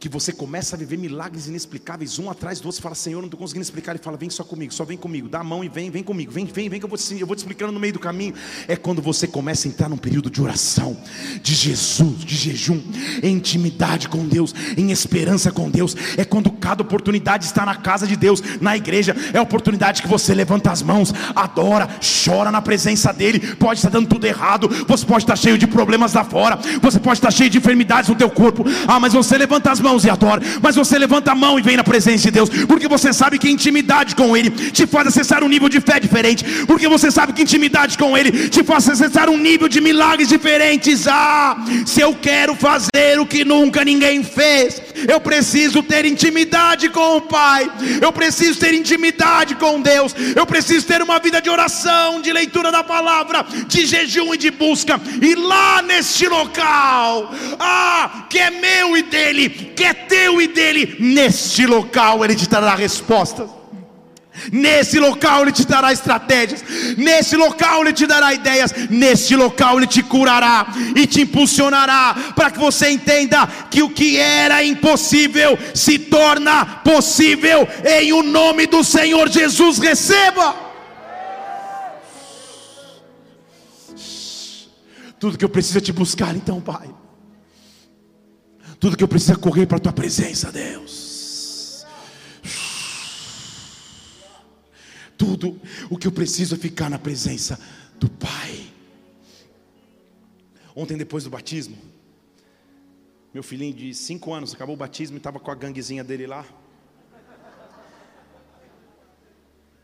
que 0.00 0.08
você 0.08 0.32
começa 0.32 0.76
a 0.76 0.78
viver 0.78 0.96
milagres 0.96 1.48
inexplicáveis 1.48 2.20
um 2.20 2.30
atrás 2.30 2.60
do 2.60 2.66
outro, 2.66 2.76
você 2.76 2.82
fala, 2.82 2.94
Senhor, 2.94 3.18
não 3.18 3.26
estou 3.26 3.38
conseguindo 3.38 3.64
explicar, 3.64 3.92
ele 3.92 4.02
fala, 4.02 4.16
vem 4.16 4.30
só 4.30 4.44
comigo, 4.44 4.72
só 4.72 4.84
vem 4.84 4.96
comigo, 4.96 5.28
dá 5.28 5.40
a 5.40 5.44
mão 5.44 5.64
e 5.64 5.68
vem, 5.68 5.90
vem 5.90 6.04
comigo, 6.04 6.30
vem, 6.30 6.44
vem, 6.44 6.68
vem 6.68 6.78
que 6.78 6.86
eu 6.86 6.88
vou, 6.88 6.96
te, 6.96 7.18
eu 7.18 7.26
vou 7.26 7.34
te 7.34 7.40
explicando 7.40 7.72
no 7.72 7.80
meio 7.80 7.92
do 7.92 7.98
caminho. 7.98 8.32
É 8.68 8.76
quando 8.76 9.02
você 9.02 9.26
começa 9.26 9.66
a 9.66 9.70
entrar 9.70 9.88
num 9.88 9.96
período 9.96 10.30
de 10.30 10.40
oração, 10.40 10.96
de 11.42 11.52
Jesus, 11.52 12.24
de 12.24 12.36
jejum, 12.36 12.80
em 13.22 13.34
intimidade 13.34 14.08
com 14.08 14.26
Deus, 14.26 14.54
em 14.76 14.92
esperança 14.92 15.50
com 15.50 15.68
Deus. 15.68 15.96
É 16.16 16.24
quando 16.24 16.52
cada 16.52 16.82
oportunidade 16.82 17.44
está 17.44 17.66
na 17.66 17.74
casa 17.74 18.06
de 18.06 18.16
Deus, 18.16 18.40
na 18.60 18.76
igreja, 18.76 19.16
é 19.32 19.38
a 19.38 19.42
oportunidade 19.42 20.02
que 20.02 20.08
você 20.08 20.32
levanta 20.32 20.70
as 20.70 20.80
mãos, 20.80 21.12
adora, 21.34 21.88
chora 22.24 22.52
na 22.52 22.62
presença 22.62 23.12
dEle. 23.12 23.56
Pode 23.56 23.80
estar 23.80 23.90
dando 23.90 24.08
tudo 24.08 24.26
errado, 24.26 24.68
você 24.86 25.04
pode 25.04 25.24
estar 25.24 25.36
cheio 25.36 25.58
de 25.58 25.66
problemas 25.66 26.12
lá 26.12 26.22
fora, 26.22 26.56
você 26.80 27.00
pode 27.00 27.18
estar 27.18 27.32
cheio 27.32 27.50
de 27.50 27.58
enfermidades 27.58 28.08
no 28.08 28.14
teu 28.14 28.30
corpo. 28.30 28.64
Ah, 28.86 29.00
mas 29.00 29.12
você 29.12 29.36
levanta 29.36 29.72
as 29.72 29.80
mãos 29.80 29.87
mãos 29.88 30.04
e 30.04 30.10
adora, 30.10 30.42
mas 30.60 30.76
você 30.76 30.98
levanta 30.98 31.32
a 31.32 31.34
mão 31.34 31.58
e 31.58 31.62
vem 31.62 31.76
na 31.76 31.84
presença 31.84 32.24
de 32.24 32.30
Deus, 32.30 32.50
porque 32.66 32.86
você 32.86 33.10
sabe 33.10 33.38
que 33.38 33.50
intimidade 33.50 34.14
com 34.14 34.36
Ele 34.36 34.50
te 34.50 34.86
faz 34.86 35.08
acessar 35.08 35.42
um 35.42 35.48
nível 35.48 35.68
de 35.68 35.80
fé 35.80 35.98
diferente, 35.98 36.44
porque 36.66 36.86
você 36.86 37.10
sabe 37.10 37.32
que 37.32 37.42
intimidade 37.42 37.96
com 37.96 38.16
Ele 38.16 38.50
te 38.50 38.62
faz 38.62 38.88
acessar 38.88 39.30
um 39.30 39.38
nível 39.38 39.66
de 39.66 39.80
milagres 39.80 40.28
diferentes. 40.28 41.06
Ah, 41.08 41.56
se 41.86 42.02
eu 42.02 42.14
quero 42.14 42.54
fazer 42.54 43.18
o 43.18 43.24
que 43.24 43.44
nunca 43.44 43.82
ninguém 43.82 44.22
fez, 44.22 44.82
eu 45.08 45.20
preciso 45.20 45.82
ter 45.82 46.04
intimidade 46.04 46.90
com 46.90 47.16
o 47.16 47.22
Pai, 47.22 47.70
eu 48.02 48.12
preciso 48.12 48.58
ter 48.58 48.74
intimidade 48.74 49.54
com 49.54 49.80
Deus, 49.80 50.14
eu 50.36 50.44
preciso 50.44 50.86
ter 50.86 51.00
uma 51.00 51.18
vida 51.18 51.40
de 51.40 51.48
oração, 51.48 52.20
de 52.20 52.30
leitura 52.32 52.70
da 52.70 52.84
palavra, 52.84 53.46
de 53.66 53.86
jejum 53.86 54.34
e 54.34 54.36
de 54.36 54.50
busca, 54.50 55.00
e 55.22 55.34
lá 55.34 55.80
neste 55.80 56.28
local, 56.28 57.32
ah, 57.58 58.26
que 58.28 58.38
é 58.38 58.50
meu 58.50 58.96
e 58.98 59.02
dele, 59.02 59.48
que 59.78 59.84
é 59.84 59.94
teu 59.94 60.42
e 60.42 60.48
dele, 60.48 60.96
neste 60.98 61.64
local 61.64 62.24
ele 62.24 62.34
te 62.34 62.48
dará 62.48 62.74
respostas. 62.74 63.48
Nesse 64.52 65.00
local 65.00 65.42
Ele 65.42 65.50
te 65.50 65.66
dará 65.66 65.92
estratégias, 65.92 66.64
nesse 66.96 67.34
local 67.34 67.82
Ele 67.82 67.92
te 67.92 68.06
dará 68.06 68.32
ideias, 68.32 68.72
neste 68.88 69.34
local 69.34 69.78
Ele 69.78 69.86
te 69.86 70.00
curará 70.00 70.68
e 70.94 71.08
te 71.08 71.22
impulsionará 71.22 72.14
para 72.36 72.48
que 72.48 72.58
você 72.58 72.88
entenda 72.88 73.48
que 73.68 73.82
o 73.82 73.90
que 73.90 74.16
era 74.16 74.62
impossível 74.62 75.58
se 75.74 75.98
torna 75.98 76.64
possível 76.84 77.66
em 77.84 78.12
o 78.12 78.22
nome 78.22 78.66
do 78.66 78.84
Senhor 78.84 79.28
Jesus. 79.28 79.78
Receba. 79.78 80.54
Tudo 85.18 85.36
que 85.36 85.44
eu 85.44 85.48
preciso 85.48 85.78
é 85.78 85.80
te 85.80 85.92
buscar, 85.92 86.36
então, 86.36 86.60
Pai. 86.60 86.97
Tudo 88.80 88.96
que 88.96 89.04
eu 89.04 89.08
preciso 89.08 89.32
é 89.32 89.36
correr 89.36 89.66
para 89.66 89.78
a 89.78 89.80
tua 89.80 89.92
presença, 89.92 90.52
Deus. 90.52 91.08
tudo 95.18 95.60
o 95.90 95.98
que 95.98 96.06
eu 96.06 96.12
preciso 96.12 96.54
é 96.54 96.58
ficar 96.58 96.88
na 96.88 96.98
presença 96.98 97.60
do 97.98 98.08
Pai. 98.08 98.72
Ontem, 100.74 100.96
depois 100.96 101.24
do 101.24 101.30
batismo, 101.30 101.76
meu 103.34 103.42
filhinho 103.42 103.74
de 103.74 103.92
5 103.92 104.32
anos 104.32 104.54
acabou 104.54 104.76
o 104.76 104.78
batismo 104.78 105.16
e 105.16 105.18
estava 105.18 105.40
com 105.40 105.50
a 105.50 105.54
ganguezinha 105.56 106.04
dele 106.04 106.26
lá. 106.26 106.46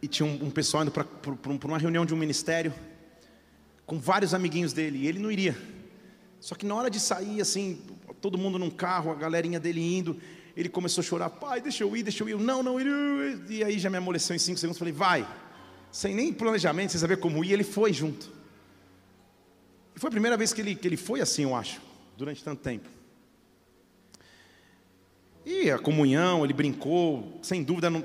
E 0.01 0.07
tinha 0.07 0.27
um, 0.27 0.47
um 0.47 0.51
pessoal 0.51 0.85
indo 0.85 0.93
para 0.93 1.07
uma 1.67 1.79
reunião 1.79 2.07
de 2.07 2.15
um 2.15 2.17
ministério 2.17 2.73
com 3.85 3.99
vários 3.99 4.33
amiguinhos 4.33 4.73
dele, 4.73 4.99
e 4.99 5.07
ele 5.07 5.19
não 5.19 5.31
iria. 5.31 5.57
Só 6.41 6.55
que 6.55 6.65
na 6.65 6.75
hora 6.75 6.89
de 6.89 7.01
sair, 7.01 7.41
assim, 7.41 7.83
todo 8.25 8.39
mundo 8.39 8.59
num 8.59 8.71
carro, 8.71 9.11
a 9.11 9.15
galerinha 9.15 9.61
dele 9.61 9.83
indo, 9.83 10.19
ele 10.57 10.71
começou 10.71 11.03
a 11.03 11.05
chorar, 11.05 11.29
pai, 11.29 11.61
deixa 11.61 11.85
eu 11.85 11.95
ir, 11.95 12.03
deixa 12.03 12.25
eu 12.25 12.29
ir. 12.31 12.33
Eu, 12.33 12.39
não, 12.39 12.63
não, 12.63 12.81
e 13.51 13.63
aí 13.63 13.79
já 13.79 13.91
me 13.91 13.99
amoleceu 13.99 14.35
em 14.35 14.39
cinco 14.39 14.59
segundos. 14.59 14.79
Falei, 14.79 14.95
vai, 14.95 15.29
sem 15.93 16.15
nem 16.15 16.33
planejamento, 16.33 16.93
sem 16.93 16.99
saber 16.99 17.19
como 17.19 17.45
ir, 17.45 17.53
ele 17.53 17.65
foi 17.65 17.93
junto. 17.93 18.33
E 19.95 20.01
foi 20.01 20.09
a 20.09 20.11
primeira 20.11 20.39
vez 20.39 20.55
que 20.55 20.63
ele, 20.63 20.75
que 20.75 20.89
ele 20.89 20.97
foi 20.97 21.21
assim, 21.21 21.43
eu 21.43 21.55
acho, 21.55 21.83
durante 22.17 22.43
tanto 22.43 22.63
tempo. 22.63 22.89
E 25.45 25.71
a 25.71 25.79
comunhão, 25.79 26.47
ele 26.47 26.55
brincou, 26.55 27.39
sem 27.43 27.63
dúvida 27.63 27.91
não, 27.91 28.03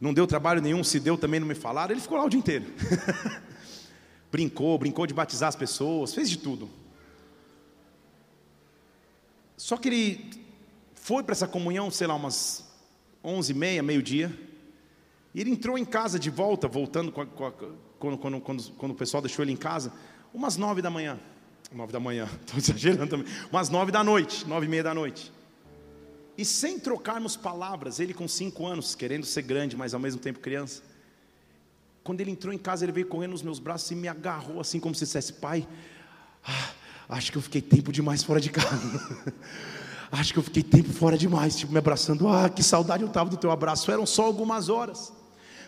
não 0.00 0.14
deu 0.14 0.24
trabalho 0.24 0.62
nenhum, 0.62 0.84
se 0.84 1.00
deu 1.00 1.18
também 1.18 1.40
não 1.40 1.48
me 1.48 1.56
falaram, 1.56 1.90
ele 1.92 2.00
ficou 2.00 2.16
lá 2.16 2.24
o 2.24 2.28
dia 2.28 2.38
inteiro. 2.38 2.66
brincou, 4.30 4.78
brincou 4.78 5.04
de 5.04 5.12
batizar 5.12 5.48
as 5.48 5.56
pessoas, 5.56 6.14
fez 6.14 6.30
de 6.30 6.38
tudo. 6.38 6.70
Só 9.62 9.76
que 9.76 9.88
ele 9.88 10.30
foi 10.92 11.22
para 11.22 11.34
essa 11.34 11.46
comunhão, 11.46 11.88
sei 11.88 12.08
lá, 12.08 12.16
umas 12.16 12.68
onze 13.22 13.52
e 13.52 13.54
meia, 13.54 13.80
meio-dia. 13.80 14.36
E 15.32 15.40
ele 15.40 15.50
entrou 15.50 15.78
em 15.78 15.84
casa 15.84 16.18
de 16.18 16.30
volta, 16.30 16.66
voltando 16.66 17.12
com 17.12 17.20
a, 17.20 17.26
com 17.26 17.46
a, 17.46 17.52
quando, 17.52 18.18
quando, 18.18 18.40
quando, 18.40 18.72
quando, 18.72 18.90
o 18.90 18.94
pessoal 18.96 19.22
deixou 19.22 19.44
ele 19.44 19.52
em 19.52 19.56
casa, 19.56 19.92
umas 20.34 20.56
nove 20.56 20.82
da 20.82 20.90
manhã. 20.90 21.16
Nove 21.70 21.92
da 21.92 22.00
manhã, 22.00 22.28
estou 22.44 22.58
exagerando 22.58 23.06
também. 23.06 23.26
Umas 23.52 23.68
nove 23.68 23.92
da 23.92 24.02
noite, 24.02 24.44
nove 24.48 24.66
e 24.66 24.68
meia 24.68 24.82
da 24.82 24.92
noite. 24.92 25.32
E 26.36 26.44
sem 26.44 26.80
trocarmos 26.80 27.36
palavras, 27.36 28.00
ele 28.00 28.12
com 28.12 28.26
cinco 28.26 28.66
anos, 28.66 28.96
querendo 28.96 29.24
ser 29.24 29.42
grande, 29.42 29.76
mas 29.76 29.94
ao 29.94 30.00
mesmo 30.00 30.20
tempo 30.20 30.40
criança. 30.40 30.82
Quando 32.02 32.20
ele 32.20 32.32
entrou 32.32 32.52
em 32.52 32.58
casa, 32.58 32.84
ele 32.84 32.90
veio 32.90 33.06
correndo 33.06 33.30
nos 33.30 33.42
meus 33.42 33.60
braços 33.60 33.88
e 33.92 33.94
me 33.94 34.08
agarrou 34.08 34.60
assim, 34.60 34.80
como 34.80 34.92
se 34.92 35.04
dissesse: 35.04 35.34
Pai, 35.34 35.68
ah, 36.44 36.70
acho 37.12 37.30
que 37.30 37.38
eu 37.38 37.42
fiquei 37.42 37.60
tempo 37.60 37.92
demais 37.92 38.22
fora 38.22 38.40
de 38.40 38.50
casa. 38.50 39.32
Acho 40.14 40.34
que 40.34 40.38
eu 40.38 40.42
fiquei 40.42 40.62
tempo 40.62 40.92
fora 40.92 41.16
demais, 41.16 41.56
tipo, 41.56 41.72
me 41.72 41.78
abraçando. 41.78 42.28
Ah, 42.28 42.46
que 42.46 42.62
saudade 42.62 43.02
eu 43.02 43.08
estava 43.08 43.30
do 43.30 43.36
teu 43.38 43.50
abraço. 43.50 43.90
Eram 43.90 44.04
só 44.04 44.24
algumas 44.26 44.68
horas. 44.68 45.10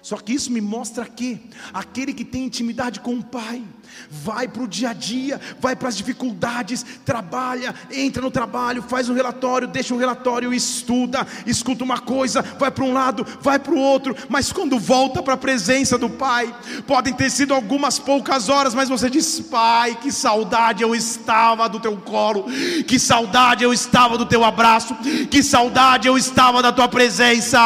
Só 0.05 0.19
que 0.19 0.35
isso 0.35 0.53
me 0.53 0.61
mostra 0.61 1.07
que 1.07 1.41
aquele 1.73 2.13
que 2.13 2.27
tem 2.27 2.45
intimidade 2.45 3.01
com 3.01 3.15
o 3.15 3.25
Pai, 3.25 3.63
vai 4.11 4.47
para 4.47 4.63
o 4.63 4.69
dia 4.69 4.91
a 4.91 4.93
dia, 4.93 5.41
vai 5.59 5.75
para 5.75 5.89
as 5.89 5.97
dificuldades, 5.97 6.85
trabalha, 7.07 7.75
entra 7.91 8.21
no 8.21 8.31
trabalho, 8.31 8.83
faz 8.83 9.09
um 9.09 9.15
relatório, 9.15 9.67
deixa 9.67 9.95
um 9.95 9.99
relatório, 9.99 10.53
estuda, 10.53 11.27
escuta 11.47 11.85
uma 11.85 11.99
coisa, 11.99 12.43
vai 12.59 12.71
para 12.71 12.85
um 12.85 12.93
lado, 12.93 13.27
vai 13.41 13.59
para 13.59 13.73
o 13.73 13.79
outro, 13.79 14.15
mas 14.29 14.53
quando 14.53 14.79
volta 14.79 15.23
para 15.23 15.35
a 15.35 15.39
presença 15.39 15.97
do 15.97 16.11
Pai, 16.11 16.55
podem 16.87 17.15
ter 17.15 17.31
sido 17.31 17.55
algumas 17.55 17.99
poucas 17.99 18.51
horas, 18.51 18.75
mas 18.75 18.91
você 18.91 19.09
diz: 19.09 19.41
Pai, 19.41 19.97
que 20.03 20.13
saudade 20.13 20.83
eu 20.83 20.95
estava 20.95 21.67
do 21.67 21.81
teu 21.81 21.97
colo, 21.97 22.45
que 22.87 22.99
saudade 22.99 23.65
eu 23.65 23.73
estava 23.73 24.19
do 24.19 24.27
teu 24.27 24.45
abraço, 24.45 24.95
que 25.31 25.43
saudade 25.43 26.09
eu 26.09 26.19
estava 26.19 26.61
da 26.61 26.73
tua 26.73 26.89
presença. 26.89 27.59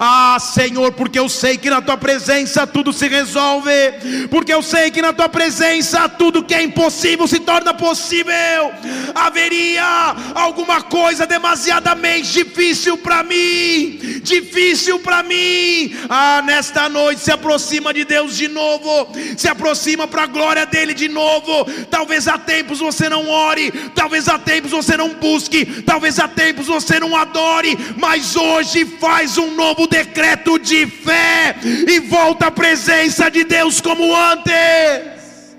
Ah, 0.00 0.38
Senhor, 0.40 0.92
porque 0.92 1.18
eu 1.18 1.28
sei 1.28 1.58
que 1.58 1.68
na 1.68 1.81
tua 1.82 1.96
presença 1.96 2.66
tudo 2.66 2.92
se 2.92 3.08
resolve, 3.08 3.72
porque 4.30 4.52
eu 4.52 4.62
sei 4.62 4.90
que 4.90 5.02
na 5.02 5.12
tua 5.12 5.28
presença 5.28 6.08
tudo 6.08 6.42
que 6.42 6.54
é 6.54 6.62
impossível 6.62 7.26
se 7.26 7.40
torna 7.40 7.74
possível. 7.74 8.72
Haveria 9.14 9.84
alguma 10.34 10.82
coisa 10.82 11.26
demasiadamente 11.26 12.32
difícil 12.32 12.96
para 12.96 13.22
mim, 13.22 13.98
difícil 14.22 14.98
para 15.00 15.22
mim. 15.22 15.94
Ah, 16.08 16.42
nesta 16.44 16.88
noite 16.88 17.20
se 17.20 17.30
aproxima 17.30 17.92
de 17.92 18.04
Deus 18.04 18.36
de 18.36 18.48
novo, 18.48 19.12
se 19.36 19.48
aproxima 19.48 20.06
para 20.06 20.22
a 20.24 20.26
glória 20.26 20.66
dele 20.66 20.94
de 20.94 21.08
novo. 21.08 21.64
Talvez 21.90 22.28
há 22.28 22.38
tempos 22.38 22.78
você 22.78 23.08
não 23.08 23.28
ore, 23.28 23.70
talvez 23.94 24.28
há 24.28 24.38
tempos 24.38 24.70
você 24.70 24.96
não 24.96 25.14
busque, 25.14 25.64
talvez 25.82 26.18
há 26.18 26.28
tempos 26.28 26.66
você 26.66 26.98
não 26.98 27.16
adore, 27.16 27.76
mas 27.96 28.36
hoje 28.36 28.84
faz 28.84 29.36
um 29.38 29.54
novo 29.54 29.86
decreto 29.86 30.58
de 30.58 30.86
fé 30.86 31.56
e 31.88 32.00
volta 32.00 32.46
à 32.46 32.50
presença 32.50 33.30
de 33.30 33.44
Deus 33.44 33.80
como 33.80 34.14
antes. 34.14 35.54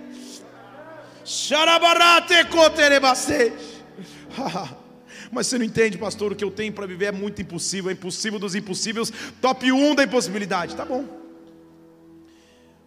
Mas 5.32 5.48
você 5.48 5.58
não 5.58 5.66
entende, 5.66 5.98
pastor, 5.98 6.32
o 6.32 6.36
que 6.36 6.44
eu 6.44 6.52
tenho 6.52 6.72
para 6.72 6.86
viver 6.86 7.06
é 7.06 7.12
muito 7.12 7.42
impossível, 7.42 7.90
é 7.90 7.94
impossível 7.94 8.38
dos 8.38 8.54
impossíveis, 8.54 9.12
top 9.42 9.72
1 9.72 9.96
da 9.96 10.04
impossibilidade. 10.04 10.76
Tá 10.76 10.86
bom. 10.86 11.06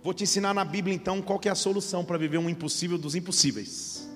Vou 0.02 0.14
te 0.14 0.22
ensinar 0.22 0.54
na 0.54 0.64
Bíblia 0.64 0.94
então 0.94 1.20
qual 1.20 1.40
é 1.44 1.48
a 1.48 1.54
solução 1.54 2.04
para 2.04 2.16
viver 2.16 2.38
um 2.38 2.48
impossível 2.48 2.96
dos 2.96 3.16
impossíveis. 3.16 4.08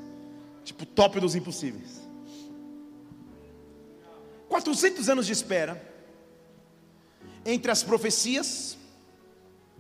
Tipo, 0.65 0.87
top 0.87 1.19
dos 1.19 1.35
impossíveis. 1.35 2.01
400 4.49 5.09
anos 5.09 5.27
de 5.27 5.33
espera 5.33 5.83
entre 7.45 7.73
as 7.73 7.83
profecias 7.83 8.77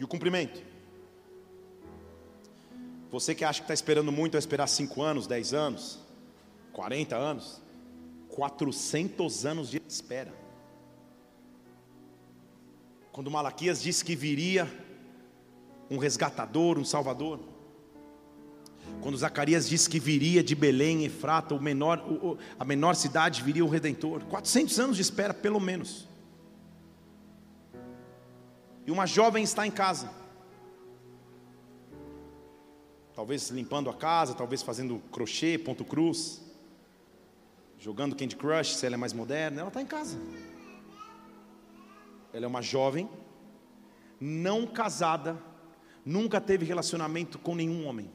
E 0.00 0.04
o 0.04 0.08
cumprimento. 0.08 0.62
Você 3.10 3.34
que 3.34 3.44
acha 3.44 3.60
que 3.60 3.64
está 3.64 3.74
esperando 3.74 4.10
muito, 4.10 4.32
vai 4.32 4.38
esperar 4.38 4.66
5 4.66 5.02
anos, 5.02 5.26
10 5.26 5.52
anos, 5.52 5.98
40 6.72 7.14
anos, 7.14 7.60
400 8.30 9.44
anos 9.44 9.70
de 9.70 9.82
espera. 9.86 10.32
Quando 13.12 13.30
Malaquias 13.30 13.82
disse 13.82 14.02
que 14.02 14.16
viria 14.16 14.66
um 15.90 15.98
resgatador, 15.98 16.78
um 16.78 16.84
salvador, 16.84 17.40
quando 19.02 19.18
Zacarias 19.18 19.68
disse 19.68 19.88
que 19.88 20.00
viria 20.00 20.42
de 20.42 20.54
Belém, 20.54 21.04
Efrata, 21.04 21.54
o 21.54 21.60
menor, 21.60 22.02
a 22.58 22.64
menor 22.64 22.94
cidade, 22.94 23.42
viria 23.42 23.64
o 23.64 23.68
Redentor. 23.68 24.24
400 24.24 24.80
anos 24.80 24.96
de 24.96 25.02
espera, 25.02 25.34
pelo 25.34 25.60
menos. 25.60 26.08
E 28.90 28.92
uma 28.92 29.06
jovem 29.06 29.44
está 29.44 29.64
em 29.64 29.70
casa. 29.70 30.10
Talvez 33.14 33.48
limpando 33.50 33.88
a 33.88 33.94
casa, 33.94 34.34
talvez 34.34 34.62
fazendo 34.62 35.00
crochê, 35.12 35.56
ponto 35.56 35.84
cruz, 35.84 36.42
jogando 37.78 38.16
Candy 38.16 38.34
Crush, 38.34 38.74
se 38.74 38.84
ela 38.84 38.96
é 38.96 38.98
mais 38.98 39.12
moderna. 39.12 39.60
Ela 39.60 39.68
está 39.68 39.80
em 39.80 39.86
casa. 39.86 40.18
Ela 42.32 42.46
é 42.46 42.48
uma 42.48 42.60
jovem, 42.60 43.08
não 44.20 44.66
casada, 44.66 45.40
nunca 46.04 46.40
teve 46.40 46.64
relacionamento 46.64 47.38
com 47.38 47.54
nenhum 47.54 47.86
homem. 47.86 48.10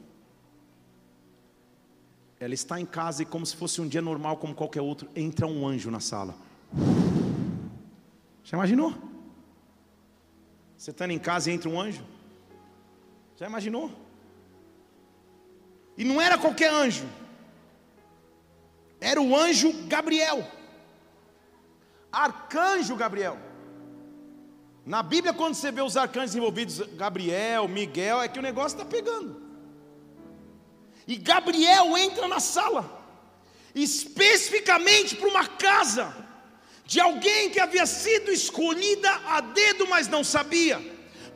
Ela 2.38 2.52
está 2.52 2.78
em 2.78 2.84
casa 2.84 3.22
e, 3.22 3.24
como 3.24 3.46
se 3.46 3.56
fosse 3.56 3.80
um 3.80 3.88
dia 3.88 4.02
normal, 4.02 4.36
como 4.36 4.54
qualquer 4.54 4.82
outro, 4.82 5.08
entra 5.16 5.46
um 5.46 5.66
anjo 5.66 5.90
na 5.90 6.00
sala. 6.00 6.34
Já 8.44 8.58
imaginou? 8.58 9.15
Você 10.76 10.90
está 10.90 11.06
em 11.06 11.18
casa 11.18 11.50
e 11.50 11.54
entra 11.54 11.68
um 11.68 11.80
anjo? 11.80 12.04
Já 13.36 13.46
imaginou? 13.46 13.90
E 15.96 16.04
não 16.04 16.20
era 16.20 16.36
qualquer 16.36 16.70
anjo, 16.70 17.08
era 19.00 19.20
o 19.20 19.34
anjo 19.34 19.72
Gabriel, 19.86 20.46
arcanjo 22.12 22.94
Gabriel. 22.94 23.38
Na 24.84 25.02
Bíblia, 25.02 25.32
quando 25.32 25.54
você 25.54 25.72
vê 25.72 25.80
os 25.80 25.96
arcanjos 25.96 26.36
envolvidos, 26.36 26.78
Gabriel, 26.94 27.66
Miguel, 27.66 28.20
é 28.20 28.28
que 28.28 28.38
o 28.38 28.42
negócio 28.42 28.78
está 28.78 28.84
pegando. 28.84 29.42
E 31.06 31.16
Gabriel 31.16 31.96
entra 31.96 32.28
na 32.28 32.40
sala, 32.40 33.02
especificamente 33.74 35.16
para 35.16 35.28
uma 35.28 35.46
casa 35.46 36.25
de 36.86 37.00
alguém 37.00 37.50
que 37.50 37.60
havia 37.60 37.84
sido 37.84 38.30
escolhida 38.30 39.10
a 39.26 39.40
dedo, 39.40 39.86
mas 39.88 40.08
não 40.08 40.22
sabia 40.22 40.80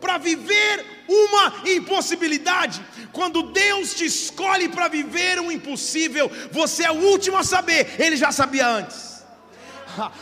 para 0.00 0.16
viver 0.16 1.04
uma 1.06 1.62
impossibilidade. 1.68 2.80
Quando 3.12 3.42
Deus 3.42 3.94
te 3.94 4.06
escolhe 4.06 4.68
para 4.68 4.88
viver 4.88 5.38
um 5.38 5.52
impossível, 5.52 6.30
você 6.50 6.84
é 6.84 6.90
o 6.90 7.02
último 7.12 7.36
a 7.36 7.44
saber, 7.44 8.00
ele 8.00 8.16
já 8.16 8.32
sabia 8.32 8.66
antes. 8.66 9.19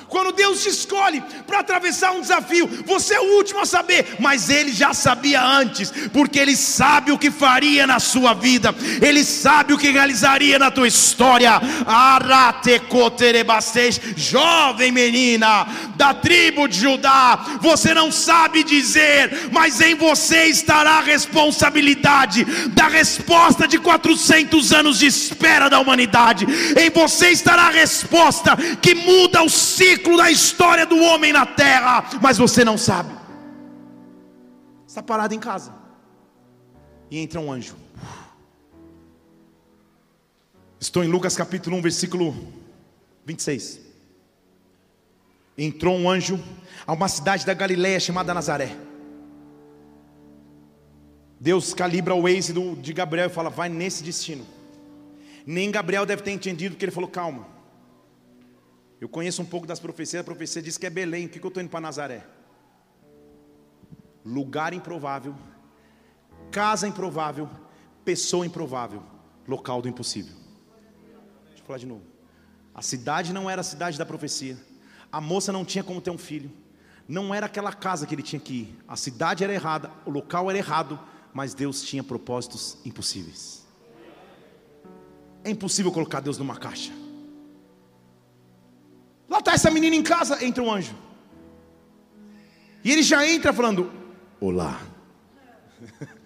Quando 0.08 0.32
Deus 0.32 0.62
te 0.62 0.70
escolhe 0.70 1.22
para 1.46 1.60
atravessar 1.60 2.12
um 2.12 2.20
desafio, 2.20 2.66
você 2.86 3.14
é 3.14 3.20
o 3.20 3.36
último 3.36 3.60
a 3.60 3.66
saber, 3.66 4.16
mas 4.18 4.48
Ele 4.48 4.72
já 4.72 4.94
sabia 4.94 5.42
antes, 5.42 5.92
porque 6.12 6.38
Ele 6.38 6.56
sabe 6.56 7.12
o 7.12 7.18
que 7.18 7.30
faria 7.30 7.86
na 7.86 8.00
sua 8.00 8.34
vida, 8.34 8.74
Ele 9.00 9.22
sabe 9.24 9.72
o 9.72 9.78
que 9.78 9.90
realizaria 9.90 10.58
na 10.58 10.70
tua 10.70 10.88
história. 10.88 11.60
Jovem 14.16 14.90
menina 14.92 15.66
da 15.96 16.14
tribo 16.14 16.66
de 16.68 16.80
Judá, 16.80 17.58
você 17.60 17.92
não 17.92 18.10
sabe 18.10 18.62
dizer, 18.62 19.50
mas 19.52 19.80
em 19.80 19.94
você 19.94 20.44
estará 20.44 20.98
a 20.98 21.02
responsabilidade 21.02 22.44
da 22.68 22.88
resposta 22.88 23.66
de 23.66 23.78
400 23.78 24.72
anos 24.72 24.98
de 24.98 25.06
espera 25.06 25.68
da 25.68 25.80
humanidade, 25.80 26.46
em 26.78 26.90
você 26.90 27.30
estará 27.30 27.64
a 27.64 27.70
resposta 27.70 28.56
que 28.80 28.94
muda 28.94 29.42
os 29.42 29.67
ciclo 29.68 30.16
da 30.16 30.30
história 30.30 30.86
do 30.86 30.98
homem 30.98 31.32
na 31.32 31.44
terra, 31.44 32.08
mas 32.22 32.38
você 32.38 32.64
não 32.64 32.78
sabe. 32.78 33.14
Está 34.86 35.02
parado 35.02 35.34
em 35.34 35.38
casa. 35.38 35.72
E 37.10 37.18
entra 37.18 37.40
um 37.40 37.52
anjo. 37.52 37.76
Estou 40.80 41.02
em 41.04 41.08
Lucas 41.08 41.36
capítulo 41.36 41.76
1, 41.76 41.82
versículo 41.82 42.34
26. 43.24 43.80
Entrou 45.56 45.96
um 45.96 46.08
anjo 46.08 46.42
a 46.86 46.92
uma 46.92 47.08
cidade 47.08 47.44
da 47.44 47.52
Galiléia 47.52 47.98
chamada 47.98 48.32
Nazaré. 48.32 48.76
Deus 51.40 51.74
calibra 51.74 52.14
o 52.14 52.22
Waze 52.22 52.52
de 52.80 52.92
Gabriel 52.92 53.26
e 53.26 53.32
fala: 53.32 53.50
vai 53.50 53.68
nesse 53.68 54.02
destino. 54.02 54.46
Nem 55.46 55.70
Gabriel 55.70 56.06
deve 56.06 56.22
ter 56.22 56.30
entendido, 56.30 56.74
porque 56.74 56.84
ele 56.84 56.92
falou: 56.92 57.10
calma, 57.10 57.46
eu 59.00 59.08
conheço 59.08 59.40
um 59.42 59.44
pouco 59.44 59.66
das 59.66 59.78
profecias, 59.78 60.20
a 60.20 60.24
profecia 60.24 60.60
diz 60.60 60.76
que 60.76 60.86
é 60.86 60.90
Belém, 60.90 61.26
o 61.26 61.28
que, 61.28 61.38
que 61.38 61.46
eu 61.46 61.48
estou 61.48 61.62
indo 61.62 61.70
para 61.70 61.80
Nazaré? 61.80 62.26
Lugar 64.24 64.72
improvável, 64.72 65.34
casa 66.50 66.88
improvável, 66.88 67.48
pessoa 68.04 68.44
improvável, 68.44 69.02
local 69.46 69.80
do 69.80 69.88
impossível. 69.88 70.34
Deixa 71.46 71.62
eu 71.62 71.66
falar 71.66 71.78
de 71.78 71.86
novo. 71.86 72.02
A 72.74 72.82
cidade 72.82 73.32
não 73.32 73.48
era 73.48 73.60
a 73.60 73.64
cidade 73.64 73.96
da 73.96 74.04
profecia, 74.04 74.58
a 75.10 75.20
moça 75.20 75.52
não 75.52 75.64
tinha 75.64 75.84
como 75.84 76.00
ter 76.00 76.10
um 76.10 76.18
filho, 76.18 76.50
não 77.06 77.34
era 77.34 77.46
aquela 77.46 77.72
casa 77.72 78.06
que 78.06 78.14
ele 78.14 78.22
tinha 78.22 78.40
que 78.40 78.52
ir, 78.52 78.78
a 78.86 78.96
cidade 78.96 79.44
era 79.44 79.54
errada, 79.54 79.90
o 80.04 80.10
local 80.10 80.50
era 80.50 80.58
errado, 80.58 80.98
mas 81.32 81.54
Deus 81.54 81.82
tinha 81.82 82.02
propósitos 82.02 82.78
impossíveis. 82.84 83.66
É 85.44 85.50
impossível 85.50 85.92
colocar 85.92 86.20
Deus 86.20 86.36
numa 86.36 86.56
caixa. 86.56 86.92
Lá 89.28 89.38
está 89.40 89.52
essa 89.52 89.70
menina 89.70 89.94
em 89.94 90.02
casa, 90.02 90.42
entra 90.44 90.62
um 90.62 90.72
anjo. 90.72 90.94
E 92.82 92.90
ele 92.90 93.02
já 93.02 93.26
entra 93.26 93.52
falando: 93.52 93.92
Olá. 94.40 94.80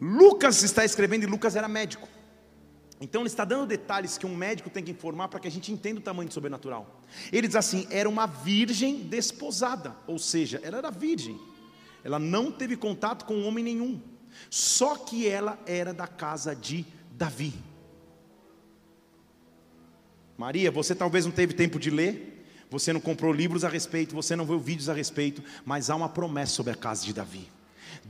Lucas 0.00 0.62
está 0.62 0.84
escrevendo 0.84 1.22
e 1.22 1.26
Lucas 1.26 1.54
era 1.54 1.68
médico. 1.68 2.08
Então 3.00 3.22
ele 3.22 3.28
está 3.28 3.44
dando 3.44 3.66
detalhes 3.66 4.18
que 4.18 4.26
um 4.26 4.34
médico 4.34 4.70
tem 4.70 4.82
que 4.82 4.90
informar 4.90 5.28
para 5.28 5.40
que 5.40 5.48
a 5.48 5.50
gente 5.50 5.72
entenda 5.72 6.00
o 6.00 6.02
tamanho 6.02 6.28
do 6.28 6.34
sobrenatural. 6.34 7.00
Ele 7.32 7.46
diz 7.46 7.56
assim: 7.56 7.86
era 7.90 8.08
uma 8.08 8.26
virgem 8.26 8.96
desposada, 8.96 9.94
ou 10.06 10.18
seja, 10.18 10.60
ela 10.62 10.78
era 10.78 10.90
virgem. 10.90 11.38
Ela 12.04 12.18
não 12.18 12.50
teve 12.50 12.76
contato 12.76 13.24
com 13.24 13.42
homem 13.42 13.62
nenhum. 13.62 14.00
Só 14.50 14.96
que 14.96 15.28
ela 15.28 15.58
era 15.66 15.92
da 15.92 16.06
casa 16.08 16.54
de 16.54 16.84
Davi. 17.12 17.54
Maria, 20.36 20.70
você 20.70 20.94
talvez 20.94 21.24
não 21.24 21.32
teve 21.32 21.52
tempo 21.52 21.78
de 21.78 21.90
ler, 21.90 22.44
você 22.70 22.92
não 22.92 23.00
comprou 23.00 23.32
livros 23.32 23.64
a 23.64 23.68
respeito, 23.68 24.14
você 24.14 24.34
não 24.34 24.46
viu 24.46 24.58
vídeos 24.58 24.88
a 24.88 24.94
respeito, 24.94 25.42
mas 25.64 25.90
há 25.90 25.96
uma 25.96 26.08
promessa 26.08 26.54
sobre 26.54 26.72
a 26.72 26.76
casa 26.76 27.04
de 27.04 27.12
Davi. 27.12 27.48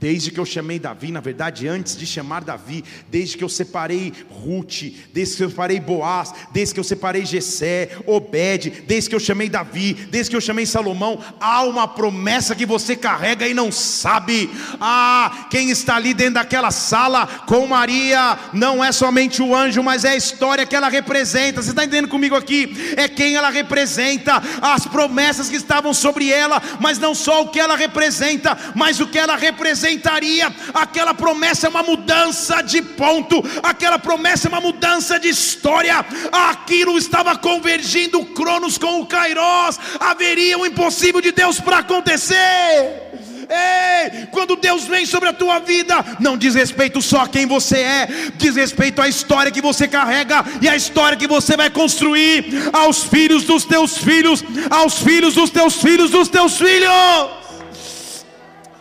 Desde 0.02 0.32
que 0.32 0.40
eu 0.40 0.44
chamei 0.44 0.80
Davi, 0.80 1.12
na 1.12 1.20
verdade, 1.20 1.68
antes 1.68 1.96
de 1.96 2.04
chamar 2.04 2.42
Davi, 2.42 2.84
desde 3.08 3.36
que 3.36 3.44
eu 3.44 3.48
separei 3.48 4.12
Ruth, 4.28 4.82
desde 5.12 5.36
que 5.36 5.44
eu 5.44 5.48
separei 5.48 5.78
Boaz, 5.78 6.34
desde 6.52 6.74
que 6.74 6.80
eu 6.80 6.84
separei 6.84 7.24
Jessé, 7.24 7.90
Obed, 8.04 8.82
desde 8.84 9.08
que 9.08 9.14
eu 9.14 9.20
chamei 9.20 9.48
Davi, 9.48 9.94
desde 10.10 10.30
que 10.30 10.36
eu 10.36 10.40
chamei 10.40 10.66
Salomão, 10.66 11.20
há 11.38 11.62
uma 11.62 11.86
promessa 11.86 12.56
que 12.56 12.66
você 12.66 12.96
carrega 12.96 13.46
e 13.46 13.54
não 13.54 13.70
sabe. 13.70 14.50
Ah, 14.80 15.46
quem 15.48 15.70
está 15.70 15.94
ali 15.94 16.12
dentro 16.12 16.34
daquela 16.34 16.72
sala 16.72 17.24
com 17.46 17.64
Maria 17.68 18.36
não 18.52 18.82
é 18.82 18.90
somente 18.90 19.40
o 19.40 19.54
anjo, 19.54 19.84
mas 19.84 20.04
é 20.04 20.10
a 20.10 20.16
história 20.16 20.66
que 20.66 20.74
ela 20.74 20.88
representa. 20.88 21.62
Você 21.62 21.70
está 21.70 21.84
entendendo 21.84 22.08
comigo 22.08 22.34
aqui? 22.34 22.94
É 22.96 23.06
quem 23.08 23.36
ela 23.36 23.50
representa, 23.50 24.42
as 24.60 24.84
promessas 24.84 25.48
que 25.48 25.56
estavam 25.56 25.94
sobre 25.94 26.28
ela, 26.28 26.60
mas 26.80 26.98
não 26.98 27.14
só 27.14 27.42
o 27.42 27.50
que 27.50 27.60
ela 27.60 27.76
representa, 27.76 28.58
mas 28.74 28.98
o 28.98 29.06
que 29.06 29.16
ela 29.16 29.36
representa 29.36 29.71
representaria. 29.72 30.54
Aquela 30.74 31.14
promessa 31.14 31.66
é 31.66 31.70
uma 31.70 31.82
mudança 31.82 32.62
de 32.62 32.82
ponto, 32.82 33.42
aquela 33.62 33.98
promessa 33.98 34.46
é 34.46 34.50
uma 34.50 34.60
mudança 34.60 35.18
de 35.18 35.28
história. 35.28 36.04
Aquilo 36.30 36.98
estava 36.98 37.36
convergindo 37.36 38.24
Cronos 38.26 38.78
com 38.78 39.00
o 39.00 39.06
Kairos, 39.06 39.78
haveria 39.98 40.58
um 40.58 40.66
impossível 40.66 41.20
de 41.20 41.32
Deus 41.32 41.58
para 41.58 41.78
acontecer. 41.78 43.10
Ei, 43.54 44.26
quando 44.30 44.56
Deus 44.56 44.84
vem 44.84 45.04
sobre 45.04 45.28
a 45.28 45.32
tua 45.32 45.58
vida, 45.58 46.02
não 46.20 46.38
diz 46.38 46.54
respeito 46.54 47.02
só 47.02 47.22
a 47.22 47.28
quem 47.28 47.44
você 47.44 47.76
é, 47.78 48.08
diz 48.36 48.56
respeito 48.56 49.02
à 49.02 49.08
história 49.08 49.52
que 49.52 49.60
você 49.60 49.86
carrega 49.86 50.42
e 50.62 50.68
à 50.68 50.76
história 50.76 51.18
que 51.18 51.26
você 51.26 51.54
vai 51.54 51.68
construir 51.68 52.70
aos 52.72 53.04
filhos 53.04 53.44
dos 53.44 53.64
teus 53.64 53.98
filhos, 53.98 54.42
aos 54.70 54.98
filhos 54.98 55.34
dos 55.34 55.50
teus 55.50 55.74
filhos 55.74 56.10
dos 56.10 56.28
teus 56.28 56.56
filhos. 56.56 57.41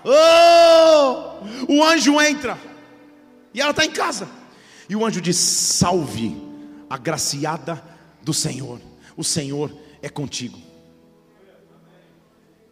Oh! 0.03 1.71
O 1.71 1.83
anjo 1.83 2.19
entra 2.21 2.57
e 3.53 3.61
ela 3.61 3.71
está 3.71 3.85
em 3.85 3.91
casa. 3.91 4.27
E 4.89 4.95
o 4.95 5.05
anjo 5.05 5.21
diz: 5.21 5.37
Salve, 5.37 6.35
agraciada 6.89 7.83
do 8.21 8.33
Senhor, 8.33 8.79
o 9.15 9.23
Senhor 9.23 9.71
é 10.01 10.09
contigo. 10.09 10.59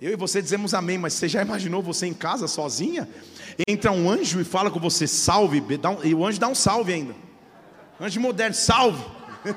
Eu 0.02 0.14
e 0.14 0.16
você 0.16 0.42
dizemos 0.42 0.74
amém, 0.74 0.98
mas 0.98 1.14
você 1.14 1.28
já 1.28 1.42
imaginou 1.42 1.84
você 1.84 2.08
em 2.08 2.14
casa 2.14 2.48
sozinha? 2.48 3.08
Entra 3.68 3.92
um 3.92 4.10
anjo 4.10 4.40
e 4.40 4.46
fala 4.46 4.72
com 4.72 4.80
você, 4.80 5.06
salve, 5.06 5.62
e 6.06 6.16
o 6.16 6.26
anjo 6.26 6.40
dá 6.40 6.48
um 6.48 6.56
salve 6.56 6.94
ainda. 6.94 7.14
Anjo 8.00 8.22
moderno, 8.22 8.56
salve. 8.56 9.04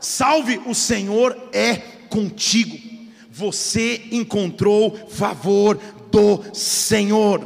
Salve, 0.00 0.60
o 0.66 0.74
Senhor 0.74 1.34
é 1.50 1.76
contigo. 2.10 2.78
Você 3.30 4.06
encontrou 4.12 4.94
favor 5.08 5.80
do 6.14 6.44
Senhor. 6.52 7.40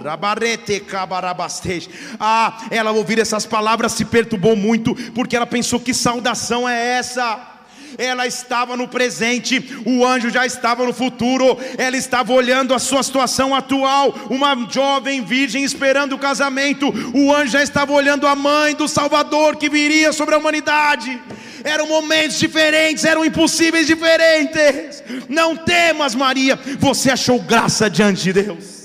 Ah, 2.20 2.66
ela 2.70 2.90
ouvir 2.90 3.18
essas 3.18 3.46
palavras 3.46 3.92
se 3.92 4.04
perturbou 4.04 4.54
muito, 4.54 4.94
porque 5.12 5.34
ela 5.34 5.46
pensou 5.46 5.80
que 5.80 5.94
saudação 5.94 6.68
é 6.68 6.98
essa? 6.98 7.54
ela 7.96 8.26
estava 8.28 8.76
no 8.76 8.86
presente, 8.86 9.82
o 9.84 10.06
anjo 10.06 10.30
já 10.30 10.46
estava 10.46 10.84
no 10.84 10.92
futuro, 10.92 11.58
ela 11.76 11.96
estava 11.96 12.32
olhando 12.32 12.72
a 12.72 12.78
sua 12.78 13.02
situação 13.02 13.52
atual, 13.52 14.14
uma 14.30 14.54
jovem 14.70 15.24
virgem 15.24 15.64
esperando 15.64 16.12
o 16.12 16.18
casamento, 16.18 16.92
o 17.12 17.34
anjo 17.34 17.52
já 17.52 17.62
estava 17.62 17.92
olhando 17.92 18.26
a 18.26 18.36
mãe 18.36 18.74
do 18.74 18.86
Salvador 18.86 19.56
que 19.56 19.68
viria 19.68 20.12
sobre 20.12 20.34
a 20.36 20.38
humanidade. 20.38 21.20
Eram 21.64 21.86
momentos 21.86 22.38
diferentes, 22.38 23.04
eram 23.04 23.24
impossíveis 23.24 23.86
diferentes. 23.86 25.02
Não 25.28 25.56
temas, 25.56 26.14
Maria, 26.14 26.58
você 26.78 27.10
achou 27.10 27.40
graça 27.40 27.88
diante 27.88 28.22
de 28.22 28.32
Deus. 28.32 28.78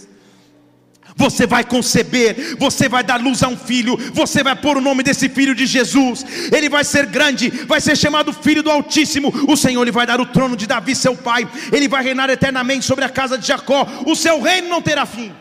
Você 1.15 1.45
vai 1.45 1.63
conceber, 1.63 2.57
você 2.57 2.89
vai 2.89 3.03
dar 3.03 3.21
luz 3.21 3.43
a 3.43 3.47
um 3.47 3.57
filho, 3.57 3.95
você 4.13 4.43
vai 4.43 4.55
pôr 4.55 4.77
o 4.77 4.81
nome 4.81 5.03
desse 5.03 5.29
filho 5.29 5.53
de 5.53 5.65
Jesus. 5.65 6.25
Ele 6.51 6.69
vai 6.69 6.83
ser 6.83 7.05
grande, 7.05 7.49
vai 7.49 7.79
ser 7.79 7.95
chamado 7.95 8.33
Filho 8.33 8.63
do 8.63 8.71
Altíssimo. 8.71 9.31
O 9.47 9.55
Senhor 9.55 9.83
lhe 9.83 9.91
vai 9.91 10.07
dar 10.07 10.19
o 10.19 10.25
trono 10.25 10.57
de 10.57 10.65
Davi, 10.65 10.95
seu 10.95 11.15
pai. 11.15 11.47
Ele 11.71 11.87
vai 11.87 12.03
reinar 12.03 12.29
eternamente 12.29 12.85
sobre 12.85 13.05
a 13.05 13.09
casa 13.09 13.37
de 13.37 13.47
Jacó. 13.47 13.87
O 14.05 14.15
seu 14.15 14.41
reino 14.41 14.69
não 14.69 14.81
terá 14.81 15.05
fim. 15.05 15.31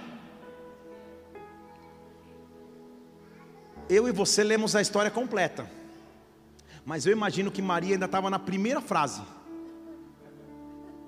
Eu 3.88 4.08
e 4.08 4.12
você 4.12 4.42
lemos 4.44 4.76
a 4.76 4.80
história 4.80 5.10
completa, 5.10 5.68
mas 6.84 7.06
eu 7.06 7.12
imagino 7.12 7.50
que 7.50 7.62
Maria 7.62 7.94
ainda 7.94 8.06
estava 8.06 8.28
na 8.28 8.38
primeira 8.38 8.80
frase. 8.80 9.22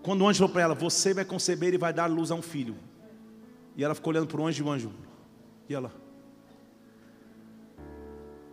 Quando 0.03 0.23
o 0.23 0.29
anjo 0.29 0.39
falou 0.39 0.53
para 0.53 0.63
ela: 0.63 0.75
Você 0.75 1.13
vai 1.13 1.25
conceber 1.25 1.75
e 1.75 1.79
vai 1.79 1.93
dar 1.93 2.07
luz 2.07 2.31
a 2.31 2.35
um 2.35 2.43
filho. 2.43 2.77
E 3.77 3.83
ela 3.83 3.95
ficou 3.95 4.13
olhando 4.13 4.29
para 4.29 4.41
o 4.41 4.47
anjo 4.47 4.63
e 4.63 4.67
o 4.67 4.71
anjo. 4.71 4.93
E 5.69 5.75
ela. 5.75 5.93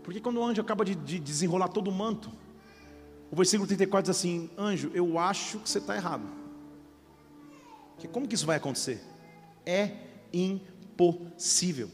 Porque 0.01 0.19
quando 0.19 0.37
o 0.37 0.43
anjo 0.43 0.61
acaba 0.61 0.83
de, 0.83 0.95
de 0.95 1.19
desenrolar 1.19 1.67
todo 1.67 1.89
o 1.89 1.93
manto, 1.93 2.31
o 3.29 3.35
versículo 3.35 3.67
34 3.67 4.11
diz 4.11 4.17
assim: 4.17 4.49
Anjo, 4.57 4.89
eu 4.93 5.19
acho 5.19 5.59
que 5.59 5.69
você 5.69 5.77
está 5.77 5.95
errado. 5.95 6.27
Que 7.99 8.07
como 8.07 8.27
que 8.27 8.33
isso 8.33 8.47
vai 8.47 8.57
acontecer? 8.57 8.99
É 9.63 9.91
impossível. 10.33 11.89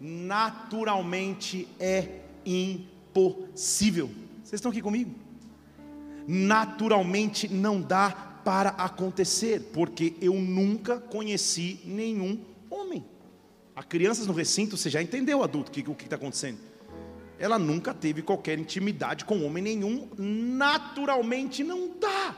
Naturalmente 0.00 1.68
é 1.78 2.22
impossível. 2.46 2.91
Vocês 3.14 4.54
estão 4.54 4.70
aqui 4.70 4.80
comigo? 4.80 5.14
Naturalmente 6.26 7.48
não 7.48 7.80
dá 7.80 8.10
para 8.44 8.70
acontecer, 8.70 9.70
porque 9.72 10.14
eu 10.20 10.34
nunca 10.34 10.98
conheci 10.98 11.80
nenhum 11.84 12.40
homem. 12.70 13.04
Há 13.74 13.82
crianças 13.82 14.26
no 14.26 14.32
recinto, 14.32 14.76
você 14.76 14.90
já 14.90 15.02
entendeu, 15.02 15.42
adulto, 15.42 15.70
o 15.70 15.94
que 15.94 16.04
está 16.04 16.16
acontecendo. 16.16 16.58
Ela 17.38 17.58
nunca 17.58 17.92
teve 17.92 18.22
qualquer 18.22 18.58
intimidade 18.58 19.24
com 19.24 19.44
homem 19.44 19.62
nenhum, 19.62 20.08
naturalmente 20.16 21.64
não 21.64 21.90
dá. 21.98 22.36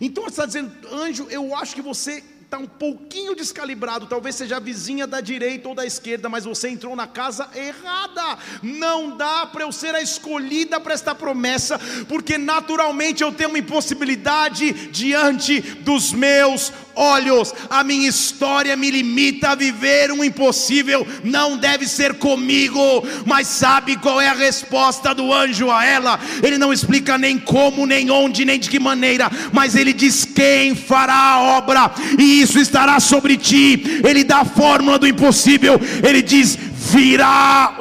Então 0.00 0.24
você 0.24 0.30
está 0.30 0.46
dizendo, 0.46 0.72
anjo, 0.92 1.26
eu 1.28 1.54
acho 1.54 1.74
que 1.74 1.82
você 1.82 2.22
está 2.56 2.58
um 2.58 2.66
pouquinho 2.66 3.34
descalibrado, 3.34 4.06
talvez 4.06 4.34
seja 4.34 4.56
a 4.56 4.60
vizinha 4.60 5.06
da 5.06 5.20
direita 5.20 5.68
ou 5.68 5.74
da 5.74 5.84
esquerda, 5.84 6.28
mas 6.28 6.44
você 6.44 6.68
entrou 6.68 6.96
na 6.96 7.06
casa 7.06 7.48
errada. 7.54 8.38
Não 8.62 9.16
dá 9.16 9.46
para 9.46 9.64
eu 9.64 9.72
ser 9.72 9.94
a 9.94 10.00
escolhida 10.00 10.80
para 10.80 10.94
esta 10.94 11.14
promessa, 11.14 11.78
porque 12.08 12.38
naturalmente 12.38 13.22
eu 13.22 13.32
tenho 13.32 13.50
uma 13.50 13.58
impossibilidade 13.58 14.72
diante 14.88 15.60
dos 15.60 16.12
meus 16.12 16.72
olhos. 16.94 17.54
A 17.68 17.84
minha 17.84 18.08
história 18.08 18.74
me 18.76 18.90
limita 18.90 19.50
a 19.50 19.54
viver 19.54 20.10
um 20.10 20.24
impossível, 20.24 21.06
não 21.22 21.58
deve 21.58 21.86
ser 21.86 22.14
comigo. 22.14 22.80
Mas 23.26 23.46
sabe 23.48 23.96
qual 23.96 24.20
é 24.20 24.28
a 24.28 24.34
resposta 24.34 25.14
do 25.14 25.32
anjo 25.32 25.70
a 25.70 25.84
ela? 25.84 26.18
Ele 26.42 26.58
não 26.58 26.72
explica 26.72 27.18
nem 27.18 27.38
como, 27.38 27.86
nem 27.86 28.10
onde, 28.10 28.44
nem 28.44 28.58
de 28.58 28.70
que 28.70 28.78
maneira, 28.78 29.30
mas 29.52 29.76
ele 29.76 29.92
diz 29.92 30.24
quem 30.36 30.74
fará 30.74 31.14
a 31.14 31.40
obra, 31.56 31.90
e 32.18 32.42
isso 32.42 32.58
estará 32.58 33.00
sobre 33.00 33.38
ti. 33.38 34.02
Ele 34.06 34.22
dá 34.22 34.40
a 34.40 34.44
fórmula 34.44 34.98
do 34.98 35.08
impossível. 35.08 35.80
Ele 36.06 36.20
diz: 36.20 36.58
virá 36.86 37.74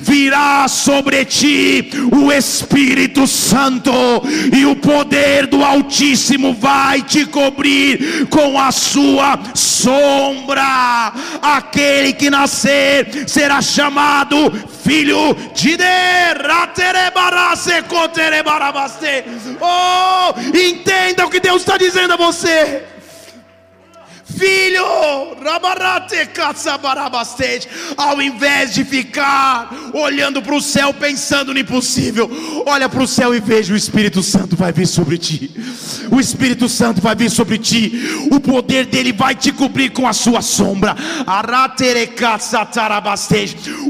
virá 0.00 0.68
sobre 0.68 1.24
ti 1.24 1.90
o 2.12 2.32
Espírito 2.32 3.26
Santo 3.26 3.92
e 4.56 4.64
o 4.64 4.76
poder 4.76 5.46
do 5.46 5.64
Altíssimo 5.64 6.54
vai 6.54 7.02
te 7.02 7.26
cobrir 7.26 8.26
com 8.28 8.58
a 8.58 8.70
sua 8.70 9.38
sombra. 9.54 11.12
Aquele 11.42 12.12
que 12.12 12.30
nascer 12.30 13.24
será 13.28 13.60
chamado 13.60 14.52
filho 14.84 15.36
de. 15.54 15.76
Oh, 19.60 20.56
entenda 20.56 21.26
o 21.26 21.30
que 21.30 21.40
Deus 21.40 21.62
está 21.62 21.76
dizendo 21.76 22.12
a 22.14 22.16
você. 22.16 22.91
Filho, 24.36 24.84
ao 27.96 28.22
invés 28.22 28.74
de 28.74 28.84
ficar 28.84 29.70
olhando 29.92 30.42
para 30.42 30.54
o 30.54 30.60
céu 30.60 30.94
pensando 30.94 31.52
no 31.52 31.60
impossível, 31.60 32.30
olha 32.66 32.88
para 32.88 33.02
o 33.02 33.08
céu 33.08 33.34
e 33.34 33.40
veja 33.40 33.74
o 33.74 33.76
Espírito 33.76 34.22
Santo 34.22 34.56
vai 34.56 34.72
vir 34.72 34.86
sobre 34.86 35.18
ti. 35.18 35.50
O 36.10 36.20
Espírito 36.20 36.68
Santo 36.68 37.00
vai 37.00 37.14
vir 37.14 37.30
sobre 37.30 37.58
ti. 37.58 37.92
O 38.30 38.40
poder 38.40 38.86
dele 38.86 39.12
vai 39.12 39.34
te 39.34 39.52
cobrir 39.52 39.90
com 39.90 40.06
a 40.06 40.12
sua 40.12 40.42
sombra. 40.42 40.94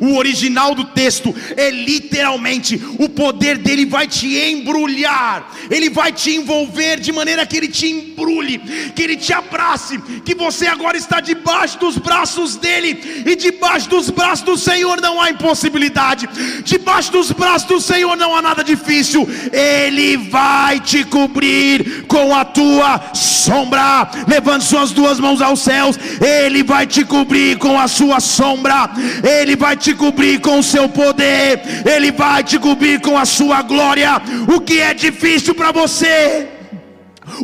O 0.01 0.17
original 0.17 0.75
do 0.75 0.85
texto 0.85 1.35
é 1.57 1.71
literalmente 1.71 2.81
o 2.99 3.09
poder 3.09 3.59
dele 3.59 3.87
vai 3.87 4.07
te 4.07 4.27
embrulhar. 4.37 5.51
Ele 5.71 5.91
vai 5.91 6.13
te 6.13 6.31
envolver 6.37 7.01
de 7.01 7.13
maneira 7.13 7.47
que 7.47 7.57
ele 7.57 7.69
te 7.69 7.87
embrulhe, 7.87 8.59
que 8.95 9.03
ele 9.03 9.17
te 9.17 9.33
abrace, 9.33 9.99
que 10.25 10.32
que 10.33 10.39
você 10.39 10.67
agora 10.67 10.97
está 10.97 11.21
debaixo 11.21 11.79
dos 11.79 11.99
braços 11.99 12.57
dele, 12.57 13.23
e 13.27 13.37
debaixo 13.37 13.89
dos 13.89 14.09
braços 14.09 14.45
do 14.45 14.57
Senhor 14.57 14.99
não 15.01 15.21
há 15.21 15.31
impossibilidade, 15.31 16.29
debaixo 16.65 17.13
dos 17.13 17.31
braços 17.31 17.69
do 17.69 17.81
Senhor 17.81 18.17
não 18.17 18.35
há 18.35 18.41
nada 18.41 18.65
difícil, 18.65 19.29
ele 19.53 20.17
vai 20.17 20.81
te 20.81 21.05
cobrir 21.05 22.05
com 22.07 22.35
a 22.35 22.45
tua 22.45 23.13
sombra. 23.15 24.11
Levante 24.27 24.65
suas 24.65 24.91
duas 24.91 25.21
mãos 25.21 25.43
aos 25.43 25.61
céus, 25.61 25.99
ele 26.21 26.63
vai 26.63 26.87
te 26.87 27.05
cobrir 27.05 27.59
com 27.59 27.79
a 27.79 27.87
sua 27.87 28.19
sombra, 28.21 28.91
ele 29.23 29.55
vai 29.55 29.77
te 29.77 29.95
cobrir 29.95 30.41
com 30.41 30.59
o 30.59 30.63
seu 30.63 30.89
poder, 30.89 31.61
ele 31.85 32.11
vai 32.11 32.43
te 32.43 32.59
cobrir 32.59 33.01
com 33.01 33.19
a 33.19 33.27
sua 33.27 33.61
glória. 33.61 34.23
O 34.49 34.61
que 34.61 34.81
é 34.81 34.95
difícil 34.95 35.55
para 35.55 35.73
você? 35.73 36.62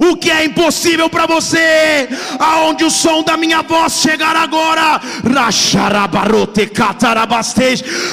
O 0.01 0.17
que 0.17 0.31
é 0.31 0.45
impossível 0.45 1.09
para 1.09 1.27
você, 1.27 2.09
aonde 2.39 2.85
o 2.85 2.91
som 2.91 3.23
da 3.23 3.37
minha 3.37 3.63
voz 3.63 3.95
chegar 3.95 4.37
agora, 4.37 5.01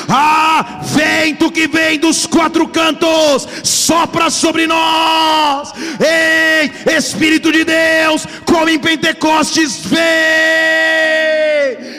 ah, 0.10 0.82
vento 0.84 1.52
que 1.52 1.68
vem 1.68 2.00
dos 2.00 2.26
quatro 2.26 2.68
cantos, 2.68 3.48
sopra 3.64 4.30
sobre 4.30 4.68
nós, 4.68 5.74
ei, 6.00 6.96
Espírito 6.96 7.52
de 7.52 7.64
Deus, 7.64 8.26
como 8.46 8.70
em 8.70 8.80
Pentecostes, 8.80 9.80
vem, 9.86 10.04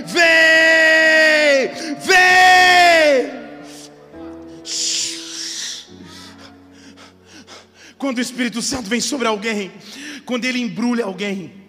vem, 0.07 1.97
vem. 2.05 2.76
Quando 7.99 8.19
o 8.19 8.21
Espírito 8.21 8.61
Santo 8.61 8.89
vem 8.89 9.01
sobre 9.01 9.27
alguém, 9.27 9.73
quando 10.25 10.45
ele 10.45 10.59
embrulha 10.59 11.05
alguém, 11.05 11.67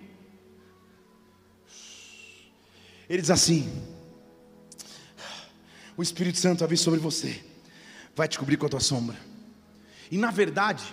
ele 3.09 3.21
diz 3.21 3.31
assim: 3.31 3.71
O 5.95 6.03
Espírito 6.03 6.37
Santo 6.37 6.59
vai 6.59 6.67
vir 6.69 6.77
sobre 6.77 6.99
você, 6.99 7.41
vai 8.15 8.27
te 8.27 8.37
cobrir 8.37 8.57
com 8.57 8.65
a 8.65 8.69
tua 8.69 8.81
sombra. 8.81 9.17
E 10.11 10.17
na 10.17 10.31
verdade, 10.31 10.83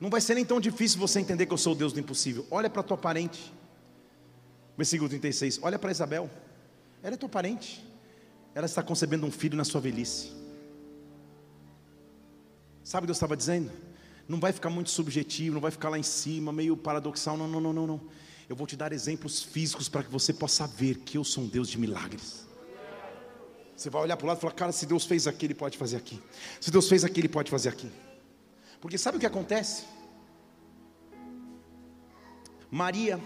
não 0.00 0.08
vai 0.08 0.20
ser 0.20 0.34
nem 0.34 0.44
tão 0.44 0.60
difícil 0.60 0.98
você 0.98 1.18
entender 1.18 1.46
que 1.46 1.52
eu 1.52 1.58
sou 1.58 1.72
o 1.72 1.76
Deus 1.76 1.92
do 1.92 1.98
impossível. 1.98 2.46
Olha 2.50 2.70
para 2.70 2.82
tua 2.82 2.96
parente, 2.96 3.52
versículo 4.76 5.08
36. 5.08 5.58
Olha 5.62 5.78
para 5.78 5.90
Isabel, 5.90 6.30
ela 7.02 7.14
é 7.14 7.16
tua 7.16 7.28
parente, 7.28 7.84
ela 8.54 8.66
está 8.66 8.82
concebendo 8.82 9.26
um 9.26 9.30
filho 9.30 9.56
na 9.56 9.64
sua 9.64 9.80
velhice. 9.80 10.32
Sabe 12.84 12.98
o 12.98 13.06
que 13.06 13.06
Deus 13.06 13.16
estava 13.16 13.36
dizendo? 13.36 13.70
Não 14.28 14.38
vai 14.38 14.52
ficar 14.52 14.70
muito 14.70 14.90
subjetivo, 14.90 15.54
não 15.54 15.60
vai 15.60 15.70
ficar 15.70 15.88
lá 15.88 15.98
em 15.98 16.02
cima, 16.02 16.52
meio 16.52 16.76
paradoxal. 16.76 17.36
Não, 17.36 17.48
não, 17.48 17.60
não, 17.60 17.72
não, 17.72 17.86
não. 17.86 18.00
Eu 18.48 18.56
vou 18.56 18.66
te 18.66 18.76
dar 18.76 18.92
exemplos 18.92 19.42
físicos 19.42 19.88
para 19.88 20.02
que 20.02 20.10
você 20.10 20.32
possa 20.32 20.66
ver 20.66 20.98
que 20.98 21.16
eu 21.16 21.24
sou 21.24 21.44
um 21.44 21.48
Deus 21.48 21.68
de 21.68 21.78
milagres. 21.78 22.46
Você 23.76 23.90
vai 23.90 24.02
olhar 24.02 24.16
para 24.16 24.24
o 24.24 24.28
lado 24.28 24.38
e 24.38 24.40
falar, 24.40 24.52
cara, 24.52 24.72
se 24.72 24.86
Deus 24.86 25.04
fez 25.04 25.26
aqui, 25.26 25.46
Ele 25.46 25.54
pode 25.54 25.76
fazer 25.76 25.96
aqui. 25.96 26.20
Se 26.60 26.70
Deus 26.70 26.88
fez 26.88 27.04
aqui, 27.04 27.20
Ele 27.20 27.28
pode 27.28 27.50
fazer 27.50 27.68
aqui. 27.68 27.90
Porque 28.80 28.98
sabe 28.98 29.16
o 29.16 29.20
que 29.20 29.26
acontece? 29.26 29.84
Maria, 32.70 33.20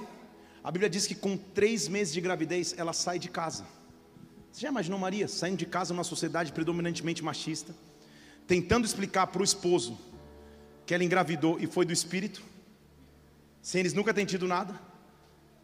a 0.62 0.70
Bíblia 0.70 0.90
diz 0.90 1.06
que 1.06 1.14
com 1.14 1.36
três 1.36 1.88
meses 1.88 2.12
de 2.12 2.20
gravidez 2.20 2.74
ela 2.76 2.92
sai 2.92 3.18
de 3.18 3.28
casa. 3.28 3.66
Você 4.50 4.62
já 4.62 4.68
imaginou 4.68 4.98
Maria 4.98 5.28
saindo 5.28 5.58
de 5.58 5.66
casa 5.66 5.92
numa 5.92 6.04
sociedade 6.04 6.52
predominantemente 6.52 7.22
machista, 7.22 7.74
tentando 8.46 8.86
explicar 8.86 9.26
para 9.26 9.42
o 9.42 9.44
esposo 9.44 9.98
que 10.86 10.94
ela 10.94 11.04
engravidou 11.04 11.58
e 11.58 11.66
foi 11.66 11.84
do 11.84 11.92
espírito, 11.92 12.42
sem 13.60 13.80
eles 13.80 13.92
nunca 13.92 14.14
terem 14.14 14.26
tido 14.26 14.46
nada? 14.46 14.80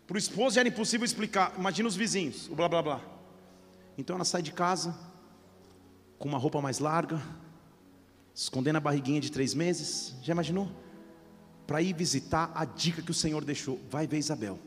Para 0.06 0.16
o 0.16 0.18
esposo 0.18 0.56
já 0.56 0.60
era 0.60 0.68
impossível 0.68 1.04
explicar. 1.04 1.54
Imagina 1.56 1.88
os 1.88 1.94
vizinhos, 1.94 2.48
o 2.48 2.54
blá 2.54 2.68
blá 2.68 2.82
blá. 2.82 3.00
Então 3.96 4.16
ela 4.16 4.24
sai 4.24 4.42
de 4.42 4.52
casa 4.52 4.98
com 6.18 6.28
uma 6.28 6.38
roupa 6.38 6.60
mais 6.60 6.80
larga, 6.80 7.22
escondendo 8.34 8.76
a 8.76 8.80
barriguinha 8.80 9.20
de 9.20 9.30
três 9.30 9.54
meses. 9.54 10.14
Já 10.22 10.32
imaginou? 10.32 10.70
Para 11.66 11.80
ir 11.80 11.94
visitar 11.94 12.50
a 12.54 12.64
dica 12.64 13.00
que 13.00 13.10
o 13.10 13.14
Senhor 13.14 13.44
deixou: 13.44 13.80
vai 13.88 14.06
ver 14.06 14.18
Isabel. 14.18 14.58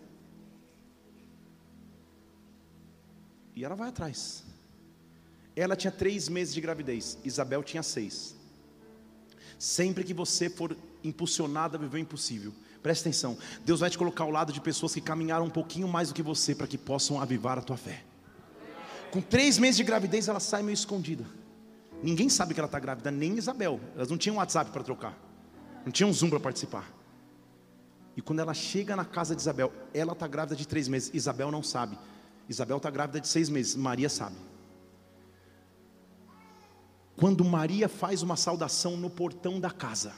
E 3.54 3.64
ela 3.64 3.76
vai 3.76 3.90
atrás. 3.90 4.44
Ela 5.56 5.76
tinha 5.76 5.92
três 5.92 6.28
meses 6.28 6.54
de 6.54 6.62
gravidez, 6.62 7.18
Isabel 7.24 7.64
tinha 7.64 7.84
seis. 7.84 8.36
Sempre 9.58 10.04
que 10.04 10.14
você 10.14 10.50
for 10.50 10.76
impulsionado 11.04 11.78
a 11.78 11.80
viver 11.80 11.98
o 11.98 12.00
impossível, 12.00 12.54
preste 12.84 13.02
atenção: 13.02 13.38
Deus 13.64 13.80
vai 13.80 13.90
te 13.90 13.98
colocar 13.98 14.24
ao 14.24 14.32
lado 14.32 14.52
de 14.52 14.62
pessoas 14.62 14.94
que 14.94 15.02
caminharam 15.02 15.46
um 15.46 15.50
pouquinho 15.50 15.88
mais 15.88 16.10
do 16.10 16.14
que 16.14 16.22
você 16.22 16.54
para 16.54 16.68
que 16.68 16.78
possam 16.78 17.22
avivar 17.22 17.58
a 17.58 17.62
tua 17.62 17.78
fé. 17.78 18.04
Com 19.12 19.22
três 19.22 19.58
meses 19.58 19.78
de 19.78 19.84
gravidez, 19.84 20.28
ela 20.28 20.40
sai 20.40 20.62
meio 20.62 20.74
escondida. 20.74 21.26
Ninguém 22.04 22.28
sabe 22.30 22.54
que 22.54 22.60
ela 22.60 22.68
está 22.68 22.80
grávida, 22.80 23.10
nem 23.10 23.38
Isabel. 23.38 23.80
Elas 23.96 24.10
não 24.10 24.18
tinham 24.18 24.38
WhatsApp 24.38 24.72
para 24.72 24.84
trocar, 24.84 25.18
não 25.86 25.92
tinham 25.92 26.12
Zoom 26.12 26.30
para 26.30 26.40
participar. 26.40 26.92
E 28.18 28.22
quando 28.22 28.40
ela 28.40 28.54
chega 28.54 28.96
na 28.96 29.04
casa 29.04 29.36
de 29.36 29.42
Isabel, 29.42 29.72
ela 29.94 30.14
está 30.14 30.28
grávida 30.28 30.56
de 30.56 30.68
três 30.68 30.88
meses, 30.88 31.12
Isabel 31.14 31.52
não 31.52 31.64
sabe. 31.64 31.98
Isabel 32.48 32.78
está 32.78 32.90
grávida 32.90 33.20
de 33.20 33.28
seis 33.28 33.50
meses, 33.50 33.76
Maria 33.76 34.10
sabe. 34.10 34.36
Quando 37.18 37.46
Maria 37.46 37.88
faz 37.88 38.22
uma 38.22 38.36
saudação 38.36 38.98
no 38.98 39.10
portão 39.10 39.60
da 39.60 39.72
casa, 39.72 40.14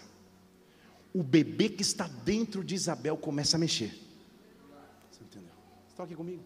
o 1.14 1.22
bebê 1.24 1.70
que 1.70 1.82
está 1.82 2.08
dentro 2.08 2.64
de 2.64 2.76
Isabel 2.76 3.18
começa 3.18 3.58
a 3.58 3.60
mexer. 3.60 3.92
Você 5.12 5.24
entendeu? 5.24 5.54
Você 5.86 5.94
está 5.94 6.04
aqui 6.04 6.16
comigo? 6.16 6.44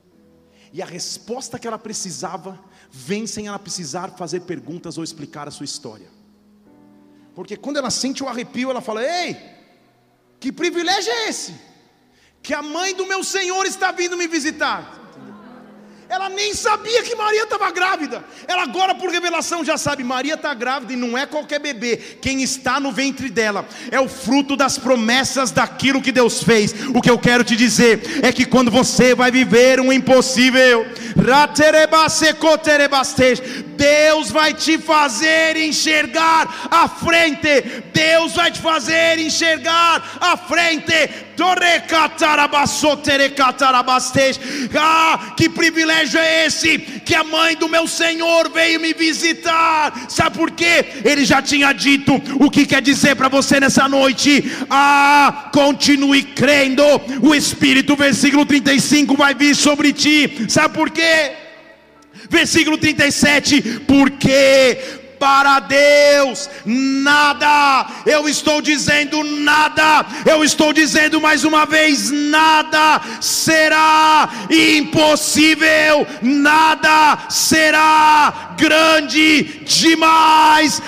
E 0.74 0.82
a 0.82 0.86
resposta 0.86 1.60
que 1.60 1.68
ela 1.68 1.78
precisava 1.78 2.60
vem 2.90 3.28
sem 3.28 3.48
ela 3.48 3.60
precisar 3.60 4.12
fazer 4.12 4.42
perguntas 4.42 4.98
ou 4.98 5.04
explicar 5.04 5.48
a 5.48 5.52
sua 5.52 5.66
história. 5.66 6.08
Porque 7.36 7.58
quando 7.58 7.78
ela 7.78 7.90
sente 7.90 8.24
o 8.24 8.28
arrepio, 8.28 8.70
ela 8.70 8.82
fala: 8.82 9.04
Ei, 9.04 9.38
que 10.40 10.52
privilégio 10.52 11.12
é 11.12 11.30
esse? 11.30 11.56
Que 12.42 12.54
a 12.54 12.62
mãe 12.62 12.96
do 12.96 13.06
meu 13.06 13.24
Senhor 13.24 13.66
está 13.66 13.92
vindo 13.92 14.18
me 14.18 14.28
visitar. 14.28 15.01
Ela 16.12 16.28
nem 16.28 16.54
sabia 16.54 17.04
que 17.04 17.16
Maria 17.16 17.44
estava 17.44 17.72
grávida. 17.72 18.22
Ela 18.46 18.64
agora, 18.64 18.94
por 18.94 19.10
revelação, 19.10 19.64
já 19.64 19.78
sabe: 19.78 20.04
Maria 20.04 20.34
está 20.34 20.54
grávida 20.54 20.92
e 20.92 20.98
não 20.98 21.18
é 21.18 21.26
qualquer 21.26 21.60
bebê. 21.60 21.96
Quem 22.22 22.44
está 22.44 22.82
no 22.82 22.92
ventre 22.92 23.30
dela 23.30 23.66
é 23.90 23.98
o 23.98 24.10
fruto 24.10 24.58
das 24.58 24.78
promessas 24.78 25.52
daquilo 25.52 26.02
que 26.02 26.12
Deus 26.12 26.44
fez. 26.44 26.76
O 26.94 27.02
que 27.02 27.10
eu 27.10 27.18
quero 27.18 27.46
te 27.46 27.56
dizer 27.56 28.02
é 28.22 28.34
que 28.34 28.46
quando 28.46 28.70
você 28.70 29.16
vai 29.16 29.32
viver 29.32 29.80
um 29.80 29.94
impossível, 29.94 30.86
Deus 33.78 34.30
vai 34.30 34.54
te 34.54 34.78
fazer 34.78 35.56
enxergar 35.56 36.68
a 36.70 36.90
frente. 36.90 37.84
Deus 37.94 38.34
vai 38.34 38.52
te 38.52 38.60
fazer 38.60 39.18
enxergar 39.18 40.18
a 40.20 40.36
frente. 40.36 40.92
Ah, 44.78 45.34
que 45.36 45.50
privilégio 45.50 46.01
é 46.16 46.46
esse? 46.46 46.78
Que 46.80 47.16
a 47.16 47.24
mãe 47.24 47.56
do 47.56 47.70
meu 47.70 47.88
Senhor 47.88 48.50
veio 48.50 48.80
me 48.80 48.94
visitar. 48.94 50.08
Sabe 50.10 50.38
por 50.38 50.52
quê? 50.52 50.86
Ele 51.04 51.26
já 51.26 51.42
tinha 51.42 51.72
dito 51.74 52.22
o 52.40 52.50
que 52.50 52.66
quer 52.66 52.82
dizer 52.82 53.16
para 53.16 53.30
você 53.30 53.60
nessa 53.60 53.88
noite. 53.88 54.52
Ah, 54.70 55.50
continue 55.54 56.24
crendo. 56.24 56.84
O 57.22 57.34
Espírito, 57.36 57.96
versículo 57.96 58.46
35, 58.46 59.16
vai 59.16 59.34
vir 59.34 59.56
sobre 59.56 59.94
ti. 59.94 60.46
Sabe 60.48 60.74
por 60.74 60.90
quê? 60.90 61.32
Versículo 62.30 62.78
37, 62.78 63.82
porque 63.88 65.01
para 65.22 65.60
Deus, 65.60 66.50
nada, 66.66 67.86
eu 68.08 68.28
estou 68.28 68.60
dizendo 68.60 69.24
nada, 69.24 70.04
eu 70.26 70.44
estou 70.44 70.74
dizendo 70.74 71.22
mais 71.22 71.44
uma 71.44 71.64
vez, 71.64 72.10
nada 72.10 73.00
será 73.22 74.28
impossível, 74.50 76.08
nada 76.24 77.20
será 77.30 78.56
grande 78.58 79.62
demais. 79.64 80.82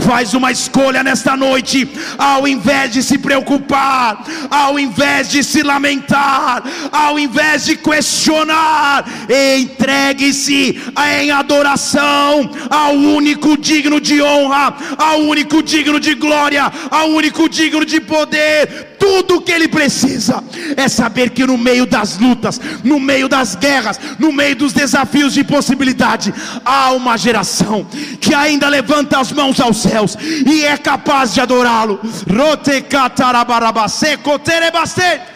Faz 0.00 0.34
uma 0.34 0.50
escolha 0.50 1.04
nesta 1.04 1.36
noite, 1.36 1.88
ao 2.18 2.48
invés 2.48 2.94
de 2.94 3.02
se 3.02 3.16
preocupar, 3.16 4.24
ao 4.50 4.76
invés 4.76 5.30
de 5.30 5.44
se 5.44 5.62
lamentar, 5.62 6.64
ao 6.90 7.16
invés 7.16 7.64
de 7.64 7.76
questionar, 7.76 9.04
entregue-se 9.30 10.82
em 11.20 11.30
adoração 11.30 11.75
adoração 11.76 12.50
ao 12.70 12.94
único 12.94 13.56
digno 13.56 14.00
de 14.00 14.20
honra, 14.22 14.74
ao 14.96 15.20
único 15.20 15.62
digno 15.62 16.00
de 16.00 16.14
glória, 16.14 16.72
ao 16.90 17.10
único 17.10 17.48
digno 17.48 17.84
de 17.84 18.00
poder. 18.00 18.96
Tudo 18.98 19.36
o 19.36 19.40
que 19.42 19.52
ele 19.52 19.68
precisa 19.68 20.42
é 20.76 20.88
saber 20.88 21.30
que 21.30 21.46
no 21.46 21.58
meio 21.58 21.86
das 21.86 22.18
lutas, 22.18 22.60
no 22.82 22.98
meio 22.98 23.28
das 23.28 23.54
guerras, 23.54 24.00
no 24.18 24.32
meio 24.32 24.56
dos 24.56 24.72
desafios 24.72 25.34
de 25.34 25.44
possibilidade, 25.44 26.32
há 26.64 26.92
uma 26.92 27.16
geração 27.16 27.86
que 28.20 28.34
ainda 28.34 28.68
levanta 28.68 29.20
as 29.20 29.30
mãos 29.30 29.60
aos 29.60 29.76
céus 29.76 30.16
e 30.46 30.64
é 30.64 30.76
capaz 30.78 31.34
de 31.34 31.40
adorá-lo. 31.40 32.00
Rote 32.28 32.80
catarabarabase, 32.82 34.16
coterebaste. 34.18 35.35